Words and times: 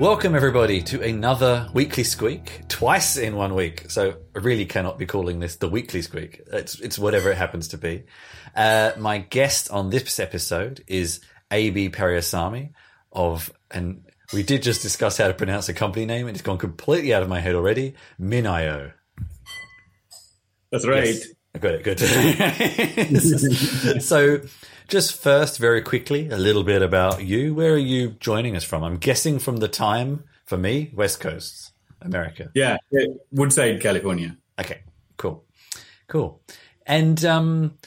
Welcome, 0.00 0.34
everybody, 0.34 0.80
to 0.84 1.02
another 1.02 1.68
Weekly 1.74 2.04
Squeak, 2.04 2.62
twice 2.68 3.18
in 3.18 3.36
one 3.36 3.54
week. 3.54 3.90
So 3.90 4.16
I 4.34 4.38
really 4.38 4.64
cannot 4.64 4.96
be 4.96 5.04
calling 5.04 5.40
this 5.40 5.56
the 5.56 5.68
Weekly 5.68 6.00
Squeak. 6.00 6.40
It's, 6.50 6.80
it's 6.80 6.98
whatever 6.98 7.30
it 7.30 7.36
happens 7.36 7.68
to 7.68 7.76
be. 7.76 8.04
Uh, 8.56 8.92
my 8.96 9.18
guest 9.18 9.70
on 9.70 9.90
this 9.90 10.18
episode 10.18 10.82
is 10.86 11.20
AB 11.50 11.90
Periasamy 11.90 12.70
of, 13.12 13.52
and 13.70 14.02
we 14.32 14.42
did 14.42 14.62
just 14.62 14.80
discuss 14.80 15.18
how 15.18 15.28
to 15.28 15.34
pronounce 15.34 15.68
a 15.68 15.74
company 15.74 16.06
name, 16.06 16.28
and 16.28 16.34
it's 16.34 16.42
gone 16.42 16.56
completely 16.56 17.12
out 17.12 17.22
of 17.22 17.28
my 17.28 17.40
head 17.40 17.54
already, 17.54 17.92
MinIO. 18.18 18.94
That's 20.72 20.86
right. 20.86 21.08
Yes. 21.08 21.28
I 21.54 21.58
got 21.58 21.74
it. 21.74 21.82
Good. 21.84 22.00
so, 24.02 24.40
just 24.90 25.22
first, 25.22 25.58
very 25.58 25.80
quickly, 25.80 26.28
a 26.28 26.36
little 26.36 26.64
bit 26.64 26.82
about 26.82 27.24
you. 27.24 27.54
Where 27.54 27.72
are 27.72 27.78
you 27.78 28.10
joining 28.10 28.56
us 28.56 28.64
from? 28.64 28.82
I'm 28.82 28.98
guessing 28.98 29.38
from 29.38 29.58
the 29.58 29.68
time 29.68 30.24
for 30.44 30.58
me, 30.58 30.90
West 30.94 31.20
Coast, 31.20 31.72
America. 32.02 32.50
Yeah, 32.54 32.76
Woodside, 33.30 33.80
California. 33.80 34.36
Okay, 34.58 34.80
cool, 35.16 35.44
cool. 36.08 36.42
And 36.84 37.24
um, 37.24 37.78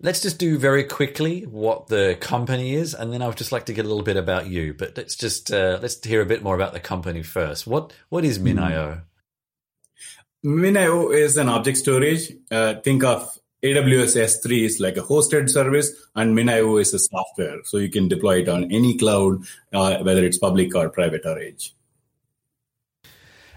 let's 0.00 0.20
just 0.20 0.38
do 0.38 0.56
very 0.56 0.84
quickly 0.84 1.42
what 1.42 1.88
the 1.88 2.16
company 2.20 2.74
is, 2.74 2.94
and 2.94 3.12
then 3.12 3.22
I 3.22 3.26
would 3.26 3.36
just 3.36 3.52
like 3.52 3.66
to 3.66 3.72
get 3.72 3.84
a 3.84 3.88
little 3.88 4.04
bit 4.04 4.16
about 4.16 4.46
you. 4.46 4.72
But 4.72 4.96
let's 4.96 5.16
just 5.16 5.52
uh, 5.52 5.80
let's 5.82 6.02
hear 6.04 6.22
a 6.22 6.26
bit 6.26 6.44
more 6.44 6.54
about 6.54 6.72
the 6.72 6.80
company 6.80 7.24
first. 7.24 7.66
What 7.66 7.92
what 8.08 8.24
is 8.24 8.38
MinIO? 8.38 9.02
MinIO 10.44 11.12
is 11.12 11.36
an 11.36 11.48
object 11.48 11.78
storage. 11.78 12.32
Uh, 12.50 12.74
think 12.74 13.02
of 13.04 13.36
AWS 13.62 14.16
S3 14.16 14.64
is 14.64 14.80
like 14.80 14.96
a 14.96 15.02
hosted 15.02 15.48
service, 15.48 15.92
and 16.16 16.36
MinIO 16.36 16.80
is 16.80 16.92
a 16.94 16.98
software. 16.98 17.58
So 17.64 17.78
you 17.78 17.88
can 17.90 18.08
deploy 18.08 18.40
it 18.40 18.48
on 18.48 18.64
any 18.72 18.98
cloud, 18.98 19.44
uh, 19.72 19.98
whether 19.98 20.24
it's 20.24 20.38
public 20.38 20.74
or 20.74 20.88
private 20.88 21.24
or 21.24 21.38
edge. 21.38 21.72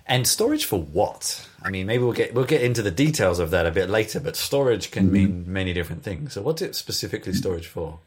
And 0.05 0.27
storage 0.27 0.65
for 0.65 0.79
what? 0.79 1.49
I 1.63 1.71
mean, 1.71 1.87
maybe 1.87 2.03
we'll 2.03 2.13
get 2.13 2.35
we'll 2.35 2.45
get 2.45 2.61
into 2.61 2.83
the 2.83 2.91
details 2.91 3.39
of 3.39 3.49
that 3.49 3.65
a 3.65 3.71
bit 3.71 3.89
later. 3.89 4.19
But 4.19 4.35
storage 4.35 4.91
can 4.91 5.05
mm-hmm. 5.05 5.13
mean 5.13 5.43
many 5.47 5.73
different 5.73 6.03
things. 6.03 6.33
So, 6.33 6.43
what's 6.43 6.61
it 6.61 6.75
specifically 6.75 7.33
storage 7.33 7.65
for? 7.65 7.99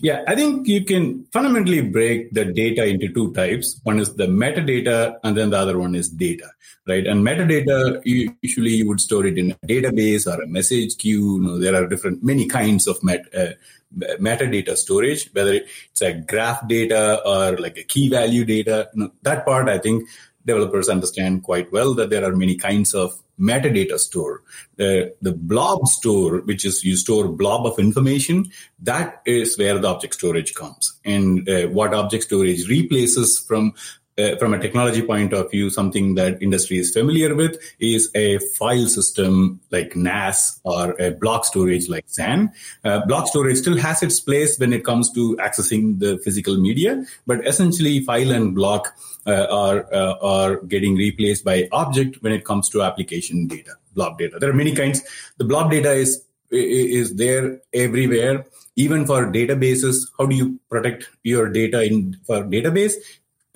Yeah, 0.00 0.24
I 0.26 0.34
think 0.34 0.66
you 0.66 0.84
can 0.84 1.26
fundamentally 1.32 1.82
break 1.82 2.32
the 2.32 2.44
data 2.44 2.86
into 2.86 3.12
two 3.12 3.32
types. 3.34 3.80
One 3.84 4.00
is 4.00 4.14
the 4.14 4.26
metadata, 4.26 5.18
and 5.22 5.36
then 5.36 5.50
the 5.50 5.58
other 5.58 5.78
one 5.78 5.94
is 5.94 6.08
data, 6.08 6.50
right? 6.86 7.06
And 7.06 7.24
metadata, 7.24 8.00
usually 8.42 8.70
you 8.70 8.88
would 8.88 9.00
store 9.00 9.26
it 9.26 9.38
in 9.38 9.52
a 9.52 9.66
database 9.66 10.26
or 10.26 10.42
a 10.42 10.46
message 10.46 10.96
queue. 10.98 11.36
You 11.36 11.42
know, 11.42 11.58
there 11.58 11.74
are 11.74 11.86
different, 11.86 12.24
many 12.24 12.46
kinds 12.46 12.86
of 12.86 13.02
met, 13.02 13.26
uh, 13.34 13.52
metadata 13.96 14.76
storage, 14.76 15.30
whether 15.32 15.54
it's 15.54 16.02
a 16.02 16.12
graph 16.12 16.66
data 16.68 17.20
or 17.24 17.56
like 17.58 17.78
a 17.78 17.84
key 17.84 18.08
value 18.08 18.44
data. 18.44 18.88
You 18.94 19.04
know, 19.04 19.12
that 19.22 19.44
part, 19.44 19.68
I 19.68 19.78
think 19.78 20.08
developers 20.44 20.88
understand 20.88 21.42
quite 21.42 21.70
well 21.72 21.94
that 21.94 22.10
there 22.10 22.24
are 22.24 22.34
many 22.34 22.56
kinds 22.56 22.94
of 22.94 23.12
metadata 23.38 23.98
store. 23.98 24.42
The, 24.76 25.14
the 25.22 25.32
blob 25.32 25.86
store, 25.86 26.38
which 26.40 26.64
is 26.64 26.84
you 26.84 26.96
store 26.96 27.28
blob 27.28 27.66
of 27.66 27.78
information, 27.78 28.50
that 28.80 29.22
is 29.26 29.58
where 29.58 29.78
the 29.78 29.88
object 29.88 30.14
storage 30.14 30.54
comes. 30.54 30.98
And 31.04 31.48
uh, 31.48 31.68
what 31.68 31.94
object 31.94 32.24
storage 32.24 32.68
replaces 32.68 33.38
from 33.38 33.74
uh, 34.18 34.36
from 34.36 34.52
a 34.52 34.58
technology 34.58 35.00
point 35.00 35.32
of 35.32 35.50
view, 35.50 35.70
something 35.70 36.16
that 36.16 36.42
industry 36.42 36.78
is 36.78 36.92
familiar 36.92 37.34
with 37.34 37.56
is 37.78 38.10
a 38.14 38.38
file 38.58 38.86
system 38.86 39.60
like 39.70 39.94
NAS 39.94 40.60
or 40.64 41.00
a 41.00 41.12
block 41.12 41.44
storage 41.44 41.88
like 41.88 42.04
SAN. 42.08 42.52
Uh, 42.84 43.06
block 43.06 43.28
storage 43.28 43.58
still 43.58 43.76
has 43.76 44.02
its 44.02 44.18
place 44.18 44.58
when 44.58 44.72
it 44.72 44.84
comes 44.84 45.12
to 45.12 45.36
accessing 45.36 46.00
the 46.00 46.18
physical 46.18 46.58
media, 46.58 47.04
but 47.26 47.46
essentially 47.46 48.00
file 48.00 48.32
and 48.32 48.54
block 48.54 48.92
are 49.26 49.92
uh, 49.92 50.14
are 50.20 50.56
getting 50.62 50.96
replaced 50.96 51.44
by 51.44 51.68
object 51.72 52.22
when 52.22 52.32
it 52.32 52.44
comes 52.44 52.68
to 52.70 52.82
application 52.82 53.46
data, 53.46 53.72
blob 53.94 54.18
data. 54.18 54.38
There 54.38 54.50
are 54.50 54.54
many 54.54 54.74
kinds. 54.74 55.02
The 55.38 55.44
blob 55.44 55.70
data 55.70 55.92
is 55.92 56.24
is 56.50 57.16
there 57.16 57.60
everywhere 57.74 58.46
even 58.76 59.04
for 59.04 59.30
databases 59.30 60.06
how 60.18 60.24
do 60.24 60.34
you 60.34 60.58
protect 60.70 61.06
your 61.22 61.50
data 61.50 61.82
in 61.82 62.16
for 62.26 62.42
database 62.44 62.94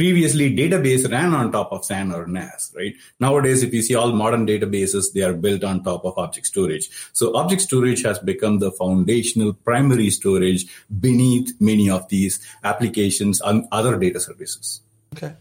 previously 0.02 0.54
database 0.56 1.08
ran 1.10 1.32
on 1.32 1.52
top 1.52 1.70
of 1.70 1.84
SAN 1.84 2.12
or 2.12 2.26
NAS, 2.26 2.72
right? 2.76 2.94
Nowadays, 3.20 3.62
if 3.62 3.72
you 3.72 3.82
see 3.82 3.94
all 3.94 4.12
modern 4.12 4.46
databases, 4.46 5.12
they 5.12 5.22
are 5.22 5.32
built 5.32 5.62
on 5.62 5.84
top 5.84 6.04
of 6.04 6.18
object 6.18 6.46
storage. 6.46 6.90
So 7.12 7.36
object 7.36 7.62
storage 7.62 8.02
has 8.02 8.18
become 8.18 8.58
the 8.58 8.72
foundational 8.72 9.52
primary 9.52 10.10
storage 10.10 10.66
beneath 11.00 11.52
many 11.60 11.88
of 11.88 12.08
these 12.08 12.40
applications 12.64 13.40
and 13.42 13.64
other 13.70 13.96
data 13.96 14.18
services. 14.18 14.80
Okay. 15.14 15.34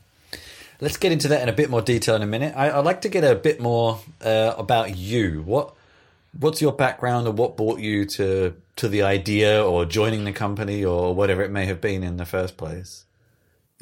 Let's 0.81 0.97
get 0.97 1.11
into 1.11 1.27
that 1.29 1.41
in 1.43 1.47
a 1.47 1.53
bit 1.53 1.69
more 1.69 1.81
detail 1.81 2.15
in 2.15 2.23
a 2.23 2.27
minute. 2.27 2.53
I, 2.55 2.75
would 2.75 2.85
like 2.85 3.01
to 3.01 3.09
get 3.09 3.23
a 3.23 3.35
bit 3.35 3.61
more 3.61 3.99
uh, 4.21 4.55
about 4.57 4.97
you. 4.97 5.43
What 5.43 5.75
What's 6.39 6.61
your 6.61 6.71
background, 6.71 7.27
or 7.27 7.33
what 7.33 7.57
brought 7.57 7.79
you 7.79 8.05
to 8.05 8.55
to 8.77 8.87
the 8.87 9.03
idea, 9.03 9.63
or 9.63 9.85
joining 9.85 10.23
the 10.23 10.31
company, 10.31 10.83
or 10.85 11.13
whatever 11.13 11.41
it 11.41 11.51
may 11.51 11.65
have 11.65 11.81
been 11.81 12.03
in 12.03 12.15
the 12.17 12.25
first 12.25 12.55
place? 12.55 13.03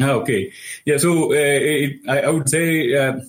Okay. 0.02 0.52
Yeah. 0.84 0.98
So 0.98 1.32
uh, 1.32 1.36
it, 1.36 2.00
I, 2.08 2.22
I, 2.22 2.30
would 2.30 2.50
say 2.50 2.96
uh, 2.96 3.20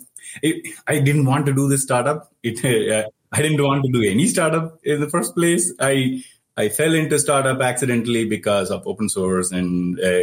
it, 0.42 0.74
I 0.86 1.00
didn't 1.00 1.26
want 1.26 1.44
to 1.46 1.52
do 1.52 1.68
this 1.68 1.82
startup. 1.82 2.32
It, 2.42 2.64
uh, 2.64 3.08
I 3.30 3.42
didn't 3.42 3.62
want 3.62 3.84
to 3.84 3.92
do 3.92 4.02
any 4.02 4.26
startup 4.26 4.78
in 4.84 5.00
the 5.00 5.10
first 5.10 5.34
place. 5.34 5.72
I 5.78 6.24
I 6.56 6.70
fell 6.70 6.94
into 6.94 7.18
startup 7.18 7.60
accidentally 7.60 8.24
because 8.24 8.70
of 8.70 8.86
open 8.86 9.10
source, 9.10 9.52
and 9.52 10.00
uh, 10.00 10.22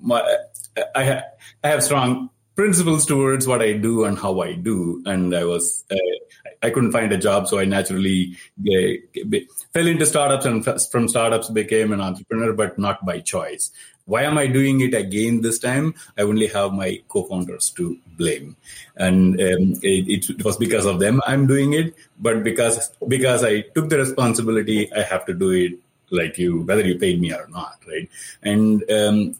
my, 0.00 0.20
I, 0.94 1.04
ha- 1.04 1.24
I 1.62 1.68
have 1.68 1.82
strong 1.82 2.30
principles 2.58 3.06
towards 3.06 3.46
what 3.46 3.62
I 3.62 3.74
do 3.74 4.04
and 4.04 4.18
how 4.18 4.40
I 4.40 4.54
do. 4.54 5.00
And 5.06 5.32
I 5.32 5.44
was 5.44 5.84
uh, 5.92 6.16
I 6.60 6.70
couldn't 6.70 6.90
find 6.90 7.12
a 7.12 7.16
job, 7.16 7.46
so 7.46 7.60
I 7.60 7.64
naturally 7.64 8.36
uh, 8.68 9.38
fell 9.72 9.86
into 9.86 10.04
startups, 10.04 10.44
and 10.44 10.64
from 10.90 11.06
startups 11.06 11.50
became 11.50 11.92
an 11.92 12.00
entrepreneur, 12.00 12.52
but 12.52 12.76
not 12.76 13.06
by 13.06 13.20
choice. 13.20 13.70
Why 14.06 14.24
am 14.24 14.38
I 14.38 14.48
doing 14.48 14.80
it 14.80 14.92
again 14.92 15.42
this 15.42 15.60
time? 15.60 15.94
I 16.18 16.22
only 16.22 16.48
have 16.48 16.72
my 16.72 17.00
co-founders 17.06 17.70
to 17.76 17.96
blame, 18.16 18.56
and 18.96 19.40
um, 19.40 19.78
it, 19.82 20.26
it, 20.28 20.44
was 20.44 20.56
because 20.56 20.84
of 20.84 20.98
them 20.98 21.20
I'm 21.28 21.46
doing 21.46 21.74
it. 21.74 21.94
But 22.18 22.42
because 22.42 22.90
because 23.06 23.44
I 23.44 23.60
took 23.76 23.88
the 23.88 23.98
responsibility, 23.98 24.92
I 24.92 25.02
have 25.02 25.26
to 25.26 25.32
do 25.32 25.50
it 25.52 25.74
like 26.10 26.38
you, 26.38 26.62
whether 26.62 26.84
you 26.84 26.98
paid 26.98 27.20
me 27.20 27.32
or 27.32 27.46
not, 27.48 27.78
right? 27.86 28.08
And 28.42 28.82
um, 28.90 29.36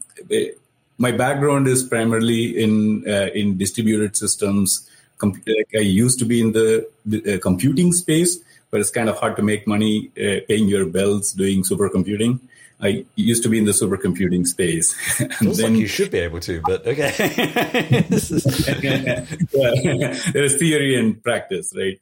my 0.98 1.12
background 1.12 1.68
is 1.68 1.84
primarily 1.84 2.62
in 2.62 3.04
uh, 3.08 3.28
in 3.34 3.56
distributed 3.56 4.16
systems. 4.16 4.88
Com- 5.18 5.42
like 5.46 5.70
I 5.74 5.80
used 5.80 6.18
to 6.20 6.24
be 6.24 6.40
in 6.40 6.52
the, 6.52 6.88
the 7.06 7.34
uh, 7.34 7.38
computing 7.38 7.92
space, 7.92 8.38
but 8.70 8.80
it's 8.80 8.90
kind 8.90 9.08
of 9.08 9.18
hard 9.18 9.36
to 9.36 9.42
make 9.42 9.66
money 9.66 10.10
uh, 10.16 10.40
paying 10.46 10.68
your 10.68 10.86
bills 10.86 11.32
doing 11.32 11.62
supercomputing. 11.62 12.40
I 12.80 13.04
used 13.16 13.42
to 13.42 13.48
be 13.48 13.58
in 13.58 13.64
the 13.64 13.72
supercomputing 13.72 14.46
space. 14.46 14.94
Feels 15.38 15.58
then, 15.58 15.72
like 15.72 15.80
you 15.80 15.88
should 15.88 16.12
be 16.12 16.18
able 16.18 16.38
to, 16.40 16.60
but 16.60 16.86
okay. 16.86 17.10
there 20.32 20.44
is 20.44 20.56
theory 20.56 20.96
and 20.96 21.20
practice, 21.22 21.72
right? 21.76 22.00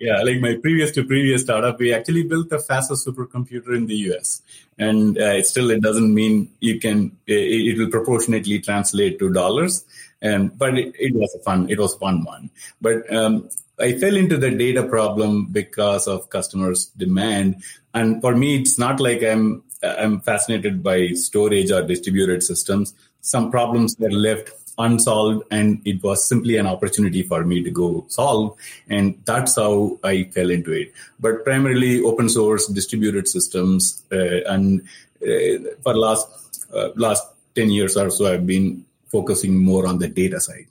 Yeah, 0.00 0.22
like 0.22 0.40
my 0.40 0.56
previous 0.56 0.90
to 0.92 1.04
previous 1.04 1.42
startup, 1.42 1.78
we 1.78 1.92
actually 1.92 2.22
built 2.22 2.48
the 2.48 2.58
fastest 2.58 3.06
supercomputer 3.06 3.76
in 3.76 3.86
the 3.86 3.96
US, 4.08 4.40
and 4.78 5.18
uh, 5.18 5.34
it 5.36 5.46
still 5.46 5.70
it 5.70 5.82
doesn't 5.82 6.14
mean 6.14 6.50
you 6.60 6.80
can. 6.80 7.14
It, 7.26 7.34
it 7.34 7.78
will 7.78 7.90
proportionately 7.90 8.60
translate 8.60 9.18
to 9.18 9.30
dollars, 9.30 9.84
and 10.22 10.56
but 10.58 10.78
it, 10.78 10.94
it, 10.98 11.14
was 11.14 11.34
a 11.34 11.40
fun. 11.40 11.68
It 11.68 11.78
was 11.78 11.94
fun 11.96 12.24
one, 12.24 12.48
but 12.80 13.12
um, 13.14 13.50
I 13.78 13.92
fell 13.98 14.16
into 14.16 14.38
the 14.38 14.50
data 14.50 14.84
problem 14.84 15.46
because 15.52 16.08
of 16.08 16.30
customers' 16.30 16.86
demand. 16.96 17.62
And 17.92 18.22
for 18.22 18.34
me, 18.34 18.56
it's 18.56 18.78
not 18.78 19.00
like 19.00 19.22
I'm 19.22 19.62
I'm 19.82 20.22
fascinated 20.22 20.82
by 20.82 21.08
storage 21.08 21.70
or 21.70 21.82
distributed 21.82 22.42
systems. 22.42 22.94
Some 23.20 23.50
problems 23.50 23.96
were 23.98 24.10
left 24.10 24.59
unsolved, 24.80 25.44
and 25.50 25.80
it 25.84 26.02
was 26.02 26.26
simply 26.26 26.56
an 26.56 26.66
opportunity 26.66 27.22
for 27.22 27.44
me 27.44 27.62
to 27.62 27.70
go 27.70 28.04
solve. 28.08 28.56
And 28.88 29.20
that's 29.24 29.56
how 29.56 29.98
I 30.02 30.24
fell 30.24 30.50
into 30.50 30.72
it. 30.72 30.92
But 31.20 31.44
primarily 31.44 32.00
open 32.02 32.28
source 32.28 32.66
distributed 32.66 33.28
systems, 33.28 34.02
uh, 34.10 34.42
and 34.46 34.82
uh, 35.22 35.76
for 35.82 35.92
the 35.92 36.00
last 36.00 36.26
uh, 36.74 36.88
last 36.96 37.22
ten 37.54 37.70
years 37.70 37.96
or 37.96 38.10
so, 38.10 38.32
I've 38.32 38.46
been 38.46 38.84
focusing 39.06 39.58
more 39.58 39.86
on 39.86 39.98
the 39.98 40.08
data 40.08 40.40
side. 40.40 40.66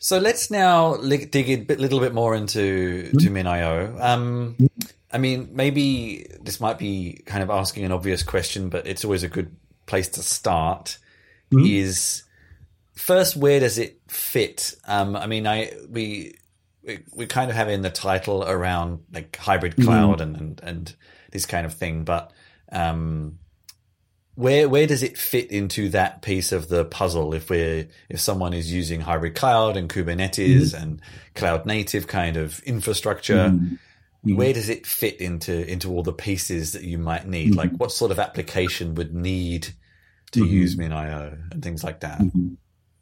So 0.00 0.18
let's 0.18 0.50
now 0.50 0.96
dig 0.96 1.50
a 1.50 1.56
bit, 1.56 1.80
little 1.80 2.00
bit 2.00 2.14
more 2.14 2.34
into 2.34 3.04
mm-hmm. 3.04 3.18
to 3.18 3.30
MinIO. 3.30 4.00
Um, 4.00 4.56
I 5.12 5.18
mean, 5.18 5.50
maybe 5.52 6.26
this 6.40 6.60
might 6.60 6.78
be 6.78 7.20
kind 7.26 7.42
of 7.42 7.50
asking 7.50 7.84
an 7.84 7.92
obvious 7.92 8.22
question, 8.22 8.68
but 8.68 8.86
it's 8.86 9.04
always 9.04 9.22
a 9.22 9.28
good 9.28 9.54
place 9.86 10.08
to 10.10 10.22
start. 10.22 10.98
Mm-hmm. 11.52 11.66
Is 11.66 12.24
first, 12.94 13.36
where 13.36 13.60
does 13.60 13.78
it 13.78 14.00
fit? 14.08 14.74
Um, 14.86 15.16
I 15.16 15.26
mean, 15.26 15.46
I 15.46 15.72
we, 15.88 16.34
we 17.14 17.26
kind 17.26 17.50
of 17.50 17.56
have 17.56 17.68
in 17.68 17.82
the 17.82 17.90
title 17.90 18.44
around 18.44 19.04
like 19.12 19.36
hybrid 19.36 19.72
mm-hmm. 19.72 19.84
cloud 19.84 20.20
mm-hmm. 20.20 20.34
and, 20.34 20.36
and 20.36 20.60
and 20.62 20.96
this 21.30 21.46
kind 21.46 21.66
of 21.66 21.74
thing, 21.74 22.04
but 22.04 22.32
um, 22.72 23.38
where 24.38 24.68
where 24.68 24.86
does 24.86 25.02
it 25.02 25.18
fit 25.18 25.50
into 25.50 25.88
that 25.90 26.22
piece 26.22 26.52
of 26.52 26.68
the 26.68 26.84
puzzle? 26.84 27.34
If 27.34 27.50
we're 27.50 27.88
if 28.08 28.20
someone 28.20 28.54
is 28.54 28.72
using 28.72 29.00
hybrid 29.00 29.34
cloud 29.34 29.76
and 29.76 29.88
Kubernetes 29.88 30.74
mm-hmm. 30.74 30.82
and 30.82 31.00
cloud 31.34 31.66
native 31.66 32.06
kind 32.06 32.36
of 32.36 32.60
infrastructure, 32.60 33.50
mm-hmm. 33.50 34.36
where 34.36 34.52
does 34.52 34.68
it 34.68 34.86
fit 34.86 35.20
into 35.20 35.68
into 35.68 35.90
all 35.90 36.02
the 36.02 36.12
pieces 36.12 36.72
that 36.72 36.84
you 36.84 36.98
might 36.98 37.26
need? 37.26 37.50
Mm-hmm. 37.50 37.58
Like 37.58 37.72
what 37.72 37.90
sort 37.90 38.12
of 38.12 38.18
application 38.18 38.94
would 38.94 39.12
need 39.12 39.74
to 40.32 40.40
mm-hmm. 40.40 40.52
use 40.52 40.76
MinIO 40.76 41.52
and 41.52 41.62
things 41.62 41.84
like 41.84 42.00
that? 42.00 42.18
Mm-hmm. 42.18 42.54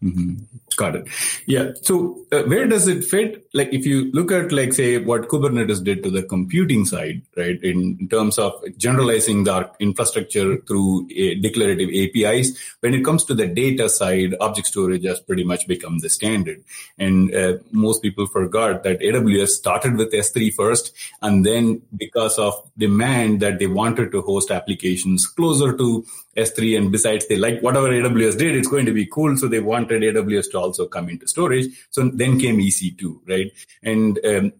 Mm-hmm. 0.02 0.34
Got 0.76 0.96
it. 0.96 1.08
Yeah. 1.46 1.70
So 1.80 2.26
uh, 2.30 2.42
where 2.42 2.66
does 2.66 2.86
it 2.86 3.02
fit? 3.02 3.48
Like 3.54 3.72
if 3.72 3.86
you 3.86 4.12
look 4.12 4.30
at 4.30 4.52
like 4.52 4.74
say 4.74 4.98
what 4.98 5.28
Kubernetes 5.28 5.82
did 5.82 6.02
to 6.02 6.10
the 6.10 6.22
computing 6.22 6.84
side, 6.84 7.22
right? 7.34 7.58
In, 7.62 7.96
in 7.98 8.08
terms 8.08 8.38
of 8.38 8.52
generalizing 8.76 9.44
the 9.44 9.70
infrastructure 9.80 10.58
through 10.58 11.08
declarative 11.40 11.88
APIs. 11.88 12.58
When 12.80 12.92
it 12.92 13.06
comes 13.06 13.24
to 13.24 13.34
the 13.34 13.46
data 13.46 13.88
side, 13.88 14.34
object 14.38 14.68
storage 14.68 15.04
has 15.04 15.20
pretty 15.20 15.44
much 15.44 15.66
become 15.66 16.00
the 16.00 16.10
standard. 16.10 16.62
And 16.98 17.34
uh, 17.34 17.54
most 17.72 18.02
people 18.02 18.26
forgot 18.26 18.82
that 18.82 19.00
AWS 19.00 19.48
started 19.48 19.96
with 19.96 20.12
S3 20.12 20.52
first, 20.52 20.94
and 21.22 21.44
then 21.44 21.80
because 21.96 22.38
of 22.38 22.54
demand 22.76 23.40
that 23.40 23.58
they 23.58 23.66
wanted 23.66 24.12
to 24.12 24.20
host 24.20 24.50
applications 24.50 25.26
closer 25.26 25.74
to 25.74 26.04
S3, 26.36 26.76
and 26.76 26.92
besides 26.92 27.26
they 27.26 27.36
like 27.36 27.60
whatever 27.60 27.88
AWS 27.88 28.38
did, 28.38 28.56
it's 28.56 28.68
going 28.68 28.86
to 28.86 28.92
be 28.92 29.06
cool. 29.06 29.36
So 29.36 29.48
they 29.48 29.60
wanted 29.60 30.02
AWS 30.02 30.50
to 30.52 30.58
also 30.58 30.86
come 30.86 31.08
into 31.08 31.26
storage. 31.28 31.66
So 31.90 32.08
then 32.08 32.38
came 32.38 32.58
EC2, 32.58 33.20
right? 33.26 33.52
And 33.82 34.18
um, 34.24 34.52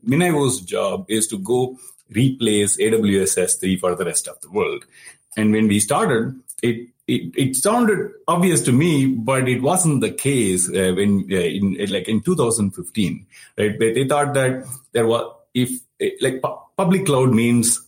job 0.65 1.07
is 1.09 1.27
to 1.29 1.39
go 1.39 1.79
replace 2.11 2.77
AWS 2.79 3.37
S3 3.39 3.79
for 3.81 3.95
the 3.95 4.05
rest 4.05 4.29
of 4.29 4.41
the 4.41 4.51
world. 4.51 4.85
And 5.37 5.53
when 5.53 5.69
we 5.69 5.81
started, 5.81 6.41
it 6.63 6.89
it, 7.07 7.33
it 7.37 7.57
sounded 7.57 8.11
obvious 8.27 8.63
to 8.63 8.73
me, 8.73 9.07
but 9.07 9.49
it 9.49 9.63
wasn't 9.63 10.01
the 10.01 10.11
case 10.11 10.69
uh, 10.69 10.93
when 10.97 11.29
uh, 11.31 11.37
in 11.37 11.77
like 11.89 12.09
in 12.09 12.21
2015, 12.21 13.27
right? 13.57 13.79
But 13.79 13.95
they 13.95 14.09
thought 14.09 14.35
that 14.35 14.67
there 14.93 15.07
was 15.07 15.33
if 15.55 15.71
like 16.21 16.43
pu- 16.43 16.59
public 16.77 17.07
cloud 17.07 17.33
means 17.33 17.86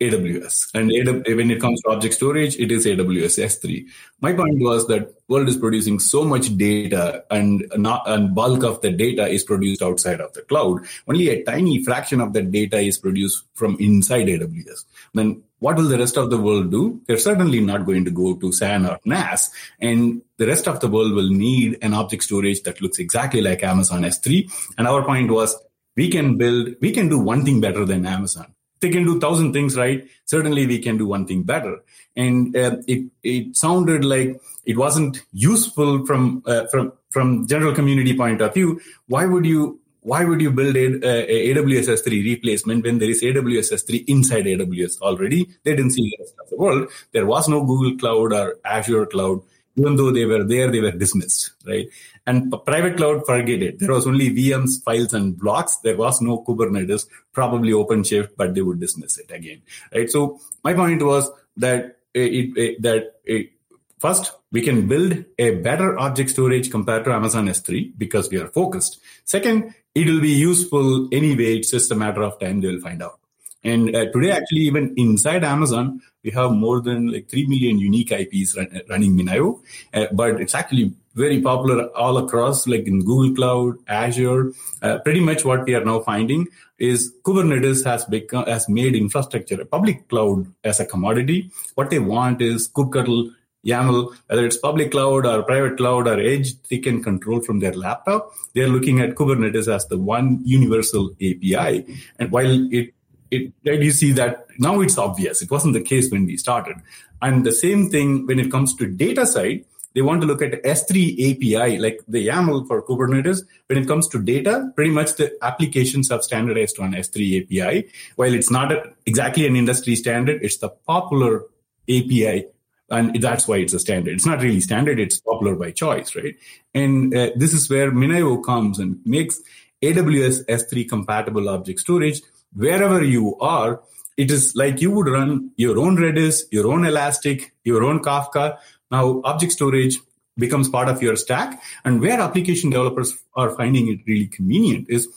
AWS. 0.00 0.68
And 0.74 0.88
when 1.36 1.50
it 1.50 1.60
comes 1.60 1.80
to 1.82 1.90
object 1.90 2.14
storage, 2.14 2.56
it 2.56 2.70
is 2.70 2.86
AWS 2.86 3.42
S3. 3.42 3.84
My 4.20 4.32
point 4.32 4.60
was 4.60 4.86
that 4.86 5.12
world 5.28 5.48
is 5.48 5.56
producing 5.56 5.98
so 5.98 6.24
much 6.24 6.56
data 6.56 7.24
and 7.30 7.66
not, 7.76 8.08
and 8.08 8.34
bulk 8.34 8.62
of 8.62 8.80
the 8.80 8.92
data 8.92 9.26
is 9.26 9.42
produced 9.42 9.82
outside 9.82 10.20
of 10.20 10.32
the 10.34 10.42
cloud. 10.42 10.86
Only 11.08 11.30
a 11.30 11.42
tiny 11.42 11.82
fraction 11.82 12.20
of 12.20 12.32
that 12.34 12.52
data 12.52 12.78
is 12.78 12.98
produced 12.98 13.44
from 13.54 13.76
inside 13.80 14.28
AWS. 14.28 14.84
Then 15.14 15.42
what 15.58 15.76
will 15.76 15.88
the 15.88 15.98
rest 15.98 16.16
of 16.16 16.30
the 16.30 16.38
world 16.38 16.70
do? 16.70 17.00
They're 17.08 17.18
certainly 17.18 17.60
not 17.60 17.84
going 17.84 18.04
to 18.04 18.12
go 18.12 18.36
to 18.36 18.52
SAN 18.52 18.86
or 18.86 19.00
NAS. 19.04 19.50
And 19.80 20.22
the 20.36 20.46
rest 20.46 20.68
of 20.68 20.78
the 20.78 20.88
world 20.88 21.12
will 21.12 21.30
need 21.30 21.78
an 21.82 21.94
object 21.94 22.22
storage 22.22 22.62
that 22.62 22.80
looks 22.80 23.00
exactly 23.00 23.40
like 23.40 23.64
Amazon 23.64 24.02
S3. 24.02 24.48
And 24.78 24.86
our 24.86 25.04
point 25.04 25.32
was 25.32 25.56
we 25.96 26.08
can 26.08 26.36
build, 26.36 26.76
we 26.80 26.92
can 26.92 27.08
do 27.08 27.18
one 27.18 27.44
thing 27.44 27.60
better 27.60 27.84
than 27.84 28.06
Amazon 28.06 28.54
they 28.80 28.90
can 28.90 29.04
do 29.04 29.20
thousand 29.20 29.52
things 29.52 29.76
right 29.76 30.06
certainly 30.24 30.66
we 30.66 30.78
can 30.78 30.96
do 30.96 31.06
one 31.06 31.26
thing 31.26 31.42
better 31.42 31.78
and 32.16 32.56
uh, 32.56 32.76
it 32.86 33.04
it 33.22 33.56
sounded 33.56 34.04
like 34.04 34.40
it 34.66 34.76
wasn't 34.76 35.22
useful 35.32 36.04
from 36.06 36.42
uh, 36.46 36.66
from 36.66 36.92
from 37.10 37.46
general 37.46 37.74
community 37.74 38.16
point 38.16 38.40
of 38.40 38.54
view 38.54 38.80
why 39.06 39.24
would 39.24 39.46
you 39.46 39.80
why 40.08 40.24
would 40.24 40.40
you 40.40 40.50
build 40.50 40.74
a, 40.74 40.86
a, 41.04 41.54
AWS 41.54 41.88
S3 41.98 42.24
replacement 42.24 42.84
when 42.84 42.98
there 42.98 43.10
is 43.10 43.22
AWS 43.22 43.72
S3 43.74 44.04
inside 44.06 44.46
AWS 44.46 45.00
already? 45.02 45.46
They 45.64 45.76
didn't 45.76 45.90
see 45.90 46.02
the 46.02 46.22
rest 46.22 46.34
of 46.40 46.48
the 46.48 46.56
world. 46.56 46.88
There 47.12 47.26
was 47.26 47.46
no 47.48 47.62
Google 47.64 47.98
Cloud 47.98 48.32
or 48.32 48.56
Azure 48.64 49.04
Cloud. 49.04 49.42
Even 49.76 49.96
though 49.96 50.10
they 50.10 50.24
were 50.24 50.44
there, 50.44 50.70
they 50.70 50.80
were 50.80 50.92
dismissed, 50.92 51.52
right? 51.66 51.88
And 52.28 52.52
private 52.66 52.98
cloud, 52.98 53.24
forget 53.24 53.62
it. 53.62 53.78
There 53.78 53.92
was 53.92 54.06
only 54.06 54.28
VMs, 54.28 54.84
files, 54.84 55.14
and 55.14 55.34
blocks. 55.34 55.76
There 55.76 55.96
was 55.96 56.20
no 56.20 56.44
Kubernetes, 56.46 57.06
probably 57.32 57.72
OpenShift, 57.72 58.32
but 58.36 58.54
they 58.54 58.60
would 58.60 58.80
dismiss 58.80 59.16
it 59.16 59.30
again, 59.30 59.62
right? 59.94 60.10
So 60.10 60.38
my 60.62 60.74
point 60.74 61.02
was 61.02 61.30
that 61.56 61.96
it, 62.12 62.52
it 62.58 62.82
that 62.82 63.14
it, 63.24 63.52
first 63.98 64.32
we 64.52 64.60
can 64.60 64.86
build 64.86 65.24
a 65.38 65.52
better 65.68 65.98
object 65.98 66.28
storage 66.28 66.70
compared 66.70 67.06
to 67.06 67.12
Amazon 67.14 67.46
S3 67.48 67.92
because 67.96 68.28
we 68.28 68.36
are 68.36 68.48
focused. 68.48 69.00
Second, 69.24 69.74
it 69.94 70.06
will 70.06 70.20
be 70.20 70.32
useful 70.32 71.08
anyway. 71.10 71.56
It's 71.56 71.70
just 71.70 71.90
a 71.90 71.94
matter 71.94 72.22
of 72.22 72.38
time 72.38 72.60
they 72.60 72.68
will 72.68 72.80
find 72.80 73.02
out. 73.02 73.18
And 73.64 73.94
uh, 73.96 74.12
today, 74.12 74.32
actually, 74.32 74.60
even 74.60 74.94
inside 74.96 75.44
Amazon, 75.44 76.00
we 76.22 76.30
have 76.32 76.52
more 76.52 76.80
than 76.80 77.10
like 77.10 77.28
3 77.28 77.46
million 77.46 77.78
unique 77.78 78.12
IPs 78.12 78.56
run, 78.56 78.80
running 78.88 79.16
MinIO. 79.16 79.60
Uh, 79.92 80.06
but 80.12 80.40
it's 80.40 80.54
actually 80.54 80.92
very 81.18 81.40
popular 81.42 81.88
all 81.96 82.18
across, 82.18 82.66
like 82.66 82.86
in 82.86 83.04
Google 83.04 83.34
Cloud, 83.34 83.78
Azure. 83.88 84.52
Uh, 84.82 84.98
pretty 84.98 85.20
much 85.20 85.44
what 85.44 85.64
we 85.64 85.74
are 85.74 85.84
now 85.84 86.00
finding 86.00 86.46
is 86.78 87.12
Kubernetes 87.24 87.84
has 87.84 88.04
become 88.04 88.46
has 88.46 88.68
made 88.68 88.94
infrastructure 88.94 89.60
a 89.60 89.66
public 89.66 90.08
cloud 90.08 90.46
as 90.64 90.80
a 90.80 90.86
commodity. 90.86 91.50
What 91.74 91.90
they 91.90 91.98
want 91.98 92.40
is 92.40 92.68
kubectl 92.68 93.32
YAML, 93.66 94.14
whether 94.26 94.46
it's 94.46 94.56
public 94.56 94.92
cloud 94.92 95.26
or 95.26 95.42
private 95.42 95.76
cloud 95.76 96.06
or 96.06 96.18
edge, 96.18 96.60
they 96.70 96.78
can 96.78 97.02
control 97.02 97.40
from 97.40 97.58
their 97.58 97.72
laptop. 97.72 98.32
They're 98.54 98.68
looking 98.68 99.00
at 99.00 99.14
Kubernetes 99.14 99.72
as 99.72 99.86
the 99.88 99.98
one 99.98 100.40
universal 100.44 101.10
API. 101.20 101.84
And 102.18 102.30
while 102.30 102.72
it, 102.72 102.94
it, 103.30 103.52
right, 103.66 103.82
you 103.82 103.90
see 103.90 104.12
that 104.12 104.46
now 104.58 104.80
it's 104.80 104.96
obvious. 104.96 105.42
It 105.42 105.50
wasn't 105.50 105.74
the 105.74 105.82
case 105.82 106.10
when 106.10 106.24
we 106.24 106.36
started. 106.36 106.76
And 107.20 107.44
the 107.44 107.52
same 107.52 107.90
thing 107.90 108.26
when 108.26 108.38
it 108.38 108.50
comes 108.50 108.74
to 108.76 108.86
data 108.86 109.26
side, 109.26 109.64
they 109.94 110.02
want 110.02 110.20
to 110.20 110.26
look 110.26 110.42
at 110.42 110.62
S3 110.62 111.32
API, 111.32 111.78
like 111.78 112.00
the 112.06 112.26
YAML 112.26 112.66
for 112.66 112.82
Kubernetes. 112.82 113.42
When 113.66 113.78
it 113.78 113.88
comes 113.88 114.06
to 114.08 114.22
data, 114.22 114.70
pretty 114.74 114.90
much 114.90 115.14
the 115.16 115.32
applications 115.42 116.10
have 116.10 116.22
standardized 116.22 116.78
on 116.78 116.92
S3 116.92 117.42
API. 117.42 117.90
While 118.16 118.34
it's 118.34 118.50
not 118.50 118.70
a, 118.70 118.92
exactly 119.06 119.46
an 119.46 119.56
industry 119.56 119.96
standard, 119.96 120.42
it's 120.42 120.58
the 120.58 120.68
popular 120.68 121.44
API. 121.88 122.46
And 122.90 123.20
that's 123.20 123.46
why 123.46 123.58
it's 123.58 123.74
a 123.74 123.78
standard. 123.78 124.14
It's 124.14 124.26
not 124.26 124.40
really 124.40 124.60
standard, 124.60 124.98
it's 124.98 125.20
popular 125.20 125.54
by 125.56 125.72
choice, 125.72 126.14
right? 126.14 126.36
And 126.74 127.14
uh, 127.14 127.30
this 127.36 127.52
is 127.52 127.68
where 127.68 127.90
MinIO 127.90 128.44
comes 128.44 128.78
and 128.78 128.98
makes 129.04 129.40
AWS 129.82 130.46
S3 130.46 130.88
compatible 130.88 131.48
object 131.48 131.80
storage 131.80 132.22
wherever 132.54 133.02
you 133.02 133.36
are. 133.40 133.82
It 134.16 134.30
is 134.30 134.56
like 134.56 134.80
you 134.80 134.90
would 134.90 135.06
run 135.06 135.52
your 135.56 135.78
own 135.78 135.96
Redis, 135.96 136.42
your 136.50 136.66
own 136.72 136.84
Elastic, 136.84 137.54
your 137.62 137.84
own 137.84 138.00
Kafka, 138.00 138.58
now, 138.90 139.20
object 139.24 139.52
storage 139.52 139.98
becomes 140.36 140.68
part 140.68 140.88
of 140.88 141.02
your 141.02 141.16
stack. 141.16 141.60
And 141.84 142.00
where 142.00 142.20
application 142.20 142.70
developers 142.70 143.18
are 143.34 143.50
finding 143.50 143.88
it 143.88 144.00
really 144.06 144.26
convenient 144.26 144.86
is 144.88 145.08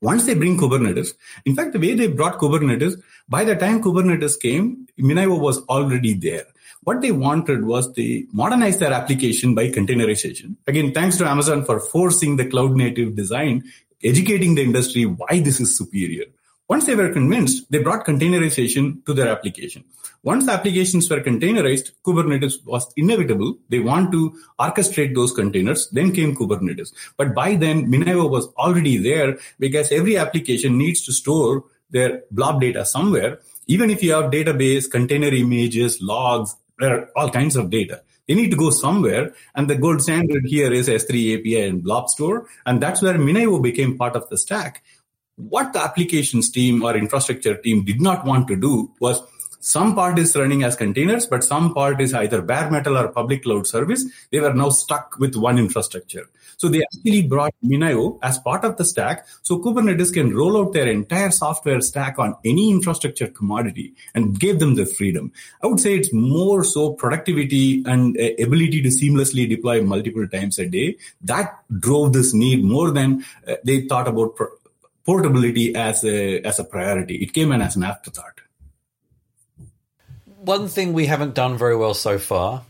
once 0.00 0.26
they 0.26 0.34
bring 0.34 0.56
Kubernetes, 0.56 1.14
in 1.44 1.56
fact, 1.56 1.72
the 1.72 1.80
way 1.80 1.94
they 1.94 2.06
brought 2.06 2.38
Kubernetes, 2.38 3.00
by 3.28 3.44
the 3.44 3.56
time 3.56 3.82
Kubernetes 3.82 4.40
came, 4.40 4.86
MinIO 4.98 5.38
was 5.38 5.58
already 5.64 6.14
there. 6.14 6.46
What 6.84 7.00
they 7.00 7.10
wanted 7.10 7.64
was 7.64 7.92
they 7.92 8.26
modernize 8.32 8.78
their 8.78 8.92
application 8.92 9.54
by 9.54 9.70
containerization. 9.70 10.54
Again, 10.66 10.94
thanks 10.94 11.16
to 11.18 11.28
Amazon 11.28 11.64
for 11.64 11.80
forcing 11.80 12.36
the 12.36 12.46
cloud 12.46 12.76
native 12.76 13.16
design, 13.16 13.64
educating 14.02 14.54
the 14.54 14.62
industry 14.62 15.04
why 15.04 15.40
this 15.40 15.60
is 15.60 15.76
superior. 15.76 16.26
Once 16.68 16.86
they 16.86 16.94
were 16.94 17.12
convinced, 17.12 17.70
they 17.70 17.78
brought 17.78 18.06
containerization 18.06 19.04
to 19.04 19.12
their 19.12 19.28
application. 19.28 19.84
Once 20.24 20.46
the 20.46 20.52
applications 20.52 21.08
were 21.08 21.20
containerized, 21.20 21.92
Kubernetes 22.04 22.64
was 22.66 22.92
inevitable. 22.96 23.56
They 23.68 23.78
want 23.78 24.10
to 24.12 24.36
orchestrate 24.58 25.14
those 25.14 25.32
containers. 25.32 25.88
Then 25.90 26.12
came 26.12 26.34
Kubernetes. 26.34 26.92
But 27.16 27.34
by 27.34 27.54
then, 27.54 27.86
MinIO 27.86 28.28
was 28.28 28.48
already 28.54 28.96
there 28.96 29.38
because 29.58 29.92
every 29.92 30.16
application 30.16 30.76
needs 30.76 31.02
to 31.06 31.12
store 31.12 31.64
their 31.90 32.22
blob 32.32 32.60
data 32.60 32.84
somewhere. 32.84 33.38
Even 33.68 33.90
if 33.90 34.02
you 34.02 34.12
have 34.12 34.32
database, 34.32 34.90
container 34.90 35.28
images, 35.28 36.02
logs, 36.02 36.56
there 36.78 36.98
are 36.98 37.10
all 37.14 37.30
kinds 37.30 37.54
of 37.54 37.70
data. 37.70 38.02
They 38.26 38.34
need 38.34 38.50
to 38.50 38.56
go 38.56 38.70
somewhere. 38.70 39.32
And 39.54 39.70
the 39.70 39.76
gold 39.76 40.02
standard 40.02 40.44
here 40.46 40.72
is 40.72 40.88
S3 40.88 41.38
API 41.38 41.62
and 41.62 41.82
blob 41.82 42.10
store. 42.10 42.46
And 42.66 42.82
that's 42.82 43.00
where 43.00 43.14
MinIO 43.14 43.62
became 43.62 43.96
part 43.96 44.16
of 44.16 44.28
the 44.28 44.36
stack 44.36 44.82
what 45.38 45.72
the 45.72 45.80
applications 45.80 46.50
team 46.50 46.82
or 46.82 46.96
infrastructure 46.96 47.56
team 47.56 47.84
did 47.84 48.00
not 48.00 48.26
want 48.26 48.48
to 48.48 48.56
do 48.56 48.92
was 49.00 49.22
some 49.60 49.94
part 49.94 50.18
is 50.18 50.36
running 50.36 50.62
as 50.62 50.76
containers, 50.76 51.26
but 51.26 51.42
some 51.44 51.74
part 51.74 52.00
is 52.00 52.14
either 52.14 52.42
bare 52.42 52.70
metal 52.70 52.96
or 52.96 53.08
public 53.08 53.42
cloud 53.42 53.66
service. 53.66 54.04
They 54.30 54.40
were 54.40 54.54
now 54.54 54.70
stuck 54.70 55.18
with 55.18 55.34
one 55.34 55.58
infrastructure. 55.58 56.28
So 56.58 56.68
they 56.68 56.82
actually 56.82 57.22
brought 57.22 57.54
MinIO 57.64 58.18
as 58.22 58.38
part 58.38 58.64
of 58.64 58.76
the 58.76 58.84
stack. 58.84 59.26
So 59.42 59.58
Kubernetes 59.58 60.12
can 60.12 60.34
roll 60.34 60.56
out 60.56 60.72
their 60.72 60.88
entire 60.88 61.30
software 61.30 61.80
stack 61.80 62.18
on 62.18 62.34
any 62.44 62.70
infrastructure 62.70 63.28
commodity 63.28 63.94
and 64.14 64.38
gave 64.38 64.58
them 64.58 64.74
the 64.74 64.84
freedom. 64.84 65.32
I 65.62 65.68
would 65.68 65.78
say 65.78 65.94
it's 65.94 66.12
more 66.12 66.64
so 66.64 66.94
productivity 66.94 67.84
and 67.86 68.16
uh, 68.18 68.42
ability 68.42 68.82
to 68.82 68.88
seamlessly 68.88 69.48
deploy 69.48 69.82
multiple 69.82 70.26
times 70.26 70.58
a 70.58 70.66
day. 70.66 70.96
That 71.22 71.58
drove 71.78 72.12
this 72.12 72.34
need 72.34 72.64
more 72.64 72.90
than 72.90 73.24
uh, 73.46 73.54
they 73.64 73.82
thought 73.82 74.08
about 74.08 74.36
portability 75.04 75.74
as 75.76 76.04
a 76.04 76.40
as 76.40 76.58
a 76.58 76.64
priority. 76.64 77.16
It 77.16 77.32
came 77.32 77.52
in 77.52 77.62
as 77.62 77.76
an 77.76 77.84
afterthought. 77.84 78.37
One 80.40 80.68
thing 80.68 80.92
we 80.92 81.06
haven't 81.06 81.34
done 81.34 81.58
very 81.58 81.76
well 81.76 81.94
so 81.94 82.18
far 82.18 82.64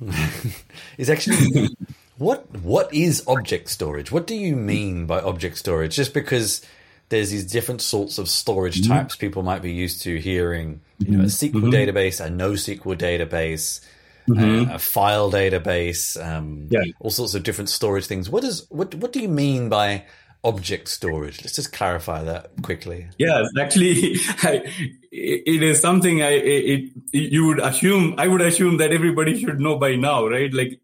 is 0.98 1.10
actually 1.10 1.68
what 2.18 2.50
what 2.60 2.92
is 2.92 3.22
object 3.26 3.68
storage? 3.68 4.10
What 4.10 4.26
do 4.26 4.34
you 4.34 4.56
mean 4.56 5.06
by 5.06 5.20
object 5.20 5.58
storage? 5.58 5.94
Just 5.94 6.14
because 6.14 6.64
there's 7.08 7.30
these 7.30 7.50
different 7.50 7.80
sorts 7.80 8.18
of 8.18 8.28
storage 8.28 8.82
mm-hmm. 8.82 8.92
types 8.92 9.16
people 9.16 9.42
might 9.42 9.62
be 9.62 9.72
used 9.72 10.02
to 10.02 10.18
hearing, 10.18 10.80
you 10.98 11.16
know, 11.16 11.24
a 11.24 11.26
SQL 11.26 11.52
mm-hmm. 11.52 11.70
database, 11.70 12.24
a 12.24 12.28
NoSQL 12.28 12.98
database, 12.98 13.80
mm-hmm. 14.28 14.70
uh, 14.70 14.74
a 14.74 14.78
file 14.78 15.30
database, 15.30 16.22
um, 16.22 16.68
yeah. 16.70 16.82
all 17.00 17.10
sorts 17.10 17.34
of 17.34 17.42
different 17.42 17.70
storage 17.70 18.06
things. 18.06 18.28
What 18.28 18.44
is 18.44 18.66
what 18.68 18.94
what 18.96 19.12
do 19.12 19.20
you 19.20 19.28
mean 19.28 19.68
by 19.68 20.04
object 20.44 20.88
storage? 20.88 21.42
Let's 21.42 21.56
just 21.56 21.72
clarify 21.72 22.22
that 22.24 22.50
quickly. 22.62 23.08
Yes, 23.18 23.48
actually, 23.58 24.16
I, 24.42 24.62
it 25.10 25.62
is 25.62 25.80
something 25.80 26.22
I 26.22 26.30
it, 26.30 26.90
it, 27.12 27.32
you 27.32 27.46
would 27.46 27.60
assume 27.60 28.14
I 28.18 28.28
would 28.28 28.42
assume 28.42 28.76
that 28.78 28.92
everybody 28.92 29.38
should 29.40 29.60
know 29.60 29.76
by 29.76 29.96
now, 29.96 30.26
right? 30.26 30.52
Like 30.52 30.80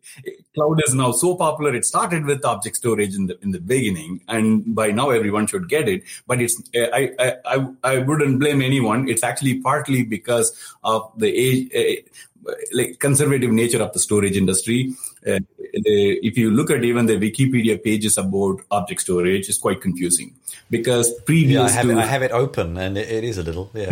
cloud 0.54 0.80
is 0.86 0.94
now 0.94 1.12
so 1.12 1.36
popular. 1.36 1.74
It 1.74 1.84
started 1.84 2.24
with 2.24 2.44
object 2.44 2.76
storage 2.76 3.14
in 3.14 3.26
the 3.26 3.38
in 3.42 3.52
the 3.52 3.60
beginning, 3.60 4.20
and 4.28 4.74
by 4.74 4.90
now 4.90 5.10
everyone 5.10 5.46
should 5.46 5.68
get 5.68 5.88
it. 5.88 6.02
But 6.26 6.40
it's 6.40 6.60
I 6.74 7.12
I 7.18 7.34
I, 7.44 7.66
I 7.84 7.98
wouldn't 7.98 8.40
blame 8.40 8.60
anyone. 8.62 9.08
It's 9.08 9.22
actually 9.22 9.60
partly 9.60 10.02
because 10.02 10.52
of 10.82 11.10
the 11.16 11.28
age. 11.28 11.70
Uh, 11.74 12.02
like 12.74 12.98
conservative 12.98 13.50
nature 13.50 13.82
of 13.82 13.90
the 13.94 13.98
storage 13.98 14.36
industry. 14.36 14.92
Uh, 15.26 15.38
the, 15.82 16.18
if 16.22 16.36
you 16.38 16.50
look 16.50 16.70
at 16.70 16.84
even 16.84 17.06
the 17.06 17.16
Wikipedia 17.18 17.82
pages 17.82 18.18
about 18.18 18.60
object 18.70 19.00
storage, 19.00 19.48
it's 19.48 19.58
quite 19.58 19.80
confusing 19.80 20.34
because 20.70 21.12
previous 21.26 21.60
yeah, 21.60 21.66
I 21.66 21.70
have, 21.70 21.86
to, 21.86 21.92
it, 21.92 21.98
I 21.98 22.06
have 22.06 22.22
it 22.22 22.32
open 22.32 22.76
and 22.76 22.96
it, 22.96 23.10
it 23.10 23.24
is 23.24 23.38
a 23.38 23.42
little 23.42 23.70
yeah. 23.74 23.90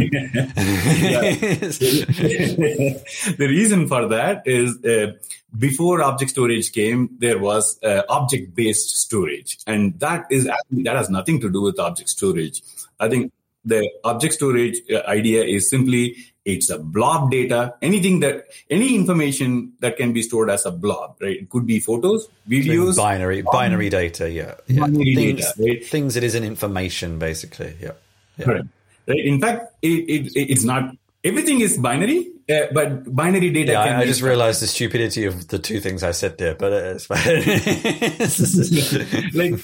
the 3.37 3.47
reason 3.49 3.89
for 3.89 4.09
that 4.09 4.43
is 4.47 4.83
uh, 4.85 5.13
before 5.59 6.03
object 6.03 6.31
storage 6.31 6.73
came, 6.73 7.11
there 7.19 7.39
was 7.39 7.79
uh, 7.83 8.03
object 8.09 8.55
based 8.55 8.97
storage, 8.97 9.59
and 9.67 9.99
that 10.01 10.27
is 10.31 10.47
actually, 10.49 10.83
that 10.85 10.97
has 10.97 11.11
nothing 11.11 11.41
to 11.41 11.51
do 11.51 11.63
with 11.63 11.79
object 11.79 12.09
storage. 12.09 12.63
I 12.99 13.09
think 13.09 13.33
the 13.65 13.89
object 14.05 14.35
storage 14.35 14.81
uh, 14.91 15.03
idea 15.07 15.45
is 15.45 15.69
simply 15.69 16.17
it's 16.45 16.71
a 16.71 16.79
blob 16.79 17.31
data 17.31 17.75
anything 17.83 18.21
that 18.21 18.47
any 18.69 18.95
information 18.95 19.73
that 19.81 19.97
can 19.97 20.13
be 20.13 20.23
stored 20.23 20.51
as 20.51 20.67
a 20.67 20.71
blob 20.71 21.17
right 21.21 21.37
it 21.37 21.51
could 21.51 21.67
be 21.67 21.79
photos 21.79 22.29
videos 22.49 22.97
binary 22.97 23.43
binary 23.43 23.89
data 23.89 24.31
yeah, 24.31 24.55
yeah. 24.67 24.81
Binary 24.81 25.15
things, 25.15 25.41
data, 25.41 25.55
right? 25.59 25.87
things 25.87 26.15
that 26.15 26.25
isn't 26.25 26.45
information 26.45 27.19
basically 27.19 27.75
yeah, 27.81 27.93
yeah. 28.39 28.51
Right. 28.51 28.63
right 29.07 29.25
in 29.25 29.41
fact 29.41 29.75
it, 29.83 29.89
it, 29.89 30.33
it's 30.35 30.65
not 30.65 30.95
everything 31.23 31.61
is 31.61 31.79
binary 31.79 32.33
uh, 32.53 32.67
but 32.73 33.15
binary 33.15 33.51
data. 33.51 33.73
Yeah, 33.73 33.81
I, 33.81 34.01
I 34.01 34.07
just 34.07 34.23
realized 34.23 34.63
the 34.63 34.67
stupidity 34.67 35.25
of 35.25 35.49
the 35.49 35.59
two 35.59 35.81
things 35.81 36.03
I 36.03 36.13
said 36.13 36.39
there, 36.39 36.55
but 36.55 36.73
it's 36.73 37.11
like, 39.35 39.55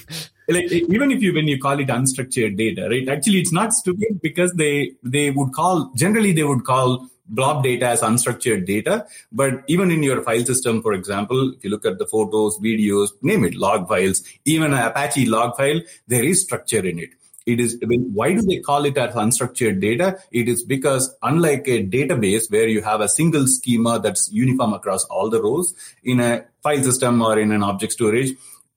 like 0.47 0.71
even 0.71 1.11
if 1.11 1.21
you 1.21 1.33
when 1.33 1.47
you 1.47 1.59
call 1.59 1.79
it 1.79 1.87
unstructured 1.87 2.57
data, 2.57 2.87
right? 2.89 3.07
Actually, 3.07 3.39
it's 3.39 3.51
not 3.51 3.73
stupid 3.73 4.19
because 4.21 4.53
they 4.53 4.91
they 5.03 5.31
would 5.31 5.53
call 5.53 5.91
generally 5.95 6.31
they 6.31 6.43
would 6.43 6.63
call 6.63 7.09
blob 7.29 7.63
data 7.63 7.87
as 7.87 8.01
unstructured 8.01 8.65
data. 8.65 9.05
But 9.31 9.63
even 9.67 9.91
in 9.91 10.03
your 10.03 10.21
file 10.23 10.45
system, 10.45 10.81
for 10.81 10.93
example, 10.93 11.53
if 11.55 11.63
you 11.63 11.69
look 11.69 11.85
at 11.85 11.99
the 11.99 12.07
photos, 12.07 12.59
videos, 12.59 13.09
name 13.21 13.45
it, 13.45 13.55
log 13.55 13.87
files, 13.87 14.23
even 14.45 14.73
an 14.73 14.79
Apache 14.79 15.27
log 15.27 15.55
file, 15.55 15.81
there 16.07 16.23
is 16.23 16.41
structure 16.41 16.85
in 16.85 16.99
it. 16.99 17.09
It 17.53 17.59
is 17.59 17.77
why 18.13 18.33
do 18.33 18.41
they 18.41 18.59
call 18.59 18.85
it 18.85 18.97
as 18.97 19.15
unstructured 19.15 19.81
data? 19.81 20.19
It 20.31 20.47
is 20.47 20.63
because 20.63 21.15
unlike 21.21 21.67
a 21.67 21.85
database 21.85 22.51
where 22.51 22.67
you 22.67 22.81
have 22.81 23.01
a 23.01 23.09
single 23.09 23.47
schema 23.47 23.99
that's 23.99 24.31
uniform 24.31 24.73
across 24.73 25.05
all 25.05 25.29
the 25.29 25.41
rows 25.41 25.73
in 26.03 26.19
a 26.19 26.45
file 26.63 26.83
system 26.83 27.21
or 27.21 27.39
in 27.39 27.51
an 27.51 27.63
object 27.63 27.93
storage, 27.93 28.31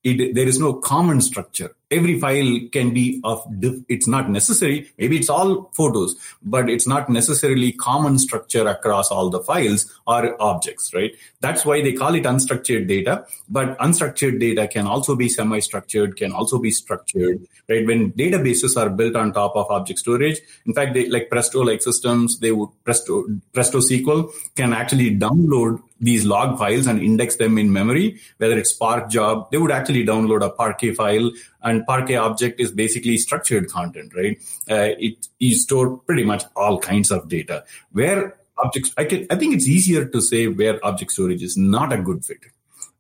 it, 0.05 0.35
there 0.35 0.49
is 0.49 0.59
no 0.59 0.75
common 0.75 1.21
structure 1.21 1.75
every 1.93 2.19
file 2.19 2.59
can 2.73 2.93
be 2.93 3.21
of 3.25 3.45
diff- 3.61 3.83
it's 3.89 4.09
not 4.09 4.31
necessary. 4.31 4.91
Maybe 4.99 5.19
it's 5.19 5.29
all 5.29 5.71
photos 5.75 6.17
but 6.43 6.69
it's 6.69 6.87
not 6.87 7.09
necessarily 7.09 7.73
common 7.73 8.19
structure 8.19 8.67
across 8.67 9.11
all 9.11 9.31
the 9.31 9.41
files 9.41 9.93
or 10.07 10.41
objects 10.43 10.93
right? 10.95 11.13
That's 11.41 11.65
why 11.65 11.83
they 11.83 11.93
call 11.93 12.15
it 12.15 12.25
unstructured 12.25 12.89
data. 12.89 13.27
But 13.49 13.79
unstructured 13.79 14.41
data 14.41 14.69
can 14.69 14.87
also 14.87 15.15
be 15.17 15.29
semi 15.29 15.61
structured 15.61 16.17
can 16.17 16.33
also 16.33 16.59
be 16.59 16.71
structured 16.71 17.47
right? 17.69 17.87
When 17.87 18.13
databases 18.13 18.77
are 18.77 18.91
built 18.91 19.17
on 19.17 19.33
top 19.33 19.57
of 19.57 19.71
object 19.71 19.99
storage 20.01 20.41
in 20.67 20.75
fact 20.75 20.95
they 20.95 21.09
like 21.09 21.29
presto 21.31 21.61
like 21.61 21.83
systems 21.83 22.39
they 22.39 22.53
would 22.53 22.71
presto 22.85 23.25
presto 23.53 23.79
sql 23.79 24.31
can 24.57 24.73
actually 24.73 25.17
download 25.17 25.83
these 26.01 26.25
log 26.25 26.59
files 26.59 26.87
and 26.87 27.01
index 27.01 27.37
them 27.37 27.59
in 27.59 27.73
memory 27.73 28.19
whether 28.39 28.59
it's 28.59 28.71
spark 28.71 29.09
job 29.11 29.51
they 29.51 29.59
would 29.59 29.71
actually 29.71 30.05
download 30.05 30.45
a 30.45 30.51
parquet 30.51 30.95
file 30.95 31.31
and 31.63 31.87
Parquet 31.87 32.17
object 32.17 32.61
is 32.61 32.71
basically 32.73 33.17
structured 33.17 33.69
content, 33.71 34.13
right? 34.15 34.39
Uh, 34.71 34.95
it 34.99 35.29
you 35.39 35.55
store 35.55 35.99
pretty 35.99 36.25
much 36.25 36.45
all 36.57 36.79
kinds 36.79 37.11
of 37.11 37.29
data. 37.29 37.65
Where 37.93 38.37
objects, 38.59 38.93
I 38.97 39.05
can, 39.05 39.27
I 39.31 39.37
think 39.37 39.55
it's 39.55 39.67
easier 39.67 40.05
to 40.05 40.21
say 40.21 40.49
where 40.49 40.85
object 40.85 41.13
storage 41.13 41.43
is 41.43 41.57
not 41.57 41.93
a 41.93 41.99
good 41.99 42.25
fit. 42.25 42.39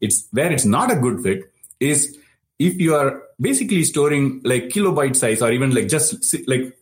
It's 0.00 0.26
where 0.32 0.50
it's 0.50 0.64
not 0.64 0.90
a 0.90 0.96
good 0.96 1.22
fit 1.22 1.52
is 1.80 2.18
if 2.58 2.80
you 2.80 2.94
are 2.94 3.22
basically 3.40 3.84
storing 3.84 4.40
like 4.44 4.64
kilobyte 4.64 5.16
size 5.16 5.42
or 5.42 5.50
even 5.52 5.74
like 5.74 5.88
just 5.88 6.34
like 6.48 6.76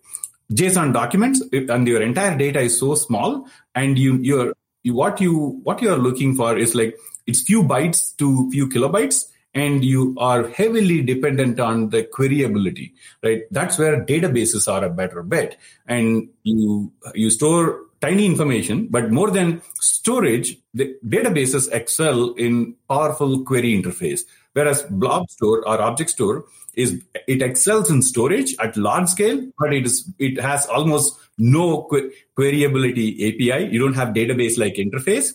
JSON 0.53 0.93
documents 0.93 1.43
and 1.53 1.87
your 1.87 2.03
entire 2.03 2.37
data 2.37 2.61
is 2.61 2.79
so 2.79 2.95
small 2.95 3.47
and 3.75 3.99
you 3.99 4.17
you're 4.17 4.55
you, 4.83 4.95
what 4.95 5.21
you 5.21 5.61
what 5.63 5.81
you 5.81 5.91
are 5.91 5.99
looking 5.99 6.35
for 6.35 6.57
is 6.57 6.75
like 6.75 6.97
it's 7.27 7.43
few 7.43 7.63
bytes 7.63 8.17
to 8.17 8.51
few 8.51 8.69
kilobytes 8.69 9.27
and 9.55 9.85
you 9.85 10.15
are 10.19 10.49
heavily 10.49 11.03
dependent 11.03 11.59
on 11.59 11.91
the 11.91 12.05
queryability 12.05 12.93
right? 13.23 13.43
That's 13.51 13.79
where 13.79 14.05
databases 14.05 14.71
are 14.73 14.85
a 14.85 14.91
better 14.91 15.23
bet. 15.23 15.59
And 15.87 16.29
you 16.43 16.93
you 17.15 17.31
store 17.31 17.81
tiny 18.01 18.25
information 18.25 18.89
but 18.91 19.11
more 19.11 19.31
than 19.31 19.63
storage 19.81 20.57
the 20.73 20.97
databases 21.07 21.71
excel 21.73 22.33
in 22.35 22.75
powerful 22.89 23.45
query 23.45 23.81
interface. 23.81 24.23
Whereas 24.53 24.83
blob 24.85 25.31
store 25.31 25.67
or 25.69 25.81
object 25.81 26.11
store 26.11 26.45
is 26.75 27.03
it 27.27 27.43
excels 27.43 27.91
in 27.91 28.03
storage 28.03 28.55
at 28.61 28.77
large 28.77 29.09
scale 29.09 29.51
but 29.59 29.75
it 29.75 29.87
is 29.87 30.09
it 30.19 30.41
has 30.41 30.67
almost 30.67 31.19
no 31.39 31.83
que- 31.91 32.11
queryability 32.37 33.09
api 33.29 33.73
you 33.73 33.79
don't 33.79 33.95
have 33.95 34.09
database 34.09 34.57
like 34.57 34.75
interface 34.75 35.33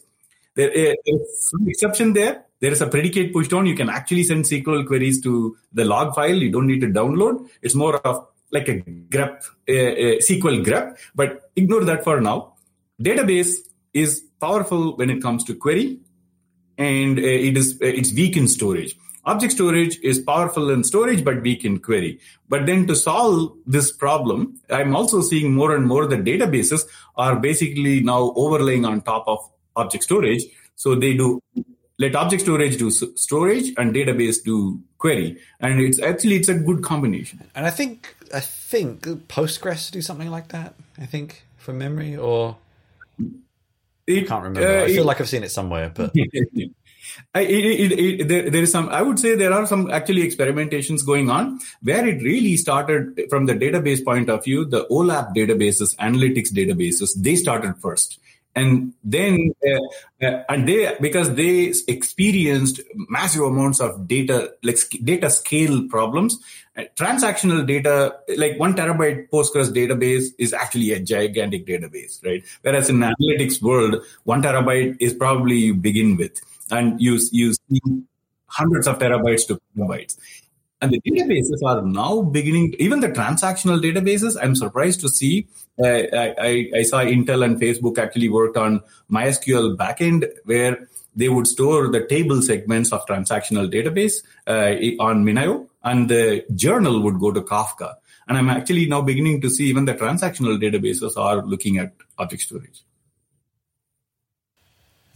there 0.56 0.96
is 1.06 1.50
some 1.50 1.68
exception 1.68 2.14
there 2.14 2.46
there 2.66 2.72
is 2.72 2.82
a 2.82 2.88
predicate 2.88 3.34
pushdown. 3.34 3.68
You 3.68 3.76
can 3.76 3.90
actually 3.90 4.24
send 4.24 4.46
SQL 4.46 4.88
queries 4.88 5.22
to 5.22 5.58
the 5.74 5.86
log 5.86 6.16
file. 6.16 6.36
You 6.36 6.52
don't 6.52 6.68
need 6.68 6.82
to 6.82 6.88
download. 6.88 7.48
It's 7.62 7.76
more 7.76 7.98
of 7.98 8.28
like 8.52 8.68
a 8.70 8.80
grep, 8.82 9.44
a, 9.68 10.18
a 10.18 10.18
SQL 10.20 10.66
grep, 10.66 10.98
but 11.14 11.52
ignore 11.56 11.84
that 11.84 12.04
for 12.04 12.22
now. 12.22 12.54
Database 13.02 13.56
is 13.94 14.24
powerful 14.40 14.96
when 14.96 15.10
it 15.10 15.22
comes 15.22 15.44
to 15.44 15.56
query, 15.56 16.00
and 16.78 17.20
uh, 17.20 17.22
it 17.22 17.58
is 17.58 17.74
uh, 17.82 17.86
it's 17.86 18.14
weak 18.14 18.38
in 18.38 18.48
storage. 18.48 18.98
Object 19.26 19.54
storage 19.54 20.00
is 20.04 20.20
powerful 20.20 20.70
in 20.70 20.84
storage 20.84 21.24
but 21.24 21.42
weak 21.42 21.66
in 21.66 21.80
query. 21.80 22.20
But 22.48 22.68
then 22.68 22.86
to 22.88 22.96
solve 22.96 23.54
this 23.66 23.92
problem, 23.92 24.60
I'm 24.70 24.96
also 24.96 25.22
seeing 25.22 25.54
more 25.54 25.76
and 25.76 25.88
more 25.88 26.06
that 26.08 26.24
databases 26.24 26.86
are 27.16 27.36
basically 27.36 28.02
now 28.02 28.34
overlaying 28.36 28.86
on 28.86 29.02
top 29.02 29.28
of 29.28 29.40
object 29.76 30.04
storage. 30.04 30.44
So 30.76 30.96
they 30.96 31.14
do 31.14 31.42
let 31.98 32.16
object 32.16 32.42
storage 32.42 32.78
do 32.78 32.92
storage 32.92 33.74
and 33.78 33.96
database 33.96 34.44
do 34.44 34.80
query. 34.98 35.38
And 35.60 35.80
it's 35.80 36.02
actually 36.02 36.36
it's 36.36 36.50
a 36.50 36.56
good 36.56 36.84
combination. 36.84 37.44
And 37.56 37.66
i 37.66 37.70
think 37.70 38.16
i 38.34 38.40
think 38.40 39.02
postgres 39.28 39.92
do 39.92 40.02
something 40.02 40.30
like 40.30 40.50
that 40.50 40.74
i 41.00 41.06
think 41.06 41.44
from 41.58 41.78
memory 41.78 42.16
or 42.16 42.58
it, 44.08 44.24
i 44.24 44.28
can't 44.28 44.44
remember. 44.44 44.68
uh, 44.68 44.84
i 44.84 44.88
feel 44.88 45.04
it, 45.04 45.06
like 45.06 45.22
i've 45.22 45.30
seen 45.30 45.44
it 45.44 45.52
somewhere 45.52 45.92
but 45.94 46.12
I, 47.36 47.42
it, 47.42 47.92
it, 47.92 48.28
there, 48.28 48.50
there 48.50 48.64
is 48.64 48.72
some 48.72 48.90
i 48.90 49.02
would 49.02 49.20
say 49.20 49.36
there 49.36 49.54
are 49.54 49.66
some 49.68 49.90
actually 49.92 50.28
experimentations 50.28 51.06
going 51.06 51.30
on 51.30 51.60
where 51.82 52.06
it 52.08 52.22
really 52.24 52.58
started 52.58 53.22
from 53.30 53.46
the 53.46 53.54
database 53.54 54.04
point 54.04 54.30
of 54.30 54.44
view 54.44 54.66
the 54.66 54.86
olap 54.90 55.36
databases 55.36 55.96
analytics 55.98 56.52
databases 56.52 57.12
they 57.18 57.36
started 57.36 57.78
first 57.78 58.20
and 58.56 58.94
then 59.04 59.54
uh, 59.68 60.26
uh, 60.26 60.44
and 60.50 60.68
they 60.68 60.96
because 61.02 61.36
they 61.36 61.74
experienced 61.88 62.80
massive 63.10 63.42
amounts 63.42 63.82
of 63.82 64.08
data 64.08 64.54
like 64.64 64.78
data 65.04 65.30
scale 65.30 65.88
problems 65.90 66.40
uh, 66.78 66.84
transactional 66.96 67.66
data 67.68 68.16
like 68.38 68.58
one 68.58 68.74
terabyte 68.74 69.30
postgres 69.30 69.72
database 69.74 70.28
is 70.38 70.54
actually 70.54 70.92
a 70.92 71.00
gigantic 71.00 71.66
database 71.66 72.24
right? 72.24 72.44
Whereas 72.62 72.90
in 72.90 72.98
analytics 72.98 73.62
world 73.62 74.02
one 74.24 74.42
terabyte 74.42 74.98
is 75.00 75.14
probably 75.14 75.58
you 75.58 75.76
begin 75.76 76.16
with 76.16 76.40
and 76.72 77.00
you 77.00 77.20
you 77.32 77.54
see 77.54 77.82
hundreds 78.48 78.88
of 78.88 79.00
terabytes 79.00 79.48
to 79.48 79.60
kilobytes 79.76 80.18
and 80.82 80.92
the 80.92 81.02
databases 81.02 81.62
are 81.66 81.82
now 81.82 82.22
beginning 82.22 82.76
even 82.80 83.00
the 83.00 83.10
transactional 83.10 83.82
databases 83.82 84.38
i'm 84.42 84.56
surprised 84.56 85.00
to 85.00 85.10
see 85.10 85.48
uh, 85.80 85.86
I, 85.86 86.70
I, 86.74 86.84
saw 86.84 87.00
intel 87.00 87.44
and 87.44 87.60
facebook 87.60 87.98
actually 87.98 88.30
worked 88.30 88.58
on 88.58 88.82
mysql 89.12 89.76
backend 89.78 90.28
where 90.44 90.88
they 91.16 91.30
would 91.30 91.48
store 91.48 91.88
the 91.88 92.06
table 92.06 92.42
segments 92.42 92.92
of 92.92 93.06
transactional 93.06 93.72
database 93.72 94.24
uh, 94.48 95.02
on 95.02 95.24
MinIO, 95.24 95.68
and 95.84 96.10
the 96.10 96.46
journal 96.54 97.02
would 97.02 97.20
go 97.20 97.32
to 97.32 97.42
Kafka. 97.42 97.96
And 98.28 98.38
I'm 98.38 98.50
actually 98.50 98.86
now 98.88 99.02
beginning 99.02 99.42
to 99.42 99.50
see 99.50 99.66
even 99.68 99.86
the 99.86 99.94
transactional 99.94 100.60
databases 100.62 101.16
are 101.16 101.46
looking 101.46 101.78
at 101.78 101.94
object 102.18 102.44
storage. 102.44 102.84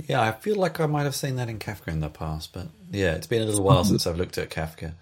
Yeah, 0.07 0.21
I 0.21 0.31
feel 0.31 0.55
like 0.55 0.79
I 0.79 0.85
might 0.85 1.03
have 1.03 1.15
seen 1.15 1.35
that 1.35 1.49
in 1.49 1.59
Kafka 1.59 1.89
in 1.89 1.99
the 1.99 2.09
past, 2.09 2.53
but 2.53 2.67
yeah, 2.91 3.13
it's 3.13 3.27
been 3.27 3.41
a 3.41 3.45
little 3.45 3.63
while 3.63 3.83
since 3.83 4.07
I've 4.07 4.17
looked 4.17 4.37
at 4.37 4.49
Kafka. 4.49 4.93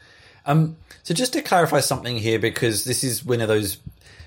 Um, 0.48 0.78
so 1.04 1.14
just 1.14 1.34
to 1.34 1.42
clarify 1.42 1.82
something 1.82 2.18
here, 2.18 2.40
because 2.40 2.84
this 2.84 3.04
is 3.04 3.24
one 3.24 3.42
of 3.42 3.48
those 3.48 3.78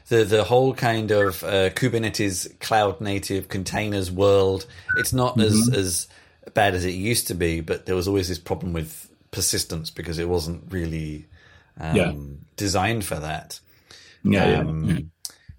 the 0.08 0.24
the 0.24 0.44
whole 0.44 0.74
kind 0.74 1.10
of 1.10 1.42
uh, 1.42 1.70
Kubernetes 1.70 2.58
cloud 2.60 3.00
native 3.00 3.48
containers 3.48 4.10
world. 4.10 4.66
It's 4.96 5.12
not 5.12 5.36
mm-hmm. 5.36 5.72
as 5.72 5.76
as 5.76 6.08
bad 6.54 6.74
as 6.74 6.84
it 6.84 6.90
used 6.90 7.28
to 7.28 7.34
be, 7.34 7.60
but 7.60 7.86
there 7.86 7.94
was 7.94 8.06
always 8.06 8.28
this 8.28 8.38
problem 8.38 8.72
with 8.72 9.08
persistence 9.30 9.90
because 9.90 10.18
it 10.18 10.28
wasn't 10.28 10.64
really 10.70 11.26
um, 11.78 11.96
yeah. 11.96 12.12
designed 12.56 13.04
for 13.04 13.16
that. 13.16 13.60
Yeah, 14.22 14.60
um, 14.60 14.84
yeah, 14.84 14.98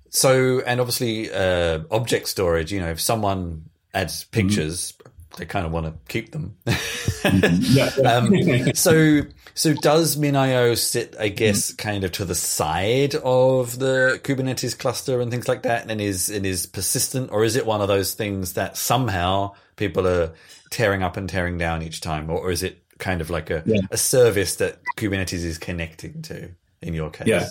So, 0.10 0.62
and 0.62 0.80
obviously, 0.80 1.32
uh, 1.32 1.80
object 1.90 2.28
storage. 2.28 2.72
You 2.72 2.82
know, 2.82 2.90
if 2.90 3.02
someone 3.02 3.70
adds 3.94 4.24
mm-hmm. 4.24 4.48
pictures, 4.48 4.94
mm-hmm. 4.94 5.38
they 5.38 5.46
kind 5.46 5.66
of 5.66 5.72
want 5.72 5.88
to 5.88 5.94
keep 6.12 6.32
them. 6.32 6.58
mm-hmm. 6.68 8.06
um, 8.68 8.74
so, 8.76 9.22
so 9.54 9.74
does 9.74 10.18
MinIO 10.18 10.78
sit, 10.78 11.16
I 11.20 11.30
guess, 11.30 11.72
mm-hmm. 11.72 11.90
kind 11.90 12.04
of 12.04 12.12
to 12.14 12.26
the 12.26 12.36
side 12.36 13.16
of 13.16 13.80
the 13.80 14.20
Kubernetes 14.24 14.78
cluster 14.78 15.22
and 15.22 15.32
things 15.32 15.48
like 15.48 15.64
that, 15.64 15.90
and 15.90 16.02
is 16.02 16.30
and 16.30 16.46
is 16.46 16.66
persistent, 16.66 17.32
or 17.32 17.44
is 17.44 17.56
it 17.56 17.66
one 17.66 17.82
of 17.82 17.88
those 17.88 18.14
things 18.14 18.54
that 18.54 18.78
somehow 18.78 19.54
people 19.76 20.08
are 20.08 20.34
tearing 20.70 21.04
up 21.04 21.18
and 21.18 21.30
tearing 21.30 21.58
down 21.58 21.84
each 21.84 22.02
time, 22.02 22.30
or, 22.30 22.40
or 22.40 22.52
is 22.52 22.64
it 22.64 22.82
kind 22.98 23.20
of 23.20 23.30
like 23.30 23.50
a, 23.50 23.64
yeah. 23.66 23.82
a 23.92 23.98
service 23.98 24.56
that 24.56 24.80
Kubernetes 24.96 25.44
is 25.44 25.58
connecting 25.58 26.22
to 26.24 26.50
in 26.82 26.94
your 26.94 27.10
case? 27.10 27.28
Yeah. 27.28 27.48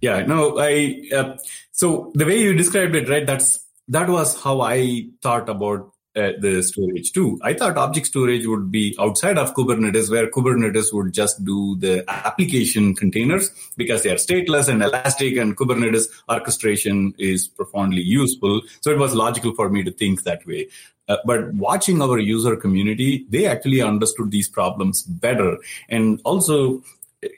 Yeah, 0.00 0.26
no, 0.26 0.58
I, 0.58 1.00
uh, 1.14 1.36
so 1.70 2.10
the 2.14 2.26
way 2.26 2.40
you 2.40 2.54
described 2.54 2.96
it, 2.96 3.08
right, 3.08 3.24
that's, 3.24 3.64
that 3.86 4.08
was 4.08 4.40
how 4.42 4.60
I 4.60 5.10
thought 5.22 5.48
about 5.48 5.92
uh, 6.14 6.32
the 6.40 6.62
storage 6.62 7.12
too. 7.12 7.38
I 7.42 7.54
thought 7.54 7.76
object 7.76 8.06
storage 8.06 8.46
would 8.46 8.70
be 8.70 8.94
outside 8.98 9.38
of 9.38 9.54
Kubernetes, 9.54 10.10
where 10.10 10.30
Kubernetes 10.30 10.92
would 10.92 11.12
just 11.12 11.44
do 11.44 11.76
the 11.76 12.04
application 12.08 12.94
containers 12.94 13.50
because 13.76 14.02
they 14.02 14.10
are 14.10 14.16
stateless 14.16 14.68
and 14.68 14.82
elastic, 14.82 15.36
and 15.36 15.56
Kubernetes 15.56 16.08
orchestration 16.28 17.14
is 17.18 17.48
profoundly 17.48 18.02
useful. 18.02 18.60
So 18.80 18.90
it 18.90 18.98
was 18.98 19.14
logical 19.14 19.54
for 19.54 19.68
me 19.70 19.82
to 19.84 19.90
think 19.90 20.24
that 20.24 20.46
way. 20.46 20.68
Uh, 21.08 21.16
but 21.24 21.52
watching 21.54 22.00
our 22.00 22.18
user 22.18 22.56
community, 22.56 23.26
they 23.28 23.46
actually 23.46 23.82
understood 23.82 24.30
these 24.30 24.48
problems 24.48 25.02
better. 25.02 25.58
And 25.88 26.20
also, 26.24 26.82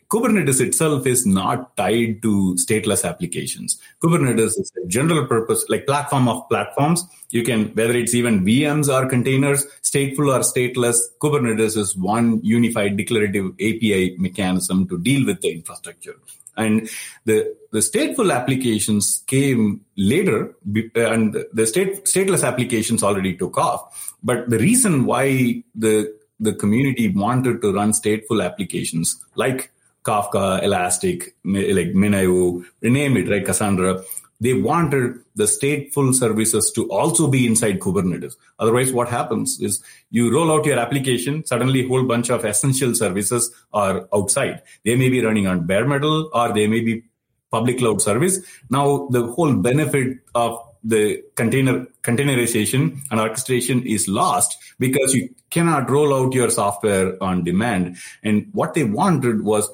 Kubernetes 0.09 0.61
itself 0.61 1.07
is 1.07 1.27
not 1.27 1.77
tied 1.77 2.23
to 2.23 2.55
stateless 2.55 3.05
applications. 3.05 3.81
Kubernetes 4.03 4.59
is 4.59 4.73
a 4.83 4.87
general 4.87 5.27
purpose, 5.27 5.65
like 5.69 5.87
platform 5.87 6.29
of 6.29 6.49
platforms. 6.49 7.05
You 7.31 7.43
can, 7.43 7.67
whether 7.75 7.93
it's 7.93 8.15
even 8.15 8.45
VMs 8.45 8.89
or 8.89 9.09
containers, 9.09 9.67
stateful 9.83 10.35
or 10.35 10.41
stateless, 10.41 10.99
Kubernetes 11.21 11.77
is 11.77 11.97
one 11.97 12.41
unified 12.43 12.97
declarative 12.97 13.53
API 13.55 14.17
mechanism 14.19 14.89
to 14.89 14.99
deal 14.99 15.27
with 15.27 15.41
the 15.43 15.53
infrastructure. 15.53 16.15
And 16.57 16.89
the, 17.25 17.55
the 17.73 17.81
stateful 17.81 18.33
applications 18.33 19.23
came 19.27 19.85
later 19.97 20.55
and 20.95 21.45
the 21.53 21.67
state, 21.67 22.05
stateless 22.05 22.47
applications 22.47 23.03
already 23.03 23.37
took 23.37 23.59
off. 23.59 24.17
But 24.23 24.49
the 24.49 24.59
reason 24.59 25.05
why 25.05 25.65
the, 25.75 26.15
the 26.41 26.53
community 26.53 27.09
wanted 27.09 27.61
to 27.63 27.73
run 27.73 27.93
stateful 27.93 28.45
applications 28.45 29.23
like 29.37 29.71
Kafka, 30.05 30.63
Elastic, 30.63 31.35
like 31.45 31.93
MinIO, 31.95 32.65
rename 32.83 33.17
it, 33.17 33.29
right? 33.31 33.45
Cassandra, 33.45 34.03
they 34.41 34.53
wanted 34.53 35.21
the 35.37 35.45
stateful 35.45 36.15
services 36.15 36.71
to 36.73 36.91
also 36.91 37.29
be 37.29 37.47
inside 37.47 37.81
Kubernetes. 37.81 38.35
Otherwise, 38.59 38.93
what 38.93 39.09
happens 39.09 39.61
is 39.61 39.83
you 40.11 40.33
roll 40.33 40.53
out 40.53 40.67
your 40.67 40.79
application, 40.79 41.47
suddenly 41.47 41.85
a 41.85 41.89
whole 41.89 42.05
bunch 42.05 42.31
of 42.31 42.45
essential 42.45 42.95
services 42.95 43.51
are 43.73 44.07
outside. 44.13 44.61
They 44.85 44.97
may 44.97 45.09
be 45.09 45.25
running 45.25 45.47
on 45.47 45.67
bare 45.67 45.87
metal 45.87 46.29
or 46.35 46.53
they 46.53 46.67
may 46.67 46.81
be 46.81 47.05
public 47.51 47.79
cloud 47.79 48.03
service. 48.03 48.41
Now, 48.69 49.09
the 49.11 49.29
whole 49.29 49.55
benefit 49.55 50.19
of 50.35 50.59
the 50.85 51.23
container 51.35 51.87
containerization 52.03 52.99
and 53.11 53.21
orchestration 53.21 53.83
is 53.87 54.07
lost 54.07 54.57
because 54.79 55.15
you 55.15 55.35
cannot 55.51 55.91
roll 55.91 56.15
out 56.15 56.35
your 56.35 56.51
software 56.51 57.21
on 57.23 57.43
demand. 57.43 57.97
And 58.23 58.49
what 58.53 58.75
they 58.75 58.85
wanted 58.85 59.43
was 59.43 59.71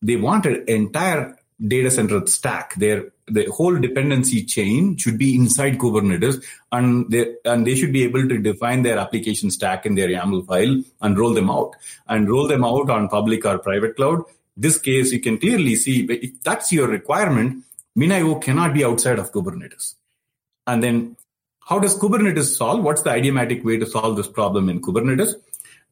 they 0.00 0.16
wanted 0.16 0.68
entire 0.68 1.36
data 1.66 1.90
center 1.90 2.26
stack. 2.26 2.74
Their 2.76 3.12
the 3.28 3.46
whole 3.46 3.76
dependency 3.76 4.44
chain 4.44 4.96
should 4.96 5.18
be 5.18 5.34
inside 5.34 5.78
Kubernetes, 5.78 6.42
and 6.70 7.10
they 7.10 7.34
and 7.44 7.66
they 7.66 7.74
should 7.74 7.92
be 7.92 8.04
able 8.04 8.28
to 8.28 8.38
define 8.38 8.82
their 8.82 8.98
application 8.98 9.50
stack 9.50 9.84
in 9.84 9.94
their 9.94 10.08
YAML 10.08 10.46
file 10.46 10.82
and 11.00 11.18
roll 11.18 11.34
them 11.34 11.50
out 11.50 11.74
and 12.08 12.30
roll 12.30 12.46
them 12.46 12.64
out 12.64 12.88
on 12.88 13.08
public 13.08 13.44
or 13.44 13.58
private 13.58 13.96
cloud. 13.96 14.22
This 14.56 14.78
case, 14.78 15.12
you 15.12 15.20
can 15.20 15.38
clearly 15.38 15.76
see 15.76 16.04
if 16.04 16.42
that's 16.42 16.72
your 16.72 16.88
requirement, 16.88 17.64
MinIO 17.98 18.40
cannot 18.40 18.72
be 18.72 18.84
outside 18.84 19.18
of 19.18 19.32
Kubernetes. 19.32 19.96
And 20.66 20.82
then, 20.82 21.16
how 21.60 21.78
does 21.78 21.98
Kubernetes 21.98 22.56
solve? 22.56 22.82
What's 22.82 23.02
the 23.02 23.14
idiomatic 23.14 23.64
way 23.64 23.76
to 23.78 23.86
solve 23.86 24.16
this 24.16 24.28
problem 24.28 24.68
in 24.68 24.80
Kubernetes? 24.80 25.34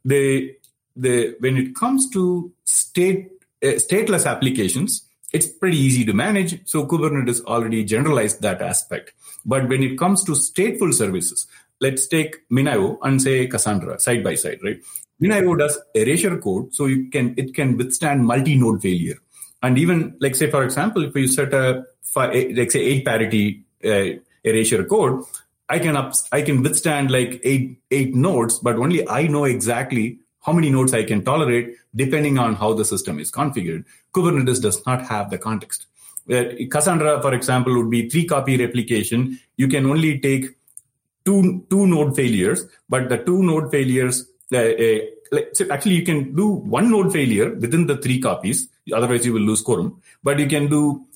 The 0.05 0.55
the 0.97 1.37
when 1.41 1.57
it 1.57 1.75
comes 1.75 2.11
to 2.11 2.53
state 2.65 3.31
uh, 3.63 3.79
stateless 3.87 4.27
applications, 4.27 5.07
it's 5.33 5.47
pretty 5.47 5.77
easy 5.77 6.05
to 6.05 6.13
manage. 6.13 6.67
So 6.69 6.87
Kubernetes 6.87 7.45
already 7.45 7.85
generalized 7.85 8.43
that 8.43 8.63
aspect. 8.63 9.13
But 9.45 9.69
when 9.69 9.83
it 9.83 9.99
comes 9.99 10.23
to 10.25 10.33
stateful 10.33 10.95
services, 10.95 11.47
let's 11.81 12.07
take 12.07 12.49
MinIO 12.51 12.99
and 13.03 13.21
say 13.21 13.47
Cassandra 13.47 13.99
side 13.99 14.23
by 14.23 14.37
side, 14.37 14.59
right? 14.63 14.81
MinIO 15.21 15.59
does 15.59 15.79
erasure 15.95 16.39
code, 16.39 16.75
so 16.75 16.87
you 16.87 17.11
can 17.11 17.35
it 17.37 17.55
can 17.55 17.77
withstand 17.77 18.25
multi-node 18.25 18.83
failure. 18.83 19.19
And 19.63 19.79
even 19.79 20.17
like 20.21 20.35
say 20.35 20.51
for 20.51 20.63
example, 20.65 21.05
if 21.05 21.17
you 21.17 21.27
set 21.27 21.55
a 21.55 21.85
like 22.17 22.71
say 22.71 22.81
eight 22.81 23.05
parity 23.05 23.65
uh, 23.85 24.21
erasure 24.45 24.85
code, 24.85 25.25
I 25.69 25.79
can 25.79 25.97
up, 25.97 26.15
I 26.31 26.43
can 26.43 26.63
withstand 26.63 27.11
like 27.11 27.41
eight 27.43 27.81
eight 27.91 28.15
nodes, 28.15 28.59
but 28.59 28.77
only 28.77 29.09
I 29.09 29.27
know 29.27 29.45
exactly 29.45 30.19
how 30.43 30.53
many 30.53 30.71
nodes 30.71 30.93
I 30.93 31.05
can 31.05 31.25
tolerate 31.25 31.75
depending 31.97 32.39
on 32.39 32.55
how 32.55 32.75
the 32.75 32.85
system 32.85 33.19
is 33.19 33.33
configured. 33.33 33.85
Kubernetes 34.13 34.61
does 34.61 34.85
not 34.87 35.07
have 35.07 35.31
the 35.31 35.39
context. 35.39 35.87
Where 36.27 36.55
Cassandra, 36.67 37.21
for 37.23 37.35
example, 37.35 37.77
would 37.77 37.91
be 37.91 38.09
three 38.09 38.27
copy 38.27 38.57
replication. 38.57 39.39
You 39.57 39.69
can 39.69 39.87
only 39.87 40.19
take 40.19 40.57
two, 41.25 41.65
two 41.71 41.87
node 41.87 42.15
failures, 42.15 42.67
but 42.89 43.09
the 43.09 43.19
two 43.19 43.43
node 43.43 43.71
failures, 43.71 44.27
uh, 44.53 44.59
uh, 44.59 45.41
so 45.53 45.67
actually 45.71 45.95
you 45.95 46.03
can 46.03 46.35
do 46.35 46.49
one 46.49 46.91
node 46.91 47.13
failure 47.13 47.55
within 47.55 47.87
the 47.87 47.97
three 47.97 48.21
copies. 48.21 48.69
Otherwise 48.93 49.25
you 49.25 49.33
will 49.33 49.43
lose 49.43 49.63
quorum, 49.63 50.01
but 50.23 50.39
you 50.39 50.47
can 50.47 50.69
do 50.69 51.07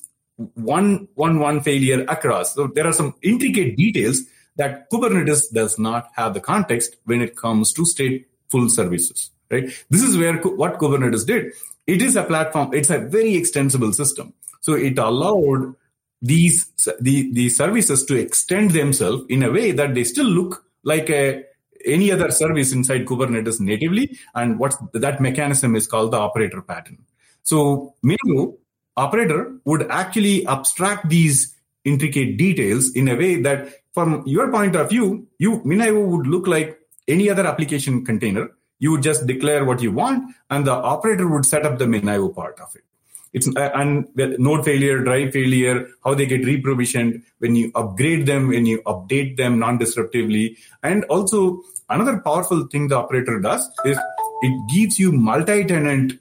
one, 0.55 1.07
one, 1.15 1.39
one 1.39 1.61
failure 1.61 2.05
across. 2.07 2.55
So 2.55 2.67
there 2.67 2.87
are 2.87 2.93
some 2.93 3.15
intricate 3.21 3.75
details 3.75 4.21
that 4.55 4.89
Kubernetes 4.89 5.51
does 5.53 5.79
not 5.79 6.09
have 6.15 6.33
the 6.33 6.41
context 6.41 6.97
when 7.05 7.21
it 7.21 7.35
comes 7.35 7.73
to 7.73 7.83
stateful 7.83 8.69
services 8.69 9.31
right? 9.49 9.69
This 9.89 10.03
is 10.03 10.17
where 10.17 10.37
what 10.37 10.79
Kubernetes 10.79 11.25
did. 11.25 11.53
It 11.87 12.01
is 12.01 12.15
a 12.15 12.23
platform. 12.23 12.73
It's 12.73 12.89
a 12.89 12.99
very 12.99 13.35
extensible 13.35 13.93
system. 13.93 14.33
So 14.61 14.73
it 14.73 14.97
allowed 14.97 15.75
these 16.21 16.67
the, 16.99 17.31
the 17.31 17.49
services 17.49 18.03
to 18.05 18.15
extend 18.15 18.71
themselves 18.71 19.23
in 19.29 19.43
a 19.43 19.51
way 19.51 19.71
that 19.71 19.95
they 19.95 20.03
still 20.03 20.25
look 20.25 20.65
like 20.83 21.09
a 21.09 21.43
any 21.85 22.11
other 22.11 22.29
service 22.29 22.73
inside 22.73 23.05
Kubernetes 23.05 23.59
natively. 23.59 24.17
And 24.35 24.59
what 24.59 24.75
that 24.93 25.21
mechanism 25.21 25.75
is 25.75 25.87
called 25.87 26.11
the 26.11 26.17
operator 26.17 26.61
pattern. 26.61 27.05
So 27.43 27.95
MinIO 28.03 28.57
operator 29.05 29.41
would 29.65 29.83
actually 29.89 30.45
abstract 30.47 31.09
these 31.09 31.55
intricate 31.85 32.37
details 32.37 32.91
in 32.93 33.07
a 33.07 33.15
way 33.15 33.41
that 33.41 33.69
from 33.93 34.23
your 34.25 34.51
point 34.51 34.75
of 34.75 34.89
view, 34.89 35.27
you 35.37 35.61
would 35.65 36.27
look 36.27 36.47
like 36.47 36.77
any 37.07 37.29
other 37.29 37.45
application 37.47 38.05
container 38.05 38.49
you 38.79 38.91
would 38.91 39.03
just 39.03 39.27
declare 39.27 39.65
what 39.65 39.81
you 39.81 39.91
want, 39.91 40.33
and 40.49 40.65
the 40.65 40.71
operator 40.71 41.27
would 41.27 41.45
set 41.45 41.65
up 41.65 41.77
the 41.77 41.85
MinIO 41.85 42.33
part 42.33 42.59
of 42.59 42.75
it. 42.75 42.83
It's 43.31 43.47
uh, 43.47 43.69
and 43.75 44.07
the 44.15 44.35
node 44.39 44.65
failure, 44.65 45.03
drive 45.03 45.33
failure, 45.33 45.87
how 46.03 46.13
they 46.15 46.25
get 46.25 46.41
reprovisioned 46.41 47.21
when 47.37 47.55
you 47.55 47.71
upgrade 47.75 48.25
them, 48.25 48.47
when 48.47 48.65
you 48.65 48.81
update 48.83 49.37
them 49.37 49.59
non-disruptively, 49.59 50.57
and 50.81 51.03
also 51.05 51.61
another 51.89 52.19
powerful 52.19 52.65
thing 52.67 52.87
the 52.87 52.97
operator 52.97 53.39
does 53.39 53.69
is 53.85 53.99
it 54.41 54.73
gives 54.73 54.97
you 54.97 55.11
multi-tenant 55.11 56.13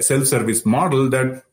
self-service 0.00 0.66
model 0.66 1.08
that 1.08 1.44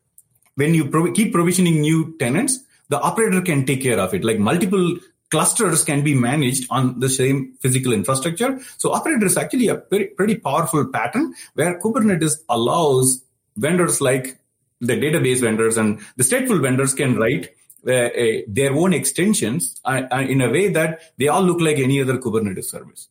when 0.58 0.74
you 0.74 1.13
keep 1.13 1.32
provisioning 1.32 1.82
new 1.82 2.15
tenants, 2.17 2.60
the 2.89 3.00
operator 3.00 3.41
can 3.41 3.65
take 3.65 3.82
care 3.82 4.00
of 4.00 4.13
it. 4.13 4.24
Like 4.24 4.39
multiple 4.39 4.98
clusters 5.30 5.84
can 5.84 6.04
be 6.04 6.15
managed 6.15 6.67
on 6.70 7.00
the 7.00 7.10
same 7.10 7.54
physical 7.60 7.93
infrastructure. 7.93 8.60
So 8.78 8.91
operator 8.91 9.26
is 9.26 9.38
actually 9.38 9.67
a 9.67 9.84
very, 9.89 10.08
pretty 10.08 10.36
powerful 10.36 10.88
pattern 10.88 11.34
where 11.54 11.80
Kubernetes 11.80 12.38
allows 12.50 13.24
vendors 13.56 14.02
like 14.02 14.39
the 14.82 14.93
database 14.93 15.41
vendors 15.41 15.78
and 15.78 16.00
the 16.15 16.24
stateful 16.24 16.62
vendors 16.62 16.93
can 16.93 17.15
write 17.17 17.50
uh, 17.88 17.91
uh, 17.91 18.38
their 18.48 18.74
own 18.74 18.93
extensions 18.93 19.80
uh, 19.86 20.04
uh, 20.12 20.22
in 20.22 20.41
a 20.41 20.50
way 20.50 20.70
that 20.70 21.02
they 21.17 21.28
all 21.28 21.43
look 21.43 21.62
like 21.62 21.78
any 21.78 22.02
other 22.02 22.17
Kubernetes 22.17 22.65
service. 22.65 23.10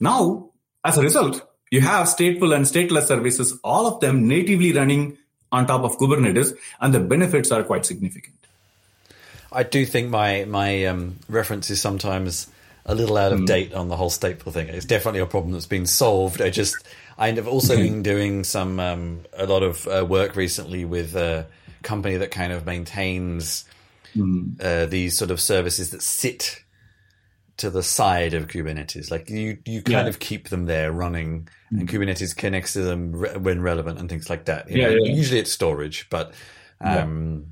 Now, 0.00 0.50
as 0.84 0.98
a 0.98 1.02
result, 1.02 1.46
you 1.70 1.80
have 1.80 2.06
stateful 2.06 2.54
and 2.54 2.64
stateless 2.64 3.08
services, 3.08 3.58
all 3.64 3.86
of 3.86 4.00
them 4.00 4.28
natively 4.28 4.72
running 4.72 5.18
on 5.54 5.66
top 5.66 5.82
of 5.82 5.98
Kubernetes, 5.98 6.56
and 6.80 6.92
the 6.92 7.00
benefits 7.00 7.50
are 7.52 7.62
quite 7.62 7.86
significant. 7.86 8.34
I 9.52 9.62
do 9.62 9.86
think 9.86 10.10
my 10.10 10.44
my 10.44 10.86
um, 10.86 11.16
reference 11.28 11.70
is 11.70 11.80
sometimes 11.80 12.48
a 12.86 12.94
little 12.94 13.16
out 13.16 13.32
of 13.32 13.40
mm. 13.40 13.46
date 13.46 13.72
on 13.72 13.88
the 13.88 13.96
whole 13.96 14.10
stateful 14.10 14.52
thing. 14.52 14.68
It's 14.68 14.84
definitely 14.84 15.20
a 15.20 15.26
problem 15.26 15.52
that's 15.52 15.66
been 15.66 15.86
solved. 15.86 16.42
I 16.42 16.50
just 16.50 16.76
I've 17.16 17.46
also 17.46 17.76
been 17.76 18.02
doing 18.02 18.44
some 18.44 18.80
um, 18.80 19.20
a 19.32 19.46
lot 19.46 19.62
of 19.62 19.86
uh, 19.86 20.04
work 20.06 20.36
recently 20.36 20.84
with 20.84 21.14
a 21.14 21.46
company 21.82 22.16
that 22.16 22.30
kind 22.30 22.52
of 22.52 22.66
maintains 22.66 23.64
mm. 24.16 24.60
uh, 24.60 24.86
these 24.86 25.16
sort 25.16 25.30
of 25.30 25.40
services 25.40 25.90
that 25.90 26.02
sit 26.02 26.63
to 27.56 27.70
the 27.70 27.82
side 27.82 28.34
of 28.34 28.48
Kubernetes. 28.48 29.10
Like 29.10 29.30
you, 29.30 29.58
you 29.64 29.82
kind 29.82 30.06
yeah. 30.06 30.08
of 30.08 30.18
keep 30.18 30.48
them 30.48 30.66
there 30.66 30.92
running, 30.92 31.48
and 31.70 31.88
Kubernetes 31.88 32.36
connects 32.36 32.72
to 32.74 32.82
them 32.82 33.12
re- 33.12 33.36
when 33.36 33.60
relevant 33.62 33.98
and 33.98 34.08
things 34.08 34.28
like 34.28 34.46
that. 34.46 34.70
yeah, 34.70 34.88
yeah, 34.88 35.12
Usually 35.12 35.40
it's 35.40 35.52
storage, 35.52 36.08
but 36.10 36.34
um, 36.80 37.46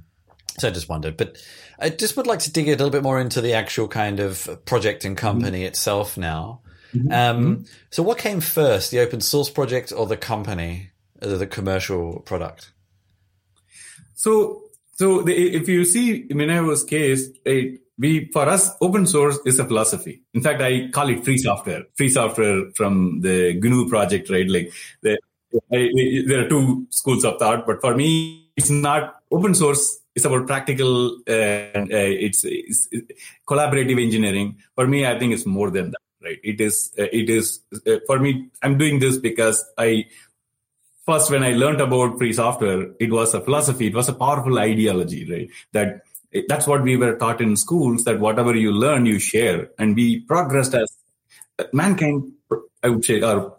so 0.58 0.68
I 0.68 0.70
just 0.70 0.88
wondered. 0.88 1.16
But 1.16 1.38
I 1.78 1.88
just 1.88 2.16
would 2.16 2.26
like 2.26 2.40
to 2.40 2.52
dig 2.52 2.68
a 2.68 2.72
little 2.72 2.90
bit 2.90 3.02
more 3.02 3.20
into 3.20 3.40
the 3.40 3.54
actual 3.54 3.88
kind 3.88 4.20
of 4.20 4.64
project 4.64 5.04
and 5.04 5.16
company 5.16 5.62
mm. 5.62 5.66
itself 5.66 6.16
now. 6.16 6.60
Mm-hmm. 6.94 7.12
Um, 7.12 7.56
mm-hmm. 7.56 7.62
so 7.90 8.02
what 8.02 8.18
came 8.18 8.40
first, 8.40 8.90
the 8.90 9.00
open 9.00 9.20
source 9.20 9.48
project 9.48 9.92
or 9.92 10.06
the 10.06 10.16
company, 10.16 10.90
uh, 11.22 11.36
the 11.36 11.46
commercial 11.46 12.20
product? 12.20 12.72
So, 14.14 14.64
so 14.94 15.22
the, 15.22 15.34
if 15.34 15.68
you 15.68 15.84
see 15.84 16.28
MinIO's 16.28 16.84
case, 16.84 17.28
it, 17.44 17.80
we 17.98 18.31
for 18.33 18.48
us 18.48 18.70
open 18.81 19.07
source 19.07 19.38
is 19.44 19.59
a 19.59 19.64
philosophy. 19.64 20.22
In 20.35 20.42
fact, 20.42 20.61
I 20.62 20.88
call 20.88 21.09
it 21.09 21.24
free 21.24 21.38
software. 21.38 21.85
Free 21.96 22.09
software 22.09 22.70
from 22.74 23.20
the 23.20 23.55
GNU 23.61 23.88
project, 23.88 24.31
right? 24.31 24.48
Like 24.48 24.72
the, 25.02 25.18
I, 25.72 25.90
there 26.26 26.44
are 26.44 26.48
two 26.48 26.87
schools 26.90 27.24
of 27.24 27.38
thought, 27.38 27.66
but 27.66 27.81
for 27.81 27.94
me, 27.94 28.50
it's 28.57 28.70
not 28.70 29.22
open 29.31 29.55
source. 29.55 30.00
It's 30.14 30.24
about 30.24 30.46
practical 30.46 31.18
and 31.26 31.92
uh, 31.92 31.96
it's, 31.96 32.44
it's, 32.44 32.88
collaborative 33.48 34.02
engineering. 34.02 34.59
For 34.74 34.87
me, 34.87 35.07
I 35.07 35.18
think 35.18 35.33
it's 35.33 35.46
more 35.46 35.70
than 35.70 35.90
that, 35.90 36.00
right? 36.22 36.38
It 36.42 36.61
is. 36.61 36.92
Uh, 36.98 37.05
it 37.12 37.31
is 37.31 37.61
uh, 37.87 37.96
for 38.07 38.18
me. 38.18 38.48
I'm 38.62 38.76
doing 38.76 38.98
this 38.98 39.16
because 39.16 39.64
I 39.78 40.07
first 41.07 41.31
when 41.31 41.42
I 41.42 41.52
learned 41.52 41.81
about 41.81 42.18
free 42.18 42.33
software, 42.33 42.90
it 43.00 43.11
was 43.11 43.33
a 43.35 43.40
philosophy. 43.40 43.87
It 43.87 43.94
was 43.94 44.09
a 44.09 44.14
powerful 44.14 44.59
ideology, 44.59 45.31
right? 45.31 45.48
That 45.72 46.02
that's 46.49 46.66
what 46.66 46.83
we 46.83 46.97
were 46.97 47.16
taught 47.16 47.40
in 47.40 47.57
schools 47.57 48.05
that 48.05 48.21
whatever 48.21 48.57
you 48.57 48.73
learn 48.73 49.07
you 49.07 49.18
share. 49.18 49.71
And 49.79 49.95
we 49.95 50.21
progressed 50.21 50.75
as 50.75 50.90
mankind 51.73 52.33
i 52.83 52.88
would 52.88 53.05
say 53.05 53.21
are 53.21 53.55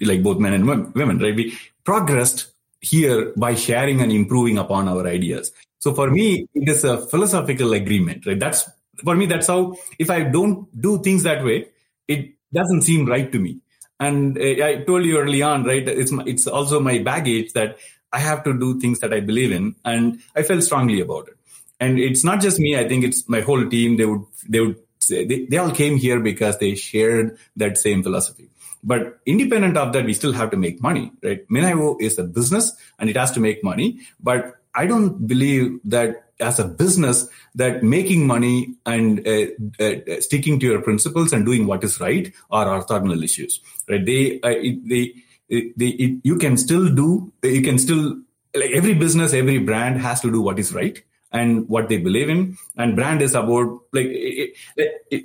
like 0.00 0.22
both 0.22 0.38
men 0.38 0.52
and 0.54 0.66
women 0.66 1.18
right? 1.18 1.34
We 1.34 1.58
progressed 1.84 2.52
here 2.80 3.32
by 3.36 3.54
sharing 3.54 4.00
and 4.00 4.12
improving 4.12 4.58
upon 4.58 4.88
our 4.88 5.06
ideas. 5.06 5.52
So 5.80 5.94
for 5.94 6.10
me 6.10 6.48
it 6.54 6.68
is 6.68 6.84
a 6.84 7.06
philosophical 7.06 7.72
agreement 7.72 8.26
right? 8.26 8.38
That's 8.38 8.68
for 9.02 9.14
me 9.14 9.26
that's 9.26 9.46
how 9.46 9.76
if 9.98 10.10
i 10.10 10.22
don't 10.22 10.66
do 10.80 11.00
things 11.02 11.22
that 11.22 11.44
way 11.44 11.66
it 12.08 12.34
doesn't 12.52 12.82
seem 12.82 13.06
right 13.06 13.30
to 13.30 13.38
me. 13.38 13.60
And 14.00 14.38
uh, 14.38 14.64
i 14.64 14.84
told 14.86 15.04
you 15.04 15.18
early 15.18 15.42
on 15.42 15.64
right 15.64 15.86
it's 15.88 16.12
my, 16.12 16.24
it's 16.26 16.46
also 16.46 16.80
my 16.80 16.98
baggage 16.98 17.52
that 17.52 17.78
i 18.12 18.18
have 18.18 18.44
to 18.44 18.58
do 18.58 18.80
things 18.80 19.00
that 19.00 19.12
i 19.12 19.20
believe 19.20 19.52
in 19.52 19.74
and 19.84 20.20
i 20.36 20.42
felt 20.42 20.62
strongly 20.62 21.00
about 21.00 21.28
it 21.28 21.37
and 21.80 21.98
it's 21.98 22.24
not 22.24 22.40
just 22.40 22.58
me. 22.58 22.76
I 22.76 22.88
think 22.88 23.04
it's 23.04 23.28
my 23.28 23.40
whole 23.40 23.68
team. 23.68 23.96
They 23.96 24.06
would 24.06 24.24
they 24.48 24.60
would 24.60 24.76
say 24.98 25.24
they, 25.24 25.46
they 25.46 25.58
all 25.58 25.70
came 25.70 25.96
here 25.96 26.20
because 26.20 26.58
they 26.58 26.74
shared 26.74 27.38
that 27.56 27.78
same 27.78 28.02
philosophy. 28.02 28.50
But 28.82 29.18
independent 29.26 29.76
of 29.76 29.92
that, 29.92 30.04
we 30.04 30.14
still 30.14 30.32
have 30.32 30.50
to 30.50 30.56
make 30.56 30.80
money, 30.80 31.10
right? 31.22 31.46
MinIO 31.48 32.00
is 32.00 32.18
a 32.18 32.24
business 32.24 32.72
and 32.98 33.10
it 33.10 33.16
has 33.16 33.32
to 33.32 33.40
make 33.40 33.64
money. 33.64 34.00
But 34.20 34.56
I 34.74 34.86
don't 34.86 35.26
believe 35.26 35.80
that 35.84 36.24
as 36.38 36.60
a 36.60 36.64
business 36.64 37.28
that 37.56 37.82
making 37.82 38.24
money 38.24 38.76
and 38.86 39.26
uh, 39.26 39.46
uh, 39.80 40.20
sticking 40.20 40.60
to 40.60 40.66
your 40.66 40.80
principles 40.80 41.32
and 41.32 41.44
doing 41.44 41.66
what 41.66 41.82
is 41.82 41.98
right 41.98 42.32
are 42.52 42.66
orthogonal 42.66 43.22
issues, 43.24 43.60
right? 43.88 44.04
They, 44.04 44.40
uh, 44.42 44.50
they, 44.50 45.14
they, 45.48 45.86
it, 45.86 46.20
you 46.22 46.36
can 46.36 46.56
still 46.56 46.88
do, 46.94 47.32
you 47.42 47.62
can 47.62 47.78
still, 47.78 48.20
like 48.54 48.70
every 48.70 48.94
business, 48.94 49.32
every 49.32 49.58
brand 49.58 50.00
has 50.00 50.20
to 50.20 50.30
do 50.30 50.40
what 50.40 50.60
is 50.60 50.72
right 50.72 51.02
and 51.32 51.68
what 51.68 51.88
they 51.88 51.98
believe 51.98 52.28
in. 52.28 52.56
And 52.76 52.96
brand 52.96 53.22
is 53.22 53.34
about 53.34 53.80
like 53.92 54.06
it, 54.06 54.56
it, 54.76 55.06
it, 55.10 55.24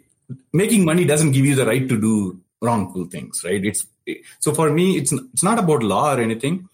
making 0.52 0.86
money 0.86 1.06
doesn't 1.06 1.32
give 1.32 1.46
you 1.46 1.56
the 1.56 1.66
right 1.66 1.88
to 1.88 2.00
do 2.00 2.40
wrongful 2.62 3.06
things, 3.06 3.42
right? 3.44 3.64
It's 3.64 3.86
so 4.40 4.54
for 4.54 4.72
me, 4.72 4.98
it's 4.98 5.12
it's 5.12 5.44
not 5.44 5.60
about 5.60 5.84
law 5.84 6.14
or 6.14 6.20
anything. 6.20 6.68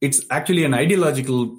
It's 0.00 0.24
actually 0.30 0.64
an 0.64 0.74
ideological. 0.74 1.58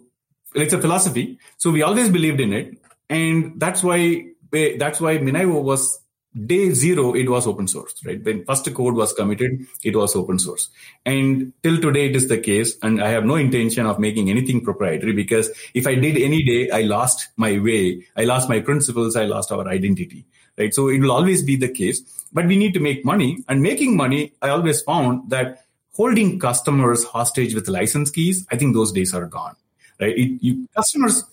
It's 0.53 0.73
a 0.73 0.81
philosophy. 0.81 1.39
So 1.57 1.71
we 1.71 1.81
always 1.81 2.09
believed 2.09 2.39
in 2.39 2.53
it, 2.53 2.77
and 3.09 3.59
that's 3.59 3.83
why 3.83 4.25
that's 4.51 5.01
why 5.01 5.17
MinIO 5.17 5.61
was 5.61 5.99
day 6.45 6.71
zero 6.71 7.13
it 7.13 7.29
was 7.29 7.45
open 7.45 7.67
source 7.67 7.93
right? 8.05 8.23
When 8.23 8.43
first 8.45 8.71
code 8.73 8.95
was 8.95 9.13
committed 9.13 9.65
it 9.83 9.95
was 9.95 10.15
open 10.15 10.39
source. 10.39 10.69
And 11.05 11.53
till 11.61 11.79
today 11.79 12.07
it 12.07 12.15
is 12.15 12.27
the 12.27 12.37
case 12.37 12.75
and 12.81 13.01
i 13.03 13.09
have 13.09 13.25
no 13.25 13.35
intention 13.35 13.85
of 13.85 13.99
making 13.99 14.29
anything 14.29 14.63
proprietary 14.63 15.13
because 15.13 15.49
if 15.73 15.85
i 15.87 15.95
did 15.95 16.17
any 16.17 16.43
day 16.43 16.69
i 16.71 16.81
lost 16.81 17.29
my 17.37 17.59
way. 17.59 18.05
I 18.15 18.25
lost 18.25 18.49
my 18.49 18.59
principles. 18.59 19.15
I 19.15 19.25
lost 19.25 19.51
our 19.51 19.67
identity 19.67 20.25
right? 20.57 20.73
So 20.73 20.87
it 20.87 20.99
will 20.99 21.11
always 21.11 21.41
be 21.41 21.55
the 21.55 21.69
case. 21.69 22.01
But 22.31 22.45
we 22.47 22.57
need 22.57 22.73
to 22.73 22.79
make 22.79 23.05
money 23.05 23.43
and 23.47 23.61
making 23.61 23.95
money 23.95 24.33
i 24.41 24.49
always 24.49 24.81
found 24.81 25.29
that 25.29 25.65
holding 25.95 26.39
customers 26.39 27.03
hostage 27.03 27.53
with 27.53 27.67
license 27.67 28.09
keys 28.09 28.47
i 28.51 28.57
think 28.57 28.73
those 28.73 28.91
days 28.91 29.13
are 29.13 29.27
gone 29.27 29.55
right? 29.99 30.17
It, 30.17 30.41
you, 30.41 30.67
customers 30.75 31.23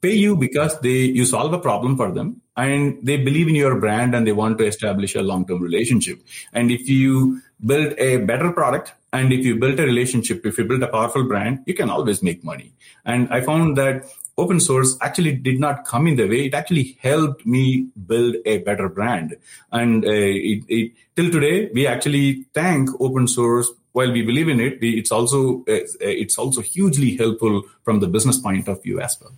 pay 0.00 0.14
you 0.14 0.36
because 0.36 0.78
they 0.80 1.00
you 1.18 1.24
solve 1.24 1.52
a 1.52 1.58
problem 1.58 1.96
for 1.96 2.12
them 2.12 2.40
and 2.56 2.98
they 3.02 3.16
believe 3.16 3.48
in 3.48 3.54
your 3.54 3.78
brand 3.80 4.14
and 4.14 4.26
they 4.26 4.32
want 4.32 4.58
to 4.58 4.64
establish 4.64 5.14
a 5.14 5.22
long-term 5.22 5.60
relationship. 5.60 6.20
And 6.52 6.70
if 6.70 6.88
you 6.88 7.42
build 7.64 7.94
a 7.98 8.18
better 8.18 8.52
product 8.52 8.92
and 9.12 9.32
if 9.32 9.44
you 9.44 9.56
build 9.56 9.78
a 9.80 9.84
relationship 9.84 10.44
if 10.44 10.58
you 10.58 10.64
build 10.64 10.82
a 10.82 10.88
powerful 10.88 11.24
brand 11.24 11.60
you 11.66 11.74
can 11.74 11.90
always 11.90 12.22
make 12.22 12.44
money. 12.44 12.72
And 13.04 13.28
i 13.30 13.40
found 13.40 13.76
that 13.78 14.04
open 14.36 14.60
source 14.60 14.96
actually 15.00 15.32
did 15.32 15.60
not 15.60 15.84
come 15.84 16.08
in 16.08 16.16
the 16.16 16.26
way. 16.26 16.46
It 16.46 16.54
actually 16.54 16.98
helped 17.00 17.46
me 17.46 17.88
build 18.06 18.34
a 18.44 18.58
better 18.58 18.88
brand. 18.88 19.36
And 19.70 20.04
uh, 20.04 20.10
it, 20.10 20.64
it, 20.68 20.92
till 21.14 21.30
today 21.30 21.70
we 21.72 21.86
actually 21.86 22.46
thank 22.52 22.90
open 23.00 23.28
source. 23.28 23.70
While 23.92 24.10
we 24.10 24.22
believe 24.22 24.48
in 24.48 24.58
it 24.58 24.78
it's 24.80 25.12
also 25.12 25.60
uh, 25.68 25.86
it's 26.00 26.36
also 26.36 26.60
hugely 26.60 27.16
helpful 27.16 27.62
from 27.84 28.00
the 28.00 28.08
business 28.08 28.38
point 28.38 28.66
of 28.66 28.82
view 28.82 29.00
as 29.00 29.16
well 29.20 29.32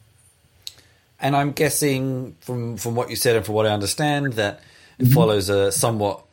and 1.20 1.37
I'm 1.37 1.52
guessing 1.52 2.37
from 2.40 2.76
from 2.76 2.94
what 2.94 3.11
you 3.11 3.16
said 3.16 3.37
and 3.37 3.44
from 3.44 3.55
what 3.55 3.66
I 3.66 3.70
understand 3.70 4.35
that 4.35 4.61
it 4.98 5.05
mm-hmm. 5.05 5.14
follows 5.14 5.48
a 5.48 5.72
somewhat 5.72 6.24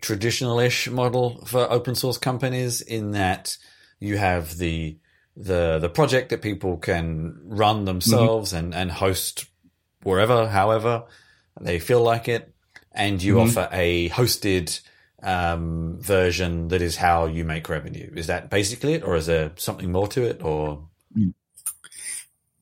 traditional-ish 0.00 0.90
model 0.90 1.44
for 1.46 1.70
open 1.70 1.94
source 1.94 2.18
companies 2.18 2.80
in 2.80 3.12
that 3.12 3.56
you 4.00 4.16
have 4.16 4.58
the 4.58 4.96
the 5.36 5.78
the 5.78 5.88
project 5.88 6.30
that 6.30 6.42
people 6.42 6.76
can 6.76 7.40
run 7.44 7.84
themselves 7.84 8.52
mm-hmm. 8.52 8.64
and 8.66 8.74
and 8.74 8.90
host 8.90 9.46
wherever, 10.02 10.48
however 10.48 11.04
they 11.60 11.78
feel 11.78 12.02
like 12.02 12.28
it, 12.28 12.54
and 12.92 13.22
you 13.22 13.36
mm-hmm. 13.36 13.48
offer 13.48 13.68
a 13.72 14.08
hosted 14.10 14.80
um, 15.22 15.98
version 16.00 16.68
that 16.68 16.82
is 16.82 16.96
how 16.96 17.26
you 17.26 17.44
make 17.44 17.68
revenue. 17.68 18.10
Is 18.16 18.26
that 18.26 18.50
basically 18.50 18.94
it, 18.94 19.04
or 19.04 19.16
is 19.16 19.26
there 19.26 19.52
something 19.56 19.92
more 19.92 20.08
to 20.08 20.22
it, 20.22 20.42
or? 20.42 20.88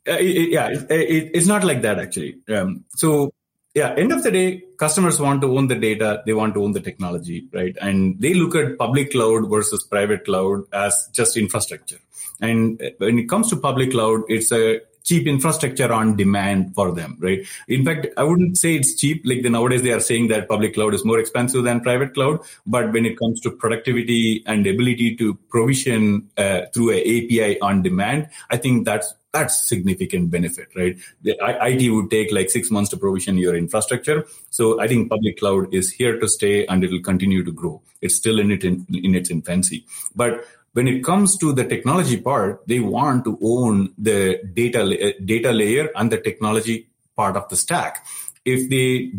Uh, 0.08 0.16
it, 0.18 0.50
yeah, 0.50 0.68
it, 0.68 1.30
it's 1.34 1.46
not 1.46 1.64
like 1.64 1.82
that 1.82 1.98
actually. 1.98 2.36
Um, 2.48 2.84
so 2.90 3.32
yeah, 3.74 3.94
end 3.96 4.12
of 4.12 4.22
the 4.22 4.30
day, 4.30 4.62
customers 4.78 5.20
want 5.20 5.42
to 5.42 5.56
own 5.56 5.68
the 5.68 5.76
data, 5.76 6.22
they 6.26 6.32
want 6.32 6.54
to 6.54 6.62
own 6.64 6.72
the 6.72 6.80
technology, 6.80 7.46
right? 7.52 7.76
And 7.80 8.20
they 8.20 8.34
look 8.34 8.54
at 8.56 8.78
public 8.78 9.12
cloud 9.12 9.48
versus 9.48 9.84
private 9.84 10.24
cloud 10.24 10.64
as 10.72 11.08
just 11.12 11.36
infrastructure. 11.36 11.98
And 12.40 12.82
uh, 12.82 12.90
when 12.98 13.18
it 13.18 13.28
comes 13.28 13.48
to 13.50 13.56
public 13.56 13.92
cloud, 13.92 14.22
it's 14.28 14.50
a 14.50 14.80
cheap 15.04 15.26
infrastructure 15.26 15.92
on 15.92 16.16
demand 16.16 16.74
for 16.74 16.92
them, 16.92 17.16
right? 17.20 17.40
In 17.68 17.84
fact, 17.84 18.06
I 18.16 18.24
wouldn't 18.24 18.58
say 18.58 18.76
it's 18.76 18.94
cheap. 18.94 19.22
Like 19.24 19.42
the, 19.42 19.50
nowadays 19.50 19.82
they 19.82 19.92
are 19.92 20.00
saying 20.00 20.28
that 20.28 20.48
public 20.48 20.74
cloud 20.74 20.94
is 20.94 21.04
more 21.04 21.18
expensive 21.18 21.64
than 21.64 21.80
private 21.80 22.14
cloud. 22.14 22.40
But 22.66 22.92
when 22.92 23.06
it 23.06 23.18
comes 23.18 23.40
to 23.42 23.50
productivity 23.50 24.42
and 24.46 24.66
ability 24.66 25.16
to 25.16 25.34
provision 25.48 26.28
uh, 26.36 26.62
through 26.72 26.90
an 26.90 27.00
API 27.00 27.60
on 27.60 27.82
demand, 27.82 28.28
I 28.50 28.56
think 28.56 28.84
that's 28.84 29.14
that's 29.32 29.68
significant 29.68 30.30
benefit, 30.30 30.68
right? 30.74 30.96
The 31.22 31.36
IT 31.40 31.90
would 31.90 32.10
take 32.10 32.32
like 32.32 32.50
six 32.50 32.70
months 32.70 32.90
to 32.90 32.96
provision 32.96 33.38
your 33.38 33.54
infrastructure. 33.54 34.26
So 34.50 34.80
I 34.80 34.88
think 34.88 35.08
public 35.08 35.38
cloud 35.38 35.72
is 35.72 35.90
here 35.92 36.18
to 36.18 36.28
stay 36.28 36.66
and 36.66 36.82
it 36.82 36.90
will 36.90 37.02
continue 37.02 37.44
to 37.44 37.52
grow. 37.52 37.80
It's 38.00 38.16
still 38.16 38.40
in 38.40 38.50
it 38.50 38.64
in, 38.64 38.86
in 38.92 39.14
its 39.14 39.30
infancy. 39.30 39.86
But 40.16 40.44
when 40.72 40.86
it 40.86 41.04
comes 41.04 41.36
to 41.38 41.52
the 41.52 41.64
technology 41.64 42.16
part, 42.20 42.62
they 42.66 42.80
want 42.80 43.24
to 43.24 43.38
own 43.42 43.92
the 43.98 44.40
data 44.52 45.14
data 45.24 45.52
layer 45.52 45.90
and 45.96 46.10
the 46.12 46.18
technology 46.18 46.88
part 47.16 47.36
of 47.36 47.48
the 47.48 47.56
stack. 47.56 48.06
If 48.44 48.70
they 48.70 49.12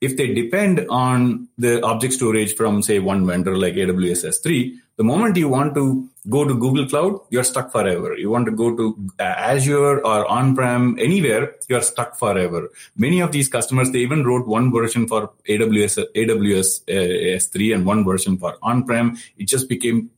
if 0.00 0.16
they 0.16 0.32
depend 0.32 0.86
on 0.88 1.48
the 1.58 1.82
object 1.82 2.14
storage 2.14 2.54
from 2.54 2.82
say 2.82 2.98
one 3.00 3.26
vendor 3.26 3.56
like 3.56 3.74
AWS 3.74 4.24
S3, 4.28 4.78
the 4.96 5.04
moment 5.04 5.36
you 5.36 5.48
want 5.48 5.74
to 5.74 6.08
go 6.30 6.46
to 6.46 6.54
Google 6.54 6.86
Cloud, 6.88 7.20
you're 7.30 7.44
stuck 7.44 7.72
forever. 7.72 8.16
You 8.16 8.30
want 8.30 8.46
to 8.46 8.52
go 8.52 8.76
to 8.76 9.10
uh, 9.18 9.22
Azure 9.22 9.98
or 10.06 10.26
on-prem 10.26 10.96
anywhere, 10.98 11.54
you're 11.68 11.82
stuck 11.82 12.16
forever. 12.16 12.70
Many 12.96 13.20
of 13.20 13.32
these 13.32 13.48
customers, 13.48 13.90
they 13.90 13.98
even 13.98 14.24
wrote 14.24 14.46
one 14.46 14.70
version 14.70 15.08
for 15.08 15.32
AWS, 15.48 16.04
AWS 16.14 16.82
uh, 16.88 17.36
S3 17.38 17.74
and 17.74 17.86
one 17.86 18.04
version 18.04 18.38
for 18.38 18.56
on-prem. 18.62 19.16
It 19.36 19.48
just 19.48 19.68
became 19.68 20.10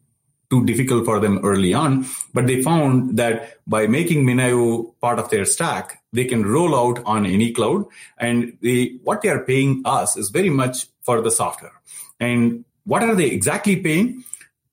too 0.51 0.65
difficult 0.65 1.05
for 1.05 1.21
them 1.21 1.41
early 1.45 1.75
on. 1.75 2.07
But 2.33 2.47
they 2.47 2.63
found 2.63 3.17
that 3.17 3.59
by 3.67 3.87
making 3.87 4.25
MinIO 4.25 4.95
part 5.01 5.19
of 5.19 5.31
their 5.31 5.45
stack, 5.45 6.03
they 6.13 6.25
can 6.25 6.45
roll 6.45 6.75
out 6.75 7.03
on 7.05 7.27
any 7.27 7.53
cloud. 7.53 7.87
And 8.19 8.57
they, 8.63 8.99
what 9.03 9.23
they 9.23 9.29
are 9.29 9.45
paying 9.45 9.83
us 9.85 10.17
is 10.17 10.31
very 10.31 10.51
much 10.51 10.87
for 11.03 11.21
the 11.21 11.31
software. 11.31 11.81
And 12.21 12.65
what 12.85 13.03
are 13.03 13.15
they 13.15 13.27
exactly 13.27 13.77
paying? 13.77 14.25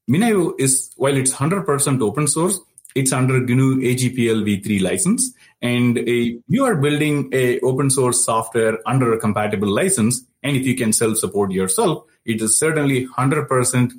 MinIO 0.10 0.54
is, 0.60 0.92
while 0.98 1.16
it's 1.16 1.34
100% 1.34 2.02
open 2.02 2.28
source, 2.28 2.60
it's 2.96 3.14
under 3.14 3.40
GNU 3.40 3.78
AGPL 3.78 4.44
v3 4.44 4.82
license. 4.82 5.34
And 5.62 5.98
a, 5.98 6.38
you 6.48 6.66
are 6.66 6.76
building 6.76 7.30
a 7.32 7.60
open 7.62 7.90
source 7.90 8.26
software 8.26 8.78
under 8.86 9.14
a 9.14 9.20
compatible 9.20 9.70
license. 9.70 10.24
And 10.44 10.58
if 10.58 10.66
you 10.66 10.76
can 10.76 10.92
self 10.92 11.18
support 11.18 11.52
yourself, 11.52 12.06
it 12.26 12.42
is 12.42 12.60
certainly 12.60 13.08
100% 13.08 13.92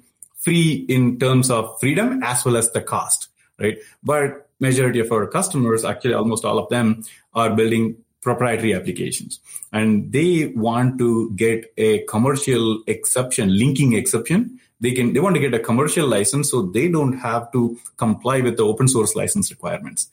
free 0.43 0.85
in 0.89 1.19
terms 1.19 1.51
of 1.51 1.79
freedom 1.81 2.23
as 2.23 2.45
well 2.45 2.57
as 2.57 2.71
the 2.73 2.83
cost, 2.83 3.29
right? 3.59 3.79
But 4.03 4.49
majority 4.61 5.01
of 5.01 5.11
our 5.13 5.27
customers, 5.27 5.85
actually 5.85 6.15
almost 6.15 6.45
all 6.45 6.59
of 6.59 6.69
them 6.69 7.03
are 7.35 7.55
building 7.55 7.97
proprietary 8.21 8.73
applications 8.73 9.41
and 9.73 10.13
they 10.13 10.53
want 10.55 10.99
to 10.99 11.31
get 11.33 11.73
a 11.77 11.99
commercial 12.05 12.83
exception, 12.87 13.57
linking 13.57 13.95
exception. 13.95 14.61
They 14.81 14.93
can, 14.93 15.13
they 15.13 15.21
want 15.21 15.35
to 15.37 15.41
get 15.41 15.55
a 15.55 15.59
commercial 15.59 16.07
license 16.07 16.51
so 16.51 16.63
they 16.63 16.89
don't 16.89 17.15
have 17.15 17.51
to 17.53 17.79
comply 17.97 18.41
with 18.41 18.57
the 18.57 18.65
open 18.65 18.89
source 18.89 19.15
license 19.15 19.51
requirements. 19.51 20.11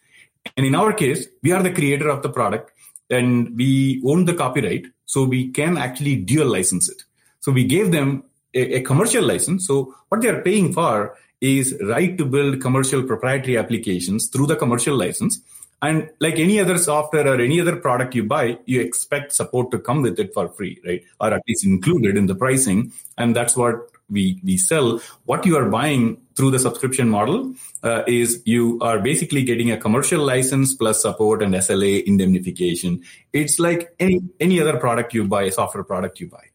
And 0.57 0.65
in 0.65 0.75
our 0.75 0.93
case, 0.93 1.27
we 1.43 1.51
are 1.51 1.61
the 1.61 1.71
creator 1.71 2.09
of 2.09 2.23
the 2.23 2.29
product 2.29 2.71
and 3.09 3.55
we 3.55 4.01
own 4.05 4.25
the 4.25 4.33
copyright. 4.33 4.85
So 5.05 5.23
we 5.23 5.49
can 5.49 5.77
actually 5.77 6.17
dual 6.17 6.47
license 6.47 6.87
it. 6.87 7.03
So 7.39 7.51
we 7.51 7.63
gave 7.63 7.91
them 7.91 8.23
a, 8.53 8.77
a 8.77 8.81
commercial 8.81 9.23
license. 9.23 9.67
So 9.67 9.95
what 10.09 10.21
they 10.21 10.29
are 10.29 10.41
paying 10.41 10.73
for 10.73 11.15
is 11.41 11.77
right 11.81 12.17
to 12.17 12.25
build 12.25 12.61
commercial 12.61 13.03
proprietary 13.03 13.57
applications 13.57 14.27
through 14.27 14.47
the 14.47 14.55
commercial 14.55 14.95
license. 14.95 15.39
And 15.81 16.09
like 16.19 16.39
any 16.39 16.59
other 16.59 16.77
software 16.77 17.25
or 17.25 17.39
any 17.39 17.61
other 17.61 17.77
product 17.77 18.13
you 18.13 18.23
buy, 18.25 18.57
you 18.65 18.81
expect 18.81 19.31
support 19.31 19.71
to 19.71 19.79
come 19.79 20.01
with 20.01 20.19
it 20.19 20.33
for 20.33 20.49
free, 20.49 20.81
right? 20.85 21.01
Or 21.21 21.33
at 21.33 21.43
least 21.47 21.65
included 21.65 22.17
in 22.17 22.25
the 22.25 22.35
pricing. 22.35 22.91
And 23.17 23.33
that's 23.33 23.55
what 23.55 23.89
we, 24.09 24.41
we 24.43 24.57
sell. 24.57 25.01
What 25.23 25.45
you 25.45 25.55
are 25.55 25.69
buying 25.69 26.17
through 26.35 26.51
the 26.51 26.59
subscription 26.59 27.09
model 27.09 27.53
uh, 27.83 28.03
is 28.07 28.41
you 28.45 28.77
are 28.81 28.99
basically 28.99 29.43
getting 29.43 29.71
a 29.71 29.77
commercial 29.77 30.21
license 30.21 30.73
plus 30.73 31.01
support 31.01 31.41
and 31.41 31.53
SLA 31.53 32.03
indemnification. 32.03 33.01
It's 33.31 33.57
like 33.57 33.93
any, 33.99 34.19
any 34.41 34.59
other 34.59 34.77
product 34.77 35.13
you 35.13 35.25
buy, 35.29 35.43
a 35.43 35.51
software 35.51 35.85
product 35.85 36.19
you 36.19 36.27
buy. 36.27 36.48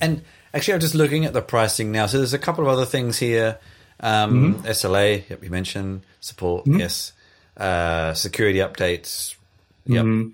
And 0.00 0.22
Actually, 0.52 0.74
I'm 0.74 0.80
just 0.80 0.94
looking 0.94 1.24
at 1.26 1.32
the 1.32 1.42
pricing 1.42 1.92
now. 1.92 2.06
So 2.06 2.18
there's 2.18 2.34
a 2.34 2.38
couple 2.38 2.64
of 2.64 2.70
other 2.70 2.86
things 2.86 3.18
here. 3.18 3.58
Um, 4.00 4.54
mm-hmm. 4.54 4.66
SLA, 4.66 5.28
yep, 5.28 5.44
you 5.44 5.50
mentioned 5.50 6.02
support. 6.20 6.64
Mm-hmm. 6.64 6.80
Yes, 6.80 7.12
uh, 7.56 8.14
security 8.14 8.58
updates. 8.58 9.36
Yep. 9.86 10.04
Mm-hmm. 10.04 10.28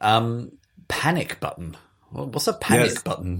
Um, 0.00 0.52
panic 0.88 1.38
button. 1.38 1.76
What's 2.10 2.48
a 2.48 2.52
panic 2.52 2.90
yes. 2.90 3.02
button? 3.02 3.38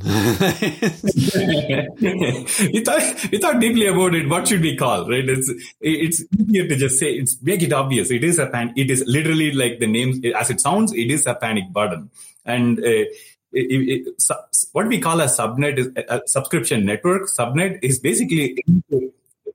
we 2.73 2.85
thought 2.85 3.31
we 3.31 3.39
thought 3.39 3.61
deeply 3.61 3.87
about 3.87 4.15
it. 4.15 4.29
What 4.31 4.49
should 4.49 4.63
we 4.63 4.77
call? 4.77 5.07
Right? 5.11 5.29
It's 5.29 5.53
it's 5.81 6.25
easier 6.39 6.69
to 6.69 6.77
just 6.77 6.99
say. 6.99 7.13
It's 7.13 7.37
make 7.43 7.63
it 7.63 7.73
obvious. 7.73 8.11
It 8.11 8.25
is 8.25 8.39
a 8.39 8.47
pan. 8.47 8.73
It 8.77 8.91
is 8.91 9.05
literally 9.07 9.53
like 9.53 9.79
the 9.79 9.87
name 9.89 10.23
as 10.35 10.49
it 10.49 10.61
sounds. 10.61 10.93
It 10.95 11.11
is 11.11 11.27
a 11.27 11.35
panic 11.35 11.71
button, 11.71 12.11
and 12.47 12.79
uh, 12.79 13.05
it, 13.53 14.07
it, 14.07 14.23
what 14.73 14.87
we 14.87 15.01
call 15.01 15.21
a 15.21 15.27
subnet 15.27 15.79
is 15.79 15.89
a 16.09 16.21
subscription 16.27 16.85
network. 16.85 17.29
Subnet 17.29 17.79
is 17.83 17.99
basically 17.99 18.65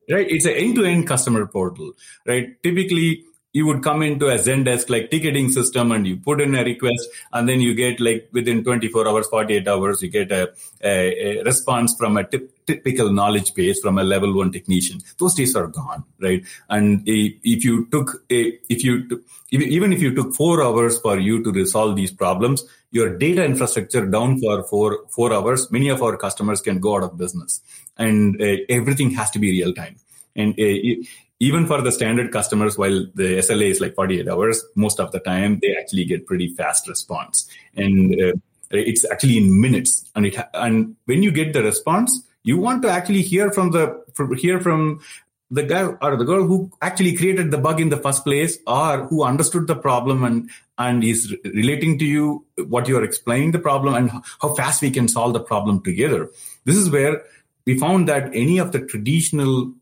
right. 0.10 0.30
It's 0.30 0.46
an 0.46 0.54
end-to-end 0.54 1.08
customer 1.08 1.46
portal, 1.46 1.94
right? 2.26 2.62
Typically, 2.64 3.24
you 3.54 3.66
would 3.66 3.82
come 3.82 4.04
into 4.04 4.28
a 4.28 4.38
Zendesk 4.38 4.90
like 4.90 5.10
ticketing 5.10 5.50
system 5.50 5.92
and 5.92 6.06
you 6.06 6.18
put 6.18 6.42
in 6.42 6.54
a 6.54 6.64
request 6.64 7.08
and 7.34 7.50
then 7.50 7.60
you 7.60 7.74
get 7.74 8.00
like 8.00 8.30
within 8.32 8.64
24 8.64 9.08
hours, 9.08 9.28
48 9.28 9.68
hours, 9.68 10.04
you 10.04 10.10
get 10.10 10.32
a, 10.32 10.54
a, 10.84 11.40
a 11.40 11.44
response 11.44 11.96
from 11.98 12.18
a 12.18 12.28
typical 12.68 13.12
knowledge 13.12 13.54
base 13.56 13.80
from 13.80 13.98
a 13.98 14.04
level 14.04 14.36
one 14.36 14.52
technician. 14.52 15.00
Those 15.18 15.34
days 15.34 15.56
are 15.56 15.68
gone, 15.68 16.04
right? 16.22 16.44
And 16.70 17.02
if 17.08 17.64
you 17.64 17.86
took 17.86 18.24
a, 18.30 18.60
if 18.70 18.84
you, 18.84 19.24
even 19.50 19.92
if 19.92 20.02
you 20.02 20.14
took 20.14 20.36
four 20.36 20.64
hours 20.64 21.00
for 21.00 21.18
you 21.18 21.44
to 21.44 21.52
resolve 21.52 21.96
these 21.96 22.12
problems, 22.12 22.64
your 22.92 23.18
data 23.18 23.44
infrastructure 23.44 24.06
down 24.06 24.40
for 24.40 24.64
four, 24.64 25.06
four 25.10 25.34
hours, 25.34 25.72
many 25.72 25.90
of 25.90 26.02
our 26.02 26.18
customers 26.18 26.62
can 26.62 26.80
go 26.80 26.96
out 26.96 27.04
of 27.04 27.18
business 27.18 27.62
and 27.98 28.42
uh, 28.42 28.58
everything 28.70 29.12
has 29.12 29.30
to 29.32 29.40
be 29.40 29.52
real 29.52 29.74
time. 29.74 29.98
And 30.36 30.54
uh, 30.54 31.04
even 31.40 31.68
for 31.68 31.82
the 31.82 31.92
standard 31.92 32.32
customers, 32.32 32.78
while 32.78 33.06
the 33.16 33.38
SLA 33.40 33.72
is 33.72 33.82
like 33.82 33.96
48 33.96 34.28
hours, 34.28 34.64
most 34.76 35.00
of 35.00 35.12
the 35.12 35.20
time 35.20 35.60
they 35.62 35.76
actually 35.78 36.06
get 36.06 36.26
pretty 36.26 36.48
fast 36.56 36.88
response. 36.88 37.48
And 37.76 38.20
uh, 38.22 38.34
it's 38.72 39.10
actually 39.10 39.38
in 39.38 39.62
minutes. 39.62 40.10
And 40.16 40.26
it, 40.26 40.36
ha- 40.36 40.50
and 40.54 40.96
when 41.06 41.24
you 41.24 41.32
get 41.32 41.54
the 41.54 41.64
response, 41.64 42.24
you 42.44 42.58
want 42.58 42.82
to 42.84 42.90
actually 42.90 43.22
hear 43.22 43.52
from 43.52 43.72
the, 43.72 44.04
hear 44.38 44.60
from 44.60 45.02
the 45.50 45.64
guy 45.64 45.84
or 45.86 46.18
the 46.18 46.26
girl 46.26 46.46
who 46.46 46.72
actually 46.82 47.16
created 47.16 47.52
the 47.52 47.58
bug 47.58 47.80
in 47.80 47.90
the 47.90 47.98
first 47.98 48.24
place 48.24 48.58
or 48.68 49.08
who 49.08 49.24
understood 49.24 49.68
the 49.68 49.76
problem 49.76 50.24
and 50.24 50.50
and 50.78 51.04
is 51.04 51.36
relating 51.46 51.98
to 51.98 52.06
you 52.06 52.46
what 52.68 52.88
you 52.88 52.98
are 52.98 53.04
explaining 53.04 53.52
the 53.52 53.60
problem 53.60 53.94
and 53.96 54.12
how 54.42 54.54
fast 54.56 54.82
we 54.82 54.92
can 54.92 55.08
solve 55.08 55.34
the 55.34 55.40
problem 55.40 55.82
together 55.82 56.30
this 56.66 56.76
is 56.76 56.90
where 56.90 57.22
we 57.68 57.78
found 57.78 58.08
that 58.08 58.30
any 58.34 58.58
of 58.58 58.72
the 58.72 58.80
traditional 58.80 59.74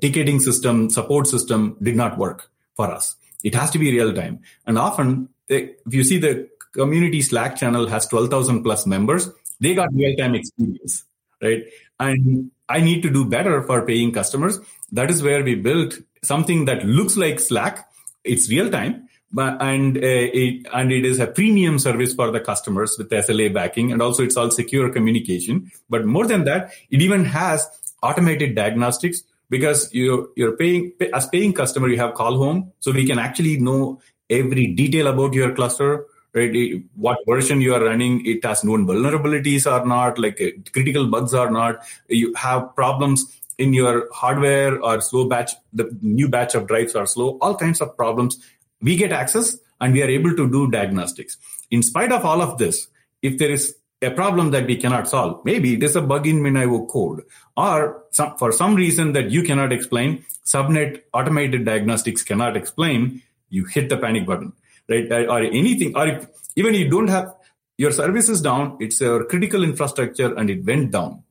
ticketing 0.00 0.40
system, 0.40 0.90
support 0.90 1.26
system 1.26 1.76
did 1.82 1.96
not 1.96 2.18
work 2.18 2.50
for 2.74 2.90
us. 2.90 3.16
It 3.42 3.54
has 3.54 3.70
to 3.72 3.78
be 3.78 3.90
real 3.90 4.12
time. 4.14 4.40
And 4.66 4.78
often, 4.78 5.28
eh, 5.48 5.68
if 5.86 5.94
you 5.94 6.04
see 6.04 6.18
the 6.18 6.48
community 6.72 7.22
Slack 7.22 7.56
channel 7.56 7.88
has 7.88 8.06
12,000 8.06 8.62
plus 8.62 8.86
members, 8.86 9.28
they 9.60 9.74
got 9.74 9.92
real 9.92 10.16
time 10.16 10.34
experience, 10.34 11.04
right? 11.42 11.64
And 11.98 12.50
I 12.68 12.80
need 12.80 13.02
to 13.02 13.10
do 13.10 13.24
better 13.24 13.62
for 13.62 13.84
paying 13.84 14.12
customers. 14.12 14.60
That 14.92 15.10
is 15.10 15.22
where 15.22 15.42
we 15.42 15.54
built 15.54 15.94
something 16.22 16.64
that 16.66 16.84
looks 16.84 17.16
like 17.16 17.40
Slack. 17.40 17.88
It's 18.24 18.50
real 18.50 18.70
time, 18.70 19.08
but 19.32 19.60
and 19.62 19.96
uh, 19.96 20.00
it 20.02 20.66
and 20.72 20.92
it 20.92 21.04
is 21.04 21.18
a 21.18 21.26
premium 21.26 21.78
service 21.78 22.14
for 22.14 22.30
the 22.30 22.40
customers 22.40 22.96
with 22.98 23.10
SLA 23.10 23.52
backing, 23.54 23.92
and 23.92 24.02
also 24.02 24.22
it's 24.22 24.36
all 24.36 24.50
secure 24.50 24.90
communication. 24.90 25.70
But 25.88 26.04
more 26.04 26.26
than 26.26 26.44
that, 26.44 26.72
it 26.90 27.00
even 27.00 27.24
has 27.24 27.66
automated 28.02 28.54
diagnostics 28.54 29.22
because 29.50 29.92
you're 29.92 30.28
you're 30.36 30.56
paying 30.56 30.92
as 31.12 31.26
paying 31.26 31.52
customer 31.52 31.88
you 31.88 31.98
have 31.98 32.14
call 32.14 32.38
home 32.38 32.72
so 32.80 32.92
we 32.92 33.06
can 33.06 33.18
actually 33.18 33.58
know 33.58 34.00
every 34.30 34.68
detail 34.68 35.08
about 35.08 35.34
your 35.34 35.52
cluster 35.54 36.06
right 36.32 36.54
what 36.94 37.18
version 37.26 37.60
you 37.60 37.74
are 37.74 37.84
running 37.84 38.24
it 38.24 38.44
has 38.44 38.62
known 38.62 38.86
vulnerabilities 38.86 39.66
or 39.70 39.84
not 39.84 40.18
like 40.18 40.40
uh, 40.40 40.50
critical 40.72 41.08
bugs 41.08 41.34
or 41.34 41.50
not 41.50 41.84
you 42.08 42.32
have 42.34 42.74
problems 42.76 43.39
in 43.60 43.72
your 43.72 44.08
hardware 44.12 44.82
or 44.82 45.00
slow 45.00 45.28
batch 45.28 45.52
the 45.72 45.90
new 46.02 46.28
batch 46.28 46.54
of 46.54 46.66
drives 46.66 46.94
are 46.94 47.06
slow 47.06 47.38
all 47.40 47.54
kinds 47.54 47.80
of 47.80 47.96
problems 47.96 48.38
we 48.80 48.96
get 48.96 49.12
access 49.12 49.58
and 49.80 49.92
we 49.92 50.02
are 50.02 50.08
able 50.08 50.34
to 50.34 50.50
do 50.50 50.70
diagnostics 50.70 51.36
in 51.70 51.82
spite 51.82 52.12
of 52.12 52.24
all 52.24 52.42
of 52.42 52.58
this 52.58 52.88
if 53.22 53.38
there 53.38 53.50
is 53.50 53.74
a 54.02 54.10
problem 54.10 54.50
that 54.52 54.66
we 54.66 54.76
cannot 54.76 55.08
solve. 55.08 55.44
Maybe 55.44 55.74
it 55.74 55.82
is 55.82 55.94
a 55.96 56.00
bug 56.00 56.26
in 56.26 56.40
MinIO 56.40 56.88
code, 56.88 57.22
or 57.56 58.04
some, 58.10 58.36
for 58.38 58.50
some 58.50 58.74
reason 58.74 59.12
that 59.12 59.30
you 59.30 59.42
cannot 59.42 59.72
explain, 59.72 60.24
subnet 60.44 61.02
automated 61.12 61.64
diagnostics 61.64 62.22
cannot 62.22 62.56
explain. 62.56 63.22
you 63.52 63.64
hit 63.64 63.88
the 63.88 63.96
panic 63.96 64.26
button, 64.26 64.52
right? 64.88 65.10
Or 65.10 65.40
anything, 65.40 65.96
or 65.96 66.06
if, 66.06 66.26
even 66.54 66.72
you 66.72 66.88
don't 66.88 67.08
have 67.08 67.34
your 67.78 67.90
service 67.90 68.28
is 68.28 68.40
down, 68.40 68.76
it's 68.78 69.00
your 69.00 69.24
critical 69.24 69.64
infrastructure 69.64 70.34
and 70.34 70.50
it 70.50 70.64
went 70.64 70.92
down. 70.92 71.24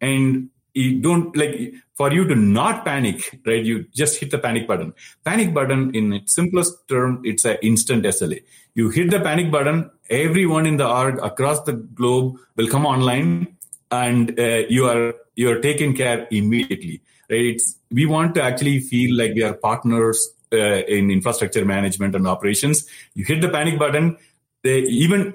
And 0.00 0.48
you 0.74 1.00
don't 1.00 1.36
like 1.36 1.74
for 1.94 2.12
you 2.12 2.26
to 2.28 2.34
not 2.34 2.84
panic, 2.84 3.40
right? 3.46 3.64
You 3.64 3.84
just 3.94 4.20
hit 4.20 4.30
the 4.30 4.38
panic 4.38 4.66
button. 4.68 4.94
Panic 5.24 5.52
button 5.52 5.94
in 5.94 6.12
its 6.12 6.34
simplest 6.34 6.88
term, 6.88 7.20
it's 7.24 7.44
an 7.44 7.56
instant 7.62 8.04
SLA. 8.04 8.42
You 8.74 8.90
hit 8.90 9.10
the 9.10 9.20
panic 9.20 9.50
button, 9.50 9.90
everyone 10.10 10.66
in 10.66 10.76
the 10.76 10.88
org 10.88 11.18
across 11.18 11.62
the 11.62 11.72
globe 11.72 12.36
will 12.56 12.68
come 12.68 12.86
online 12.86 13.58
and 13.90 14.38
uh, 14.38 14.62
you 14.68 14.86
are 14.86 15.14
you 15.36 15.50
are 15.50 15.60
taken 15.60 15.94
care 15.94 16.26
immediately 16.30 17.00
right 17.30 17.46
it's, 17.54 17.76
we 17.90 18.06
want 18.06 18.34
to 18.34 18.42
actually 18.42 18.80
feel 18.80 19.16
like 19.16 19.34
we 19.34 19.42
are 19.42 19.54
partners 19.54 20.30
uh, 20.52 20.82
in 20.96 21.10
infrastructure 21.10 21.64
management 21.64 22.14
and 22.14 22.26
operations 22.26 22.86
you 23.14 23.24
hit 23.24 23.40
the 23.40 23.48
panic 23.48 23.78
button 23.78 24.16
they 24.62 24.80
even 24.80 25.34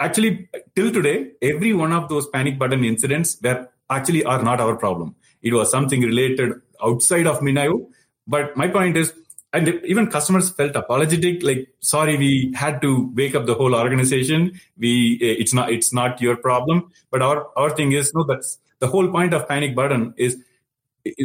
actually 0.00 0.48
till 0.74 0.90
today 0.92 1.30
every 1.40 1.72
one 1.72 1.92
of 1.92 2.08
those 2.08 2.26
panic 2.28 2.58
button 2.58 2.84
incidents 2.84 3.38
were 3.42 3.68
actually 3.90 4.24
are 4.24 4.42
not 4.42 4.60
our 4.60 4.76
problem. 4.76 5.14
It 5.42 5.52
was 5.52 5.70
something 5.70 6.00
related 6.00 6.60
outside 6.82 7.26
of 7.26 7.40
MinIO 7.40 7.86
but 8.26 8.56
my 8.56 8.68
point 8.68 8.96
is 8.96 9.12
and 9.52 9.68
even 9.84 10.10
customers 10.10 10.50
felt 10.50 10.74
apologetic 10.74 11.42
like 11.42 11.68
sorry 11.80 12.16
we 12.16 12.52
had 12.56 12.80
to 12.82 13.12
wake 13.14 13.34
up 13.34 13.46
the 13.46 13.54
whole 13.54 13.74
organization. 13.74 14.58
We 14.76 15.18
eh, 15.22 15.36
it's 15.38 15.54
not 15.54 15.70
it's 15.70 15.92
not 15.92 16.20
your 16.20 16.36
problem. 16.36 16.90
But 17.10 17.22
our 17.22 17.46
our 17.56 17.70
thing 17.70 17.92
is 17.92 18.12
no 18.14 18.24
that's 18.24 18.58
the 18.80 18.88
whole 18.88 19.10
point 19.10 19.34
of 19.34 19.48
panic 19.48 19.74
button 19.74 20.14
is 20.16 20.38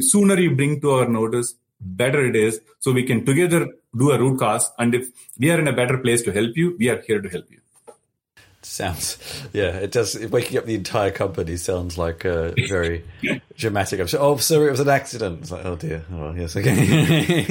sooner 0.01 0.37
you 0.39 0.55
bring 0.55 0.79
to 0.81 0.91
our 0.91 1.07
notice 1.07 1.55
better 1.81 2.25
it 2.25 2.35
is 2.35 2.59
so 2.79 2.91
we 2.91 3.03
can 3.03 3.25
together 3.25 3.67
do 3.97 4.11
a 4.11 4.19
root 4.19 4.37
cause 4.37 4.69
and 4.77 4.93
if 4.93 5.07
we 5.37 5.49
are 5.49 5.59
in 5.59 5.69
a 5.69 5.73
better 5.73 5.97
place 5.97 6.21
to 6.21 6.31
help 6.33 6.57
you 6.57 6.75
we 6.77 6.89
are 6.89 7.01
here 7.07 7.21
to 7.21 7.29
help 7.29 7.45
you 7.49 7.59
Sounds, 8.61 9.17
yeah, 9.53 9.77
it 9.77 9.91
does. 9.91 10.17
Waking 10.27 10.57
up 10.57 10.65
the 10.65 10.75
entire 10.75 11.11
company 11.11 11.55
sounds 11.55 11.97
like 11.97 12.25
a 12.25 12.53
very 12.67 13.05
dramatic. 13.57 14.01
I'm 14.01 14.07
sure, 14.07 14.19
oh, 14.19 14.37
sorry, 14.37 14.67
it 14.67 14.71
was 14.71 14.81
an 14.81 14.89
accident. 14.89 15.39
It's 15.41 15.51
like, 15.51 15.65
oh 15.65 15.77
dear. 15.77 16.03
Oh, 16.11 16.33
yes, 16.33 16.57
okay. 16.57 17.45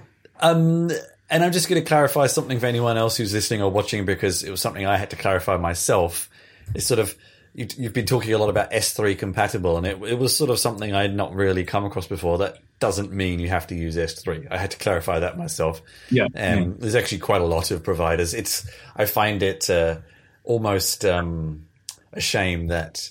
um, 0.40 0.90
and 1.28 1.44
I'm 1.44 1.50
just 1.50 1.68
going 1.68 1.82
to 1.82 1.86
clarify 1.86 2.28
something 2.28 2.60
for 2.60 2.66
anyone 2.66 2.96
else 2.96 3.16
who's 3.16 3.32
listening 3.32 3.60
or 3.60 3.70
watching 3.70 4.04
because 4.04 4.44
it 4.44 4.50
was 4.50 4.60
something 4.60 4.86
I 4.86 4.96
had 4.96 5.10
to 5.10 5.16
clarify 5.16 5.56
myself. 5.56 6.30
It's 6.74 6.86
sort 6.86 7.00
of 7.00 7.16
you, 7.54 7.84
have 7.84 7.92
been 7.92 8.06
talking 8.06 8.32
a 8.32 8.38
lot 8.38 8.50
about 8.50 8.72
S3 8.72 9.16
compatible, 9.16 9.76
and 9.76 9.86
it, 9.86 10.02
it 10.02 10.18
was 10.18 10.36
sort 10.36 10.50
of 10.50 10.58
something 10.58 10.92
I 10.92 11.02
had 11.02 11.14
not 11.14 11.34
really 11.34 11.64
come 11.64 11.84
across 11.84 12.06
before. 12.06 12.38
That 12.38 12.58
doesn't 12.80 13.12
mean 13.12 13.38
you 13.38 13.48
have 13.48 13.68
to 13.68 13.76
use 13.76 13.96
S3. 13.96 14.48
I 14.50 14.58
had 14.58 14.72
to 14.72 14.78
clarify 14.78 15.20
that 15.20 15.38
myself. 15.38 15.80
Yeah, 16.10 16.24
um, 16.24 16.30
yeah. 16.34 16.64
there's 16.78 16.96
actually 16.96 17.18
quite 17.18 17.40
a 17.40 17.46
lot 17.46 17.70
of 17.70 17.84
providers. 17.84 18.34
It's 18.34 18.68
I 18.96 19.04
find 19.06 19.42
it 19.42 19.70
uh, 19.70 19.98
almost 20.42 21.04
um, 21.04 21.66
a 22.12 22.20
shame 22.20 22.66
that 22.68 23.10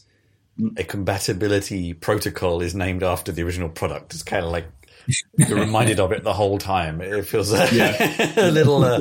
a 0.77 0.83
compatibility 0.83 1.93
protocol 1.93 2.61
is 2.61 2.75
named 2.75 3.01
after 3.01 3.31
the 3.31 3.43
original 3.43 3.69
product. 3.69 4.13
It's 4.13 4.23
kind 4.23 4.45
of 4.45 4.51
like 4.51 4.67
you're 5.37 5.59
reminded 5.59 5.99
of 5.99 6.11
it 6.11 6.23
the 6.23 6.33
whole 6.33 6.57
time. 6.57 7.01
It 7.01 7.25
feels 7.25 7.53
uh, 7.53 7.69
yeah. 7.71 8.33
a 8.47 8.51
little, 8.51 8.83
uh, 8.83 8.99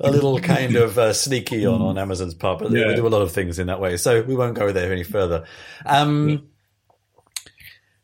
a 0.00 0.10
little 0.10 0.38
kind 0.40 0.76
of 0.76 0.98
uh, 0.98 1.12
sneaky 1.12 1.66
on, 1.66 1.80
on 1.80 1.98
Amazon's 1.98 2.34
part, 2.34 2.58
but 2.60 2.70
yeah. 2.70 2.88
they 2.88 2.94
do 2.94 3.06
a 3.06 3.08
lot 3.08 3.22
of 3.22 3.32
things 3.32 3.58
in 3.58 3.68
that 3.68 3.80
way. 3.80 3.96
So 3.96 4.22
we 4.22 4.36
won't 4.36 4.54
go 4.54 4.72
there 4.72 4.92
any 4.92 5.04
further. 5.04 5.44
Um, 5.86 6.48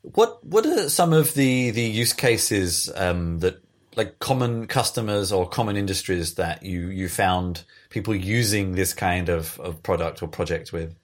what 0.03 0.45
what 0.45 0.67
are 0.67 0.91
some 0.91 1.15
of 1.15 1.33
the 1.35 1.71
the 1.71 1.83
use 1.83 2.13
cases 2.13 2.91
um, 2.95 3.39
that 3.39 3.63
like 3.97 4.19
common 4.19 4.67
customers 4.67 5.33
or 5.33 5.49
common 5.49 5.77
industries 5.77 6.35
that 6.35 6.63
you 6.63 6.89
you 6.89 7.09
found 7.09 7.65
people 7.91 8.15
using 8.15 8.73
this 8.73 8.93
kind 8.93 9.29
of, 9.29 9.59
of 9.61 9.83
product 9.83 10.23
or 10.23 10.29
project 10.29 10.73
with? 10.73 10.95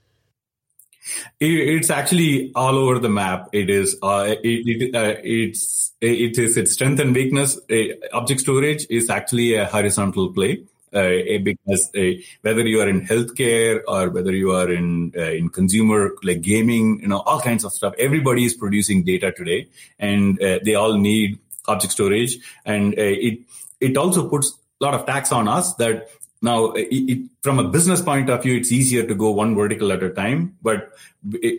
It's 1.41 1.91
actually 1.91 2.53
all 2.55 2.77
over 2.77 2.99
the 2.99 3.09
map. 3.09 3.49
It 3.53 3.71
is. 3.71 3.97
Uh, 4.03 4.35
it, 4.43 4.63
it 4.67 4.95
uh, 4.95 5.15
it's 5.23 5.93
it 6.01 6.39
is 6.39 6.57
its 6.57 6.73
strength 6.73 7.01
and 7.01 7.15
weakness. 7.15 7.59
Uh, 7.71 7.95
object 8.13 8.41
storage 8.41 8.87
is 8.91 9.11
actually 9.11 9.55
a 9.55 9.67
horizontal 9.67 10.33
play. 10.33 10.65
Uh, 10.93 11.39
because 11.45 11.89
uh, 11.97 12.21
whether 12.43 12.67
you 12.67 12.81
are 12.81 12.89
in 12.89 13.07
healthcare 13.07 13.81
or 13.87 14.11
whether 14.11 14.33
you 14.33 14.51
are 14.51 14.69
in 14.69 15.13
uh, 15.17 15.23
in 15.23 15.49
consumer 15.49 16.11
like 16.25 16.41
gaming, 16.41 17.01
you 17.01 17.07
know 17.07 17.21
all 17.21 17.41
kinds 17.41 17.65
of 17.65 17.73
stuff. 17.73 17.95
Everybody 17.97 18.45
is 18.45 18.55
producing 18.55 19.05
data 19.05 19.31
today, 19.31 19.69
and 20.01 20.37
they 20.39 20.75
all 20.75 20.95
need 20.95 21.39
object 21.69 21.93
storage. 21.93 22.39
And 22.65 22.95
it 22.99 23.39
it 23.81 23.97
also 23.97 24.29
puts 24.29 24.59
a 24.81 24.85
lot 24.85 24.95
of 24.95 25.07
tax 25.07 25.31
on 25.31 25.47
us 25.47 25.75
that 25.75 26.09
now, 26.43 26.73
it, 26.73 26.89
it, 26.91 27.31
from 27.43 27.59
a 27.59 27.69
business 27.69 28.01
point 28.01 28.31
of 28.31 28.43
view, 28.43 28.57
it's 28.57 28.73
easier 28.73 29.07
to 29.07 29.15
go 29.15 29.31
one 29.31 29.55
vertical 29.55 29.93
at 29.93 30.03
a 30.03 30.11
time. 30.11 30.57
But 30.63 30.91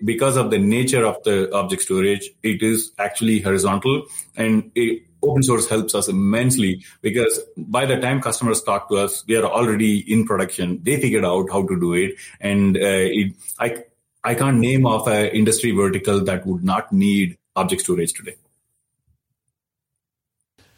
because 0.03 0.37
of 0.37 0.49
the 0.49 0.57
nature 0.57 1.05
of 1.05 1.21
the 1.23 1.53
object 1.53 1.83
storage, 1.83 2.31
it 2.41 2.63
is 2.63 2.91
actually 2.97 3.41
horizontal. 3.41 4.07
And 4.35 4.71
open 5.21 5.43
source 5.43 5.69
helps 5.69 5.93
us 5.93 6.07
immensely 6.07 6.83
because 7.01 7.39
by 7.57 7.85
the 7.85 7.99
time 7.99 8.21
customers 8.21 8.63
talk 8.63 8.89
to 8.89 8.95
us, 8.95 9.23
we 9.27 9.35
are 9.35 9.45
already 9.45 9.99
in 10.11 10.25
production. 10.25 10.79
They 10.81 10.99
figured 10.99 11.25
out 11.25 11.51
how 11.51 11.67
to 11.67 11.79
do 11.79 11.93
it. 11.93 12.15
And 12.39 12.75
uh, 12.75 13.63
I, 13.63 13.83
I 14.23 14.33
can't 14.33 14.57
name 14.57 14.87
off 14.87 15.07
an 15.07 15.27
industry 15.27 15.71
vertical 15.71 16.23
that 16.23 16.47
would 16.47 16.63
not 16.63 16.91
need 16.91 17.37
object 17.55 17.83
storage 17.83 18.13
today. 18.13 18.35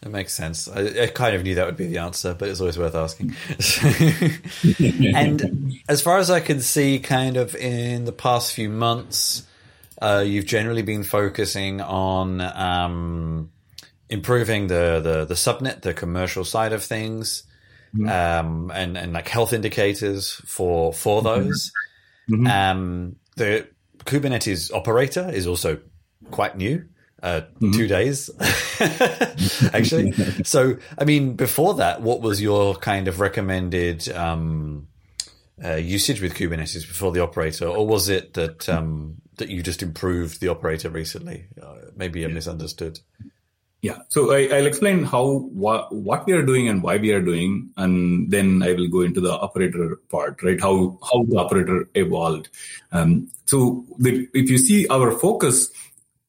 It 0.05 0.09
makes 0.09 0.33
sense. 0.33 0.67
I, 0.67 1.03
I, 1.03 1.07
kind 1.07 1.33
of 1.33 1.43
knew 1.43 1.55
that 1.55 1.65
would 1.65 1.77
be 1.77 1.87
the 1.87 1.99
answer, 1.99 2.33
but 2.33 2.49
it's 2.49 2.59
always 2.59 2.77
worth 2.77 2.93
asking. 2.93 3.35
and 5.15 5.79
as 5.87 6.01
far 6.01 6.17
as 6.17 6.29
I 6.29 6.41
can 6.41 6.59
see, 6.59 6.99
kind 6.99 7.37
of 7.37 7.55
in 7.55 8.03
the 8.03 8.11
past 8.11 8.53
few 8.53 8.69
months, 8.69 9.47
uh, 10.01 10.21
you've 10.25 10.45
generally 10.45 10.81
been 10.81 11.03
focusing 11.03 11.79
on 11.79 12.41
um, 12.41 13.51
improving 14.09 14.67
the, 14.67 14.99
the, 15.01 15.25
the 15.25 15.35
subnet, 15.35 15.83
the 15.83 15.93
commercial 15.93 16.43
side 16.43 16.73
of 16.73 16.83
things, 16.83 17.43
mm-hmm. 17.95 18.09
um, 18.09 18.71
and 18.75 18.97
and 18.97 19.13
like 19.13 19.29
health 19.29 19.53
indicators 19.53 20.33
for 20.45 20.91
for 20.91 21.21
mm-hmm. 21.21 21.47
those. 21.47 21.71
Mm-hmm. 22.29 22.47
Um, 22.47 23.15
the 23.37 23.69
Kubernetes 23.99 24.73
operator 24.73 25.29
is 25.29 25.47
also 25.47 25.79
quite 26.29 26.57
new 26.57 26.89
uh, 27.23 27.41
mm-hmm. 27.61 27.71
two 27.71 27.87
days, 27.87 28.29
actually. 29.73 30.11
so, 30.43 30.77
I 30.97 31.05
mean, 31.05 31.35
before 31.35 31.75
that, 31.75 32.01
what 32.01 32.21
was 32.21 32.41
your 32.41 32.75
kind 32.75 33.07
of 33.07 33.21
recommended 33.21 34.09
um, 34.09 34.87
uh, 35.63 35.75
usage 35.75 36.21
with 36.21 36.35
Kubernetes 36.35 36.85
before 36.85 37.13
the 37.13 37.21
operator, 37.21 37.67
or 37.67 37.87
was 37.87 38.09
it 38.09 38.33
that 38.33 38.67
um, 38.67 39.21
that 39.37 39.47
you 39.47 39.63
just 39.63 39.81
improved 39.81 40.41
the 40.41 40.49
operator 40.49 40.89
recently? 40.89 41.45
Uh, 41.61 41.75
maybe 41.95 42.25
I 42.25 42.27
misunderstood. 42.27 42.99
Yeah, 43.81 43.97
so 44.07 44.31
I, 44.31 44.47
will 44.47 44.65
explain 44.65 45.03
how 45.03 45.39
what, 45.51 45.93
what 45.93 46.25
we 46.25 46.31
are 46.31 46.41
doing 46.41 46.69
and 46.69 46.81
why 46.81 46.95
we 46.95 47.11
are 47.11 47.21
doing, 47.21 47.69
and 47.75 48.31
then 48.31 48.63
I 48.63 48.71
will 48.73 48.87
go 48.87 49.01
into 49.01 49.19
the 49.19 49.33
operator 49.33 49.99
part, 50.09 50.41
right? 50.41 50.59
How 50.59 50.97
how 51.03 51.23
the 51.23 51.37
operator 51.37 51.89
evolved. 51.93 52.49
Um, 52.91 53.29
so 53.45 53.85
the, 53.97 54.27
if 54.33 54.49
you 54.49 54.57
see 54.57 54.87
our 54.87 55.11
focus 55.11 55.69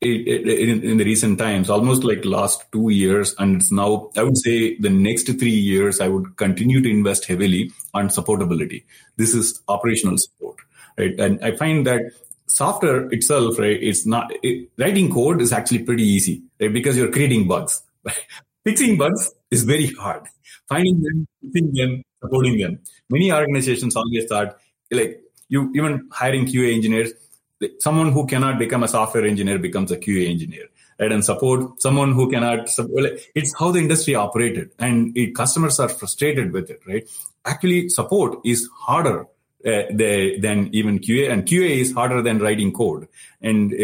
in, 0.05 0.83
in, 0.85 0.97
the 0.99 1.05
recent 1.05 1.39
times, 1.39 1.71
almost 1.71 2.05
like 2.05 2.25
last 2.25 2.65
two 2.73 2.91
years, 2.91 3.35
and 3.39 3.57
it's 3.57 3.73
now, 3.73 4.11
I 4.17 4.23
would 4.23 4.37
say 4.37 4.77
the 4.79 4.91
next 4.91 5.27
three 5.27 5.51
years, 5.51 6.01
I 6.01 6.09
would 6.09 6.37
continue 6.37 6.83
to 6.83 6.91
invest 6.91 7.27
heavily 7.27 7.73
on 7.93 8.09
supportability. 8.09 8.85
This 9.17 9.35
is 9.35 9.63
operational 9.69 10.19
support, 10.19 10.57
right? 10.99 11.19
And 11.19 11.43
I 11.45 11.57
find 11.57 11.87
that 11.87 12.03
software 12.47 13.09
itself, 13.13 13.59
right, 13.59 13.83
it's 13.83 14.07
not, 14.07 14.33
it, 14.43 14.71
writing 14.79 15.13
code 15.13 15.41
is 15.41 15.53
actually 15.53 15.85
pretty 15.85 16.05
easy, 16.05 16.43
right? 16.61 16.73
Because 16.73 16.97
you're 16.97 17.13
creating 17.13 17.49
bugs. 17.49 17.83
Fixing 18.65 18.97
bugs 18.97 19.33
is 19.51 19.65
very 19.65 19.89
hard. 19.89 20.23
Finding 20.69 21.03
them, 21.03 21.27
fixing 21.43 21.73
them, 21.75 22.03
supporting 22.23 22.59
them. 22.59 22.79
Many 23.11 23.31
organizations 23.31 23.95
always 23.95 24.25
start, 24.25 24.57
like, 24.91 25.21
you 25.49 25.71
even 25.75 26.09
hiring 26.11 26.47
QA 26.47 26.75
engineers, 26.75 27.13
someone 27.79 28.13
who 28.13 28.27
cannot 28.27 28.59
become 28.59 28.83
a 28.83 28.89
software 28.89 29.25
engineer 29.25 29.59
becomes 29.59 29.91
a 29.91 29.97
QA 29.97 30.29
engineer, 30.29 30.67
right? 30.99 31.13
And 31.13 31.25
support 31.25 31.81
someone 31.81 32.13
who 32.13 32.31
cannot. 32.31 32.69
It's 33.35 33.55
how 33.59 33.73
the 33.73 33.81
industry 33.81 34.15
operated, 34.15 34.71
and 34.79 35.17
it, 35.17 35.35
customers 35.35 35.79
are 35.81 35.89
frustrated 35.89 36.53
with 36.53 36.71
it, 36.71 36.81
right? 36.87 37.09
Actually, 37.45 37.89
support 37.89 38.39
is 38.45 38.69
harder 38.75 39.27
uh, 39.67 39.83
than 39.91 40.69
even 40.73 40.99
QA, 40.99 41.31
and 41.31 41.47
QA 41.47 41.79
is 41.79 41.93
harder 41.93 42.21
than 42.23 42.39
writing 42.39 42.73
code. 42.73 43.09
And 43.41 43.73
uh, 43.73 43.77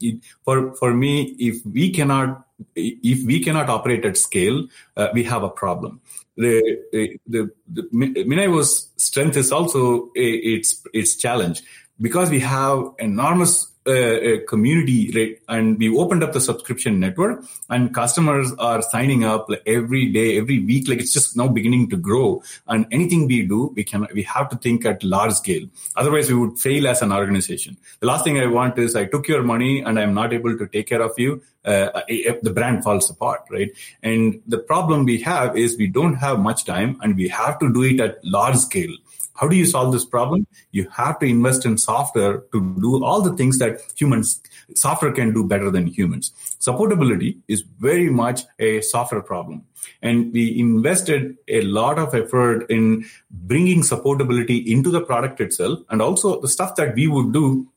it, 0.00 0.20
for 0.44 0.74
for 0.74 0.92
me, 0.94 1.36
if 1.38 1.64
we 1.64 1.90
cannot 1.90 2.44
if 2.74 3.24
we 3.24 3.42
cannot 3.42 3.68
operate 3.68 4.04
at 4.04 4.16
scale, 4.16 4.66
uh, 4.96 5.08
we 5.14 5.24
have 5.24 5.42
a 5.42 5.50
problem. 5.50 6.00
The 6.36 6.80
the, 6.92 7.20
the, 7.26 7.50
the 7.68 7.82
MinIO's 7.92 8.88
strength 8.96 9.36
is 9.36 9.52
also 9.52 10.10
a, 10.16 10.28
its 10.28 10.82
its 10.92 11.16
challenge 11.16 11.62
because 12.00 12.30
we 12.30 12.40
have 12.40 12.92
enormous 12.98 13.68
uh, 13.88 14.36
community, 14.46 15.10
right? 15.14 15.38
And 15.48 15.78
we 15.78 15.88
opened 15.96 16.22
up 16.22 16.32
the 16.32 16.40
subscription 16.40 17.00
network, 17.00 17.42
and 17.70 17.94
customers 17.94 18.52
are 18.58 18.82
signing 18.82 19.24
up 19.24 19.48
like, 19.48 19.62
every 19.66 20.12
day, 20.12 20.36
every 20.36 20.58
week. 20.62 20.88
Like 20.88 20.98
it's 20.98 21.12
just 21.12 21.36
now 21.36 21.48
beginning 21.48 21.88
to 21.90 21.96
grow. 21.96 22.42
And 22.66 22.86
anything 22.92 23.26
we 23.26 23.46
do, 23.46 23.72
we 23.74 23.84
can 23.84 24.06
we 24.12 24.22
have 24.24 24.50
to 24.50 24.56
think 24.56 24.84
at 24.84 25.02
large 25.02 25.32
scale. 25.32 25.66
Otherwise, 25.96 26.28
we 26.28 26.34
would 26.34 26.58
fail 26.58 26.86
as 26.86 27.00
an 27.02 27.12
organization. 27.12 27.78
The 28.00 28.06
last 28.06 28.24
thing 28.24 28.38
I 28.38 28.46
want 28.46 28.78
is 28.78 28.94
I 28.94 29.06
took 29.06 29.26
your 29.26 29.42
money 29.42 29.80
and 29.80 29.98
I'm 29.98 30.14
not 30.14 30.32
able 30.32 30.58
to 30.58 30.66
take 30.66 30.88
care 30.88 31.02
of 31.02 31.12
you. 31.16 31.42
Uh, 31.64 32.00
the 32.42 32.52
brand 32.54 32.82
falls 32.82 33.10
apart, 33.10 33.42
right? 33.50 33.70
And 34.02 34.40
the 34.46 34.58
problem 34.58 35.04
we 35.04 35.20
have 35.22 35.56
is 35.56 35.76
we 35.76 35.86
don't 35.86 36.14
have 36.14 36.38
much 36.38 36.64
time, 36.64 36.98
and 37.02 37.16
we 37.16 37.28
have 37.28 37.58
to 37.58 37.72
do 37.72 37.82
it 37.82 38.00
at 38.00 38.24
large 38.24 38.56
scale. 38.56 38.94
How 39.38 39.46
do 39.46 39.56
you 39.56 39.66
solve 39.66 39.92
this 39.92 40.04
problem? 40.04 40.46
You 40.72 40.88
have 40.90 41.18
to 41.20 41.26
invest 41.26 41.64
in 41.64 41.78
software 41.78 42.38
to 42.52 42.74
do 42.80 43.04
all 43.04 43.22
the 43.22 43.36
things 43.36 43.58
that 43.58 43.80
humans, 43.96 44.40
software 44.74 45.12
can 45.12 45.32
do 45.32 45.46
better 45.46 45.70
than 45.70 45.86
humans. 45.86 46.32
Supportability 46.60 47.38
is 47.46 47.62
very 47.78 48.10
much 48.10 48.42
a 48.58 48.80
software 48.80 49.22
problem. 49.22 49.64
And 50.02 50.32
we 50.32 50.58
invested 50.58 51.36
a 51.46 51.60
lot 51.62 51.98
of 51.98 52.14
effort 52.14 52.68
in 52.68 53.04
bringing 53.30 53.82
supportability 53.82 54.66
into 54.66 54.90
the 54.90 55.00
product 55.00 55.40
itself 55.40 55.78
and 55.88 56.02
also 56.02 56.40
the 56.40 56.48
stuff 56.48 56.74
that 56.74 56.96
we 56.96 57.06
would 57.06 57.32
do 57.32 57.68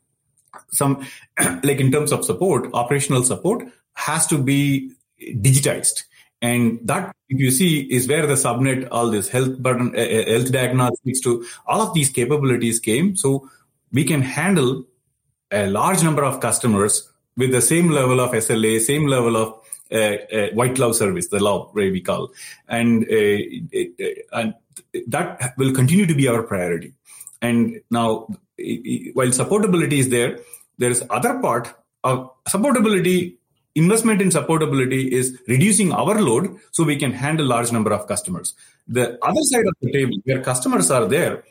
some 0.72 1.06
like 1.64 1.80
in 1.80 1.92
terms 1.92 2.12
of 2.12 2.26
support 2.26 2.70
operational 2.74 3.24
support 3.24 3.68
has 3.94 4.26
to 4.28 4.38
be 4.38 4.92
digitized 5.22 6.04
and 6.42 6.80
that, 6.84 7.16
if 7.32 7.40
you 7.40 7.50
see, 7.50 7.80
is 7.80 8.10
where 8.10 8.28
the 8.28 8.34
subnet, 8.34 8.90
all 8.92 9.10
this 9.10 9.30
health 9.30 9.58
burden, 9.58 9.96
uh, 9.96 10.02
uh, 10.02 10.30
health 10.30 10.52
diagnostics 10.52 11.22
to 11.22 11.46
all 11.66 11.82
of 11.82 11.94
these 11.94 12.10
capabilities 12.10 12.78
came. 12.82 13.16
So 13.16 13.50
we 13.94 14.04
can 14.04 14.22
handle 14.22 14.86
a 15.50 15.68
large 15.68 16.04
number 16.04 16.26
of 16.26 16.42
customers 16.42 17.10
with 17.38 17.52
the 17.52 17.62
same 17.62 17.90
level 17.90 18.20
of 18.20 18.32
SLA, 18.32 18.82
same 18.82 19.08
level 19.08 19.38
of 19.38 19.58
uh, 19.94 20.18
uh, 20.36 20.50
white 20.54 20.76
glove 20.76 20.94
service, 20.98 21.30
the 21.30 21.42
law 21.42 21.72
way 21.74 21.90
we 21.90 22.02
call, 22.02 22.34
and 22.68 23.06
and 23.08 24.54
that 25.08 25.54
will 25.58 25.74
continue 25.74 26.06
to 26.06 26.14
be 26.14 26.28
our 26.28 26.44
priority. 26.44 26.94
And 27.42 27.82
now, 27.90 28.28
while 29.14 29.34
supportability 29.40 30.00
is 30.00 30.10
there, 30.10 30.40
there 30.78 30.92
is 30.92 31.04
other 31.10 31.40
part 31.40 31.74
of 32.04 32.30
supportability 32.46 33.38
investment 33.76 34.22
in 34.22 34.30
supportability 34.30 35.08
is 35.10 35.40
reducing 35.48 35.92
our 35.92 36.22
load 36.22 36.58
so 36.72 36.84
we 36.84 36.98
can 36.98 37.12
handle 37.12 37.46
large 37.46 37.72
number 37.72 37.92
of 37.94 38.08
customers. 38.08 38.54
The 38.88 39.18
other 39.24 39.42
side 39.44 39.66
of 39.66 39.76
the 39.82 39.92
table 39.92 40.18
where 40.26 40.42
customers 40.42 40.92
are 40.92 41.06
there 41.06 41.44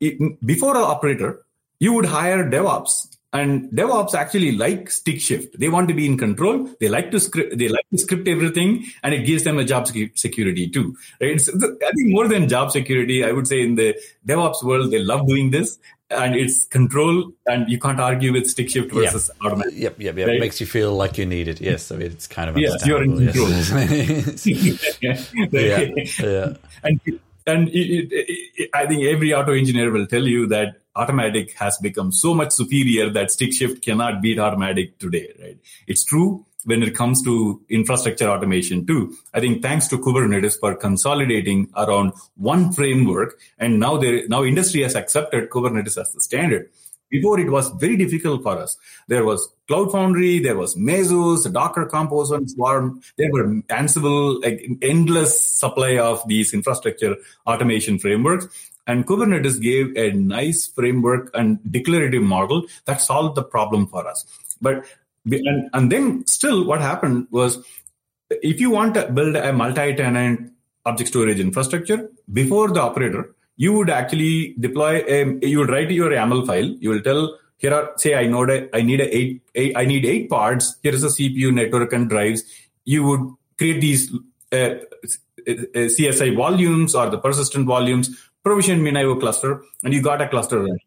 it, 0.00 0.44
before 0.44 0.76
an 0.76 0.82
operator 0.82 1.44
you 1.78 1.92
would 1.92 2.06
hire 2.06 2.48
devops 2.48 3.11
and 3.32 3.70
devops 3.70 4.14
actually 4.14 4.52
like 4.52 4.90
stick 4.90 5.20
shift 5.20 5.58
they 5.58 5.68
want 5.68 5.88
to 5.88 5.94
be 5.94 6.04
in 6.04 6.18
control 6.18 6.68
they 6.80 6.88
like 6.88 7.10
to 7.10 7.18
script 7.18 7.56
they 7.56 7.68
like 7.68 7.86
to 7.90 7.98
script 7.98 8.28
everything 8.28 8.84
and 9.02 9.14
it 9.14 9.24
gives 9.24 9.44
them 9.44 9.58
a 9.58 9.64
job 9.64 9.86
security 9.86 10.68
too 10.68 10.94
right 11.20 11.40
so 11.40 11.52
i 11.54 11.90
think 11.96 12.12
more 12.16 12.28
than 12.28 12.48
job 12.48 12.70
security 12.70 13.24
i 13.24 13.32
would 13.32 13.46
say 13.46 13.62
in 13.62 13.74
the 13.74 13.94
devops 14.26 14.62
world 14.62 14.90
they 14.90 14.98
love 14.98 15.26
doing 15.26 15.50
this 15.50 15.78
and 16.10 16.34
it's 16.34 16.66
control 16.66 17.32
and 17.46 17.68
you 17.68 17.78
can't 17.78 18.00
argue 18.00 18.32
with 18.32 18.46
stick 18.46 18.68
shift 18.68 18.92
versus 18.92 19.30
yep. 19.32 19.46
automatic. 19.46 19.74
Yep, 19.74 20.00
yep, 20.00 20.16
yep. 20.16 20.26
Right? 20.26 20.36
It 20.36 20.40
makes 20.40 20.60
you 20.60 20.66
feel 20.66 20.94
like 20.94 21.18
you 21.18 21.26
need 21.26 21.48
it. 21.48 21.60
Yes, 21.60 21.90
I 21.90 21.96
mean, 21.96 22.12
it's 22.12 22.26
kind 22.26 22.50
of 22.50 22.58
yes, 22.58 22.86
you're 22.86 23.02
in 23.02 23.16
control. 23.16 23.48
Yes. 25.00 25.32
yeah, 25.50 25.88
yeah. 26.20 26.54
And 26.84 27.00
and 27.46 27.68
it, 27.68 28.12
it, 28.12 28.52
it, 28.56 28.70
I 28.74 28.86
think 28.86 29.04
every 29.04 29.34
auto 29.34 29.52
engineer 29.52 29.90
will 29.90 30.06
tell 30.06 30.26
you 30.26 30.46
that 30.48 30.81
automatic 30.96 31.52
has 31.54 31.78
become 31.78 32.12
so 32.12 32.34
much 32.34 32.52
superior 32.52 33.10
that 33.10 33.30
stick 33.30 33.52
shift 33.52 33.82
cannot 33.82 34.20
beat 34.20 34.38
automatic 34.38 34.98
today. 34.98 35.32
Right? 35.40 35.58
It's 35.86 36.04
true 36.04 36.46
when 36.64 36.82
it 36.82 36.94
comes 36.94 37.22
to 37.22 37.60
infrastructure 37.68 38.28
automation 38.28 38.86
too. 38.86 39.16
I 39.34 39.40
think 39.40 39.62
thanks 39.62 39.88
to 39.88 39.98
Kubernetes 39.98 40.58
for 40.58 40.74
consolidating 40.74 41.68
around 41.76 42.12
one 42.36 42.72
framework, 42.72 43.38
and 43.58 43.80
now 43.80 43.96
there 43.96 44.26
now 44.28 44.44
industry 44.44 44.82
has 44.82 44.94
accepted 44.94 45.50
Kubernetes 45.50 46.00
as 46.00 46.12
the 46.12 46.20
standard. 46.20 46.70
Before 47.10 47.38
it 47.38 47.50
was 47.50 47.68
very 47.72 47.98
difficult 47.98 48.42
for 48.42 48.56
us. 48.56 48.78
There 49.06 49.22
was 49.22 49.46
Cloud 49.68 49.92
Foundry, 49.92 50.38
there 50.38 50.56
was 50.56 50.76
Mesos, 50.76 51.52
Docker 51.52 51.84
Compose 51.84 52.30
and 52.30 52.50
Swarm. 52.50 53.02
There 53.18 53.30
were 53.30 53.48
Ansible, 53.68 54.42
like 54.42 54.66
endless 54.80 55.58
supply 55.60 55.98
of 55.98 56.26
these 56.26 56.54
infrastructure 56.54 57.16
automation 57.46 57.98
frameworks. 57.98 58.46
And 58.86 59.06
Kubernetes 59.06 59.60
gave 59.60 59.96
a 59.96 60.12
nice 60.12 60.66
framework 60.66 61.30
and 61.34 61.60
declarative 61.70 62.22
model 62.22 62.66
that 62.86 63.00
solved 63.00 63.36
the 63.36 63.44
problem 63.44 63.86
for 63.86 64.06
us. 64.06 64.24
But 64.60 64.84
and, 65.24 65.70
and 65.72 65.92
then 65.92 66.26
still 66.26 66.64
what 66.64 66.80
happened 66.80 67.28
was 67.30 67.64
if 68.30 68.60
you 68.60 68.70
want 68.70 68.94
to 68.94 69.08
build 69.08 69.36
a 69.36 69.52
multi-tenant 69.52 70.52
object 70.84 71.08
storage 71.08 71.38
infrastructure 71.38 72.10
before 72.32 72.70
the 72.70 72.80
operator 72.80 73.34
you 73.56 73.72
would 73.72 73.90
actually 73.90 74.54
deploy 74.58 75.04
a 75.06 75.46
you 75.46 75.58
would 75.58 75.70
write 75.70 75.90
your 75.90 76.10
yaml 76.10 76.46
file. 76.46 76.64
You 76.80 76.90
will 76.90 77.02
tell 77.02 77.38
here 77.58 77.74
are 77.74 77.92
say 77.96 78.14
i 78.14 78.26
know 78.26 78.44
i 78.74 78.82
need 78.82 79.00
a 79.00 79.16
eight, 79.16 79.42
eight 79.54 79.76
i 79.76 79.84
need 79.84 80.04
eight 80.04 80.28
parts 80.30 80.76
here 80.82 80.94
is 80.94 81.04
a 81.04 81.08
cpu 81.08 81.52
network 81.52 81.92
and 81.92 82.08
drives. 82.08 82.42
You 82.84 83.04
would 83.04 83.34
create 83.58 83.80
these 83.80 84.12
uh, 84.52 84.56
uh, 84.56 84.68
uh 85.46 85.88
csi 85.96 86.34
volumes 86.34 86.94
or 86.94 87.10
the 87.10 87.18
persistent 87.18 87.66
volumes 87.66 88.10
provision 88.42 88.80
MinIO 88.80 89.18
cluster 89.20 89.62
and 89.84 89.94
you 89.94 90.02
got 90.02 90.20
a 90.20 90.28
cluster 90.28 90.60
running 90.60 90.78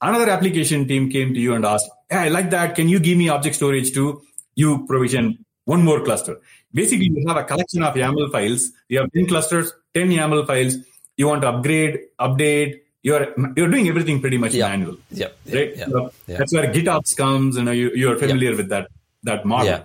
another 0.00 0.30
application 0.30 0.86
team 0.86 1.10
came 1.10 1.34
to 1.34 1.40
you 1.40 1.54
and 1.54 1.64
asked, 1.64 1.90
hey, 2.10 2.16
I 2.16 2.28
like 2.28 2.50
that. 2.50 2.74
Can 2.74 2.88
you 2.88 3.00
give 3.00 3.18
me 3.18 3.28
object 3.28 3.56
storage 3.56 3.92
too? 3.92 4.22
You 4.54 4.86
provision 4.86 5.44
one 5.64 5.82
more 5.82 6.02
cluster. 6.02 6.40
Basically, 6.72 7.06
you 7.06 7.24
have 7.28 7.36
a 7.36 7.44
collection 7.44 7.82
of 7.82 7.94
YAML 7.94 8.30
files. 8.30 8.70
You 8.88 9.00
have 9.00 9.12
10 9.12 9.26
clusters, 9.26 9.72
10 9.94 10.10
YAML 10.10 10.46
files. 10.46 10.76
You 11.16 11.28
want 11.28 11.42
to 11.42 11.48
upgrade, 11.48 12.00
update. 12.20 12.80
You're 13.02 13.34
you're 13.56 13.68
doing 13.68 13.88
everything 13.88 14.20
pretty 14.20 14.36
much 14.36 14.52
yep. 14.54 14.70
manual. 14.70 14.96
Yep. 15.12 15.38
Right? 15.52 15.76
Yep. 15.76 15.88
So. 15.88 16.12
That's 16.26 16.52
where 16.52 16.72
GitOps 16.72 17.16
comes. 17.16 17.56
You 17.56 17.62
know, 17.62 17.70
you, 17.70 17.92
you're 17.94 18.16
familiar 18.16 18.56
with 18.56 18.68
that 18.70 18.88
that 19.22 19.44
model. 19.44 19.84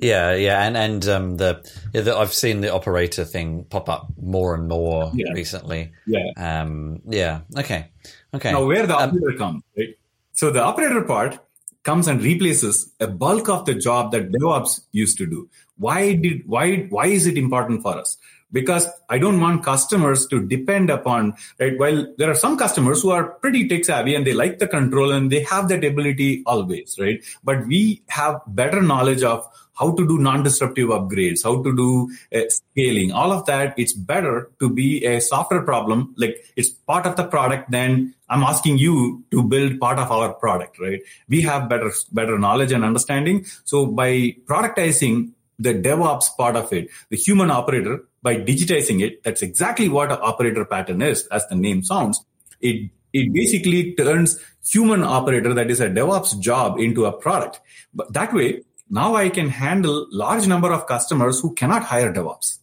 Yeah. 0.00 0.34
Yeah, 0.34 0.64
and 0.64 0.76
and 0.76 1.08
um, 1.08 1.36
the, 1.36 1.68
yeah, 1.92 2.02
the, 2.02 2.16
I've 2.16 2.32
seen 2.32 2.60
the 2.60 2.72
operator 2.72 3.24
thing 3.24 3.64
pop 3.64 3.88
up 3.88 4.08
more 4.20 4.54
and 4.54 4.68
more 4.68 5.10
yeah. 5.14 5.32
recently. 5.32 5.92
Yeah, 6.06 6.30
um, 6.36 7.00
yeah. 7.08 7.40
Okay, 7.56 7.88
okay. 8.32 8.52
Now, 8.52 8.64
where 8.64 8.86
the 8.86 8.96
um, 8.96 9.10
operator 9.10 9.38
comes, 9.38 9.62
right? 9.76 9.96
So 10.32 10.50
the 10.50 10.62
operator 10.62 11.02
part 11.02 11.38
comes 11.82 12.06
and 12.06 12.22
replaces 12.22 12.92
a 13.00 13.08
bulk 13.08 13.48
of 13.48 13.64
the 13.64 13.74
job 13.74 14.12
that 14.12 14.30
DevOps 14.30 14.82
used 14.92 15.18
to 15.18 15.26
do. 15.26 15.48
Why 15.78 16.14
did 16.14 16.46
why 16.46 16.86
why 16.90 17.06
is 17.06 17.26
it 17.26 17.36
important 17.36 17.82
for 17.82 17.98
us? 17.98 18.16
Because 18.50 18.88
I 19.10 19.18
don't 19.18 19.40
want 19.40 19.64
customers 19.64 20.26
to 20.28 20.46
depend 20.46 20.90
upon 20.90 21.34
right. 21.58 21.78
While 21.78 22.14
there 22.18 22.30
are 22.30 22.34
some 22.34 22.56
customers 22.56 23.02
who 23.02 23.10
are 23.10 23.24
pretty 23.24 23.68
tech 23.68 23.84
savvy 23.84 24.14
and 24.14 24.26
they 24.26 24.32
like 24.32 24.58
the 24.58 24.68
control 24.68 25.12
and 25.12 25.30
they 25.30 25.42
have 25.42 25.68
that 25.68 25.84
ability 25.84 26.42
always, 26.46 26.96
right? 26.98 27.22
But 27.42 27.66
we 27.66 28.02
have 28.08 28.40
better 28.46 28.80
knowledge 28.80 29.22
of 29.22 29.46
how 29.78 29.94
to 29.94 30.06
do 30.06 30.18
non-disruptive 30.18 30.88
upgrades, 30.88 31.44
how 31.44 31.62
to 31.62 31.74
do 31.74 32.10
uh, 32.34 32.48
scaling, 32.48 33.12
all 33.12 33.32
of 33.32 33.46
that. 33.46 33.74
It's 33.78 33.92
better 33.92 34.50
to 34.60 34.68
be 34.68 35.04
a 35.04 35.20
software 35.20 35.62
problem, 35.62 36.14
like 36.16 36.44
it's 36.56 36.70
part 36.70 37.06
of 37.06 37.16
the 37.16 37.24
product 37.24 37.70
than 37.70 38.14
I'm 38.28 38.42
asking 38.42 38.78
you 38.78 39.24
to 39.30 39.42
build 39.42 39.80
part 39.80 39.98
of 39.98 40.10
our 40.10 40.34
product, 40.34 40.78
right? 40.78 41.00
We 41.28 41.42
have 41.42 41.68
better, 41.68 41.92
better 42.12 42.38
knowledge 42.38 42.72
and 42.72 42.84
understanding. 42.84 43.46
So 43.64 43.86
by 43.86 44.36
productizing 44.44 45.32
the 45.58 45.74
DevOps 45.74 46.36
part 46.36 46.56
of 46.56 46.72
it, 46.72 46.88
the 47.10 47.16
human 47.16 47.50
operator, 47.50 48.04
by 48.22 48.36
digitizing 48.36 49.02
it, 49.02 49.22
that's 49.22 49.42
exactly 49.42 49.88
what 49.88 50.12
an 50.12 50.18
operator 50.20 50.64
pattern 50.64 51.02
is, 51.02 51.26
as 51.28 51.46
the 51.48 51.54
name 51.54 51.82
sounds. 51.82 52.24
It 52.60 52.90
it 53.12 53.32
basically 53.32 53.94
turns 53.94 54.38
human 54.68 55.02
operator 55.02 55.54
that 55.54 55.70
is 55.70 55.80
a 55.80 55.88
DevOps 55.88 56.38
job 56.40 56.78
into 56.78 57.06
a 57.06 57.12
product. 57.12 57.60
But 57.94 58.12
that 58.12 58.34
way, 58.34 58.64
now 58.90 59.14
I 59.14 59.28
can 59.28 59.48
handle 59.48 60.06
large 60.10 60.46
number 60.46 60.72
of 60.72 60.86
customers 60.86 61.40
who 61.40 61.54
cannot 61.54 61.84
hire 61.84 62.12
DevOps. 62.12 62.58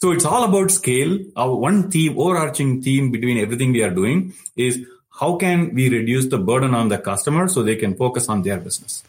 So 0.00 0.12
it's 0.12 0.24
all 0.24 0.44
about 0.44 0.70
scale. 0.70 1.18
Our 1.34 1.54
one 1.56 1.90
theme, 1.90 2.18
overarching 2.18 2.82
theme 2.82 3.10
between 3.10 3.38
everything 3.38 3.72
we 3.72 3.82
are 3.82 3.90
doing 3.90 4.34
is 4.56 4.84
how 5.18 5.36
can 5.36 5.74
we 5.74 5.88
reduce 5.88 6.26
the 6.26 6.38
burden 6.38 6.74
on 6.74 6.88
the 6.88 6.98
customer 6.98 7.48
so 7.48 7.62
they 7.62 7.76
can 7.76 7.94
focus 7.94 8.28
on 8.28 8.42
their 8.42 8.58
business. 8.58 9.02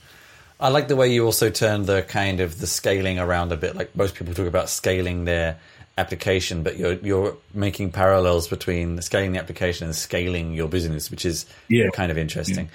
I 0.60 0.70
like 0.70 0.88
the 0.88 0.96
way 0.96 1.12
you 1.12 1.26
also 1.26 1.50
turn 1.50 1.86
the 1.86 2.04
kind 2.04 2.40
of 2.40 2.60
the 2.60 2.68
scaling 2.68 3.20
around 3.20 3.52
a 3.52 3.58
bit. 3.58 3.76
Like 3.76 3.94
most 3.96 4.16
people 4.16 4.34
talk 4.34 4.48
about 4.48 4.70
scaling 4.70 5.26
their 5.26 5.58
application, 5.98 6.64
but 6.64 6.78
you're 6.78 6.94
you're 6.94 7.36
making 7.54 7.92
parallels 7.92 8.48
between 8.48 9.02
scaling 9.02 9.34
the 9.34 9.40
application 9.40 9.88
and 9.88 9.96
scaling 9.96 10.54
your 10.54 10.70
business, 10.70 11.12
which 11.12 11.26
is 11.26 11.46
yeah. 11.68 11.90
kind 11.94 12.12
of 12.12 12.18
interesting. 12.18 12.66
Yeah. 12.66 12.72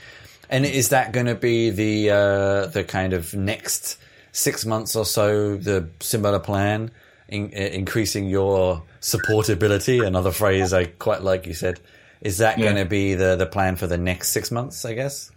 And 0.51 0.67
is 0.67 0.89
that 0.89 1.13
going 1.13 1.27
to 1.27 1.37
be 1.37 1.71
the 1.71 2.11
uh, 2.11 2.67
the 2.67 2.83
kind 2.83 3.13
of 3.13 3.33
next 3.35 3.97
six 4.33 4.67
months 4.67 4.97
or 4.97 5.07
so 5.07 5.57
the 5.57 5.89
similar 6.01 6.41
plan, 6.41 6.91
in, 7.29 7.53
uh, 7.55 7.61
increasing 7.61 8.29
your 8.29 8.83
supportability? 9.01 10.05
Another 10.05 10.33
phrase 10.33 10.73
I 10.73 10.87
quite 10.87 11.23
like. 11.23 11.47
You 11.47 11.55
said, 11.55 11.79
is 12.21 12.39
that 12.39 12.59
yeah. 12.59 12.65
going 12.65 12.77
to 12.77 12.85
be 12.85 13.15
the 13.15 13.37
the 13.37 13.47
plan 13.47 13.77
for 13.77 13.87
the 13.87 13.97
next 13.97 14.31
six 14.33 14.51
months? 14.51 14.85
I 14.85 14.95
guess. 14.95 15.31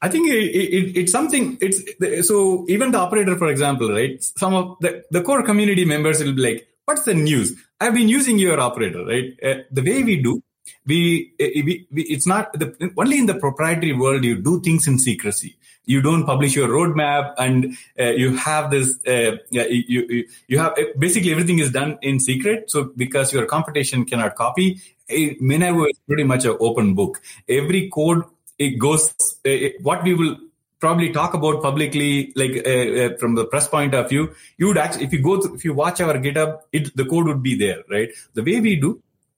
I 0.00 0.08
think 0.08 0.28
it, 0.30 0.34
it, 0.34 0.96
it's 0.96 1.12
something. 1.12 1.58
It's 1.60 2.26
so 2.26 2.64
even 2.70 2.90
the 2.90 2.98
operator, 2.98 3.36
for 3.36 3.48
example, 3.48 3.92
right? 3.92 4.20
Some 4.22 4.54
of 4.54 4.76
the, 4.80 5.04
the 5.10 5.22
core 5.22 5.42
community 5.44 5.84
members 5.84 6.24
will 6.24 6.32
be 6.34 6.42
like, 6.42 6.68
"What's 6.86 7.04
the 7.04 7.14
news? 7.14 7.52
I've 7.80 7.94
been 7.94 8.08
using 8.08 8.38
your 8.38 8.58
operator, 8.58 9.04
right?" 9.04 9.38
Uh, 9.44 9.62
the 9.70 9.82
way 9.82 10.02
we 10.02 10.22
do, 10.22 10.42
we, 10.86 11.32
uh, 11.40 11.46
we, 11.64 11.86
we, 11.90 12.02
it's 12.02 12.26
not 12.26 12.52
the, 12.54 12.92
only 12.96 13.18
in 13.18 13.26
the 13.26 13.34
proprietary 13.34 13.92
world 13.92 14.24
you 14.24 14.40
do 14.40 14.60
things 14.60 14.86
in 14.86 14.98
secrecy. 14.98 15.56
You 15.84 16.00
don't 16.00 16.24
publish 16.24 16.54
your 16.54 16.68
roadmap, 16.68 17.34
and 17.38 17.76
uh, 17.98 18.10
you 18.10 18.36
have 18.36 18.70
this. 18.70 19.00
Uh, 19.04 19.38
you, 19.50 19.84
you 19.88 20.28
you 20.46 20.58
have 20.60 20.76
basically 20.96 21.32
everything 21.32 21.58
is 21.58 21.72
done 21.72 21.98
in 22.02 22.20
secret. 22.20 22.70
So 22.70 22.92
because 22.96 23.32
your 23.32 23.46
competition 23.46 24.04
cannot 24.04 24.36
copy, 24.36 24.80
MinIO 25.10 25.90
is 25.90 25.98
pretty 26.06 26.22
much 26.22 26.44
an 26.44 26.56
open 26.60 26.94
book. 26.94 27.20
Every 27.48 27.90
code 27.90 28.22
it 28.58 28.78
goes 28.78 29.12
what 29.82 30.04
we 30.04 30.14
will 30.14 30.36
probably 30.78 31.12
talk 31.12 31.34
about 31.34 31.62
publicly 31.62 32.32
like 32.34 32.54
uh, 32.66 33.16
from 33.20 33.34
the 33.34 33.44
press 33.52 33.68
point 33.68 33.94
of 33.94 34.08
view 34.08 34.34
you 34.58 34.66
would 34.66 34.78
actually 34.78 35.04
if 35.04 35.12
you 35.12 35.22
go 35.22 35.34
if 35.54 35.64
you 35.64 35.72
watch 35.72 36.00
our 36.00 36.14
github 36.24 36.58
it 36.72 36.94
the 36.96 37.04
code 37.04 37.26
would 37.26 37.42
be 37.42 37.54
there 37.56 37.80
right 37.88 38.10
the 38.34 38.44
way 38.48 38.60
we 38.60 38.74
do 38.84 38.90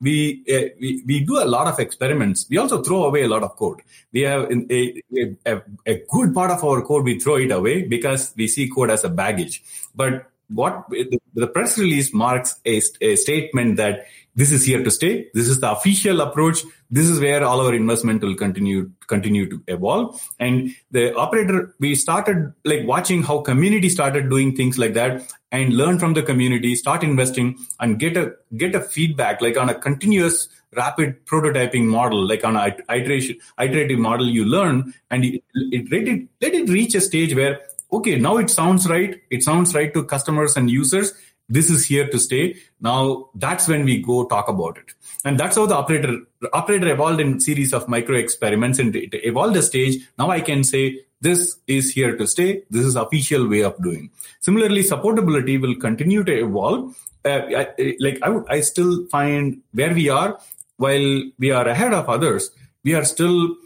we, 0.05 0.45
uh, 0.49 0.69
we 0.81 1.03
we 1.07 1.21
do 1.21 1.43
a 1.43 1.49
lot 1.57 1.67
of 1.67 1.81
experiments. 1.81 2.47
We 2.51 2.59
also 2.59 2.83
throw 2.83 3.05
away 3.05 3.23
a 3.25 3.29
lot 3.29 3.43
of 3.43 3.57
code. 3.57 3.81
We 4.13 4.21
have 4.21 4.51
a, 4.51 5.03
a, 5.47 5.63
a 5.87 6.03
good 6.11 6.35
part 6.35 6.51
of 6.51 6.63
our 6.63 6.83
code 6.83 7.05
we 7.05 7.19
throw 7.19 7.37
it 7.37 7.51
away 7.51 7.83
because 7.83 8.33
we 8.37 8.47
see 8.47 8.69
code 8.69 8.91
as 8.91 9.05
a 9.05 9.09
baggage. 9.09 9.63
But 9.95 10.31
what 10.49 10.85
the, 10.91 11.47
press 11.47 11.79
release 11.79 12.13
marks 12.13 12.61
a, 12.67 12.83
a 13.01 13.17
statement 13.17 13.79
that 13.79 14.07
this 14.35 14.51
is 14.51 14.65
here 14.65 14.83
to 14.83 14.91
stay. 14.91 15.29
This 15.33 15.49
is 15.49 15.61
the 15.61 15.71
official 15.71 16.21
approach. 16.21 16.63
This 16.91 17.09
is 17.09 17.21
where 17.21 17.45
all 17.45 17.61
our 17.61 17.75
investment 17.75 18.23
will 18.23 18.35
continue 18.35 18.91
continue 19.07 19.49
to 19.49 19.63
evolve. 19.69 20.21
And 20.41 20.75
the 20.91 21.15
operator, 21.15 21.75
we 21.79 21.95
started 21.95 22.53
like 22.65 22.87
watching 22.87 23.23
how 23.23 23.41
community 23.41 23.89
started 23.89 24.29
doing 24.29 24.57
things 24.57 24.77
like 24.77 24.95
that 24.95 25.33
and 25.53 25.77
learn 25.77 25.99
from 25.99 26.15
the 26.15 26.23
community, 26.23 26.75
start 26.75 27.05
investing 27.05 27.59
and 27.79 27.99
get 27.99 28.17
a 28.17 28.35
get 28.57 28.75
a 28.75 28.81
feedback 28.81 29.41
like 29.41 29.57
on 29.57 29.69
a 29.69 29.75
continuous 29.75 30.49
rapid 30.75 31.25
prototyping 31.27 31.85
model, 31.85 32.27
like 32.27 32.45
on 32.45 32.57
an 32.57 32.75
iteration 32.91 33.39
iterative 33.61 33.99
model, 33.99 34.29
you 34.29 34.45
learn 34.45 34.93
and 35.11 35.25
it, 35.25 35.43
let 35.91 36.09
it 36.09 36.29
let 36.41 36.55
it 36.55 36.69
reach 36.69 36.95
a 36.97 37.01
stage 37.01 37.35
where 37.35 37.61
okay, 37.93 38.19
now 38.19 38.39
it 38.39 38.51
sounds 38.51 38.89
right. 38.89 39.21
It 39.31 39.45
sounds 39.45 39.73
right 39.75 39.95
to 39.95 40.03
customers 40.03 40.57
and 40.57 40.69
users 40.69 41.13
this 41.49 41.71
is 41.71 41.85
here 41.85 42.09
to 42.09 42.19
stay. 42.19 42.57
Now 42.81 43.29
that's 43.35 43.69
when 43.69 43.85
we 43.85 44.03
go 44.03 44.27
talk 44.27 44.49
about 44.49 44.79
it. 44.79 44.95
And 45.25 45.39
that's 45.39 45.57
how 45.57 45.67
the 45.67 45.77
operator 45.77 46.19
operator 46.53 46.89
evolved 46.93 47.21
in 47.21 47.41
series 47.41 47.73
of 47.73 47.89
micro 47.89 48.17
experiments 48.17 48.79
and 48.79 48.95
it 48.97 49.11
evolved 49.13 49.57
a 49.57 49.63
stage. 49.63 50.07
Now 50.19 50.31
I 50.31 50.41
can 50.41 50.65
say 50.65 51.01
this 51.21 51.57
is 51.67 51.91
here 51.91 52.17
to 52.17 52.27
stay. 52.27 52.63
This 52.71 52.85
is 52.85 52.97
official 52.97 53.49
way 53.49 53.63
of 53.63 53.81
doing. 53.83 54.11
Similarly, 54.41 54.83
supportability 54.83 55.61
will 55.61 55.75
continue 55.77 56.23
to 56.25 56.33
evolve. 56.33 56.97
Uh, 57.25 57.41
I, 57.57 57.97
like 57.99 58.19
I, 58.23 58.29
would, 58.29 58.45
I 58.49 58.61
still 58.61 59.07
find 59.07 59.63
where 59.73 59.95
we 59.95 60.11
are, 60.11 60.39
while 60.77 61.23
we 61.39 61.51
are 61.51 61.67
ahead 61.67 61.95
of 61.95 62.09
others, 62.09 62.51
we 62.85 62.95
are 62.95 63.05
still 63.05 63.57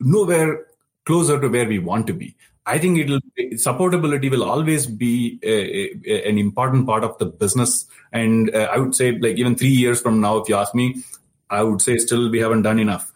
nowhere 0.00 0.66
closer 1.04 1.38
to 1.40 1.48
where 1.48 1.68
we 1.68 1.78
want 1.78 2.06
to 2.06 2.14
be. 2.14 2.34
I 2.66 2.78
think 2.78 2.98
it'll 2.98 3.20
supportability 3.54 4.28
will 4.30 4.42
always 4.42 4.86
be 4.86 5.38
a, 5.42 5.92
a, 6.04 6.28
an 6.28 6.36
important 6.36 6.86
part 6.86 7.04
of 7.04 7.16
the 7.18 7.26
business. 7.26 7.86
And 8.12 8.54
uh, 8.54 8.68
I 8.72 8.78
would 8.78 8.94
say, 8.94 9.12
like 9.12 9.36
even 9.36 9.54
three 9.54 9.68
years 9.68 10.00
from 10.00 10.20
now, 10.20 10.38
if 10.38 10.48
you 10.48 10.56
ask 10.56 10.74
me, 10.74 11.02
I 11.48 11.62
would 11.62 11.80
say 11.80 11.96
still 11.98 12.28
we 12.28 12.40
haven't 12.40 12.62
done 12.62 12.80
enough. 12.80 13.12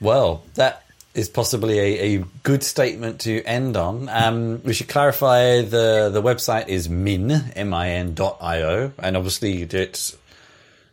Well, 0.00 0.42
that 0.54 0.84
is 1.14 1.30
possibly 1.30 1.78
a, 1.78 2.18
a 2.18 2.24
good 2.42 2.62
statement 2.62 3.20
to 3.22 3.42
end 3.44 3.76
on. 3.76 4.10
Um, 4.10 4.62
we 4.64 4.74
should 4.74 4.88
clarify 4.88 5.62
the 5.62 6.10
the 6.12 6.20
website 6.20 6.68
is 6.68 6.90
min 6.90 7.30
m 7.56 7.72
i 7.72 7.88
n 7.90 8.12
dot 8.12 8.36
io, 8.42 8.92
and 8.98 9.16
obviously 9.16 9.62
it's 9.62 10.16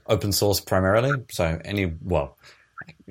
open 0.08 0.32
source 0.32 0.62
primarily. 0.62 1.12
So 1.30 1.60
any 1.66 1.91
well 2.04 2.38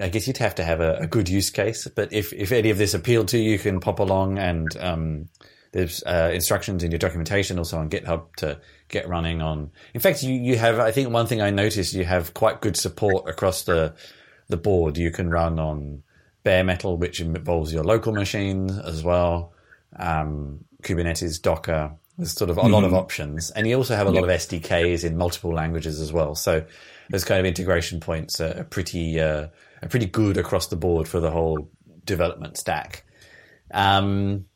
I 0.00 0.08
guess 0.08 0.26
you'd 0.26 0.38
have 0.38 0.54
to 0.56 0.64
have 0.64 0.80
a, 0.80 0.96
a, 0.96 1.06
good 1.06 1.28
use 1.28 1.50
case. 1.50 1.88
But 1.88 2.12
if, 2.12 2.32
if 2.32 2.52
any 2.52 2.70
of 2.70 2.78
this 2.78 2.94
appealed 2.94 3.28
to 3.28 3.38
you, 3.38 3.52
you 3.52 3.58
can 3.58 3.80
pop 3.80 3.98
along 3.98 4.38
and 4.38 4.68
um, 4.78 5.28
there's 5.72 6.02
uh, 6.04 6.30
instructions 6.32 6.82
in 6.82 6.90
your 6.90 6.98
documentation 6.98 7.58
also 7.58 7.78
on 7.78 7.90
GitHub 7.90 8.34
to 8.36 8.60
get 8.88 9.08
running 9.08 9.40
on. 9.40 9.70
In 9.94 10.00
fact, 10.00 10.22
you, 10.22 10.34
you 10.34 10.56
have, 10.58 10.78
I 10.78 10.90
think 10.90 11.10
one 11.10 11.26
thing 11.26 11.40
I 11.40 11.50
noticed, 11.50 11.94
you 11.94 12.04
have 12.04 12.34
quite 12.34 12.60
good 12.60 12.76
support 12.76 13.28
across 13.28 13.64
the, 13.64 13.94
the 14.48 14.56
board. 14.56 14.96
You 14.98 15.10
can 15.10 15.30
run 15.30 15.58
on 15.58 16.02
bare 16.42 16.64
metal, 16.64 16.96
which 16.96 17.20
involves 17.20 17.72
your 17.72 17.84
local 17.84 18.12
machine 18.12 18.70
as 18.70 19.04
well. 19.04 19.52
Um, 19.96 20.64
Kubernetes, 20.82 21.40
Docker, 21.40 21.92
there's 22.16 22.32
sort 22.32 22.50
of 22.50 22.58
a 22.58 22.62
mm-hmm. 22.62 22.72
lot 22.72 22.84
of 22.84 22.90
mm-hmm. 22.90 22.98
options. 22.98 23.50
And 23.50 23.66
you 23.66 23.76
also 23.76 23.96
have 23.96 24.06
a 24.06 24.10
lot 24.10 24.24
of 24.24 24.30
SDKs 24.30 25.04
in 25.04 25.16
multiple 25.16 25.52
languages 25.52 26.00
as 26.00 26.12
well. 26.12 26.34
So 26.34 26.64
those 27.10 27.24
kind 27.24 27.40
of 27.40 27.46
integration 27.46 28.00
points 28.00 28.40
are 28.40 28.64
pretty, 28.64 29.20
uh, 29.20 29.48
are 29.82 29.88
pretty 29.88 30.06
good 30.06 30.36
across 30.36 30.68
the 30.68 30.76
board 30.76 31.08
for 31.08 31.20
the 31.20 31.30
whole 31.30 31.70
development 32.04 32.56
stack. 32.56 33.04
Um, 33.72 34.46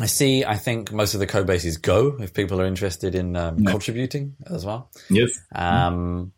I 0.00 0.06
see. 0.06 0.44
I 0.44 0.56
think 0.56 0.92
most 0.92 1.14
of 1.14 1.20
the 1.20 1.26
code 1.26 1.46
base 1.46 1.64
is 1.64 1.76
Go. 1.78 2.16
If 2.20 2.34
people 2.34 2.60
are 2.60 2.66
interested 2.66 3.14
in 3.14 3.36
um, 3.36 3.58
yeah. 3.58 3.70
contributing 3.70 4.36
as 4.46 4.64
well. 4.64 4.90
Yes. 5.08 5.30
Um, 5.54 6.32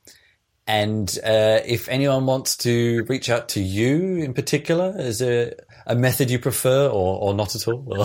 and 0.66 1.18
uh, 1.24 1.60
if 1.66 1.88
anyone 1.88 2.26
wants 2.26 2.56
to 2.58 3.04
reach 3.08 3.28
out 3.28 3.48
to 3.50 3.60
you 3.60 4.18
in 4.18 4.34
particular, 4.34 4.94
is 4.96 5.18
there 5.18 5.54
a 5.84 5.96
method 5.96 6.30
you 6.30 6.38
prefer, 6.38 6.86
or, 6.86 7.18
or 7.18 7.34
not 7.34 7.56
at 7.56 7.66
all? 7.66 7.82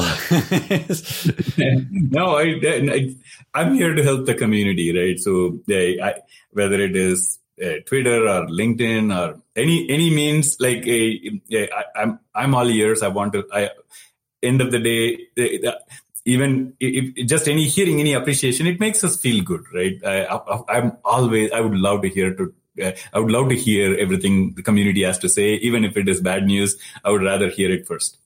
no, 1.91 2.37
I, 2.37 3.15
I, 3.53 3.61
am 3.61 3.75
here 3.75 3.93
to 3.93 4.03
help 4.03 4.25
the 4.25 4.33
community, 4.33 4.97
right? 4.97 5.19
So, 5.19 5.59
I, 5.69 6.15
whether 6.53 6.81
it 6.81 6.95
is 6.95 7.37
uh, 7.63 7.79
Twitter 7.85 8.27
or 8.27 8.47
LinkedIn 8.47 9.15
or 9.15 9.41
any 9.55 9.89
any 9.89 10.13
means 10.13 10.57
like 10.59 10.85
a, 10.87 11.39
a, 11.51 11.69
I, 11.71 11.83
I'm 11.95 12.19
I'm 12.33 12.55
all 12.55 12.69
ears. 12.69 13.01
I 13.01 13.07
want 13.07 13.33
to. 13.33 13.45
I 13.51 13.69
end 14.43 14.61
of 14.61 14.71
the 14.71 14.79
day, 14.79 15.67
even 16.25 16.73
if 16.79 17.27
just 17.27 17.47
any 17.47 17.65
hearing 17.65 17.99
any 17.99 18.13
appreciation, 18.13 18.67
it 18.67 18.79
makes 18.79 19.03
us 19.03 19.17
feel 19.17 19.43
good, 19.43 19.63
right? 19.73 19.97
I, 20.05 20.77
am 20.77 20.97
always 21.03 21.51
I 21.51 21.61
would 21.61 21.77
love 21.77 22.01
to 22.01 22.09
hear 22.09 22.33
to. 22.35 22.53
Uh, 22.81 22.91
I 23.13 23.19
would 23.19 23.31
love 23.31 23.47
to 23.49 23.55
hear 23.55 23.95
everything 23.97 24.53
the 24.55 24.61
community 24.61 25.03
has 25.03 25.17
to 25.19 25.29
say, 25.29 25.53
even 25.55 25.85
if 25.85 25.95
it 25.95 26.09
is 26.09 26.19
bad 26.19 26.45
news. 26.45 26.75
I 27.05 27.11
would 27.11 27.23
rather 27.23 27.49
hear 27.49 27.71
it 27.71 27.87
first. 27.87 28.17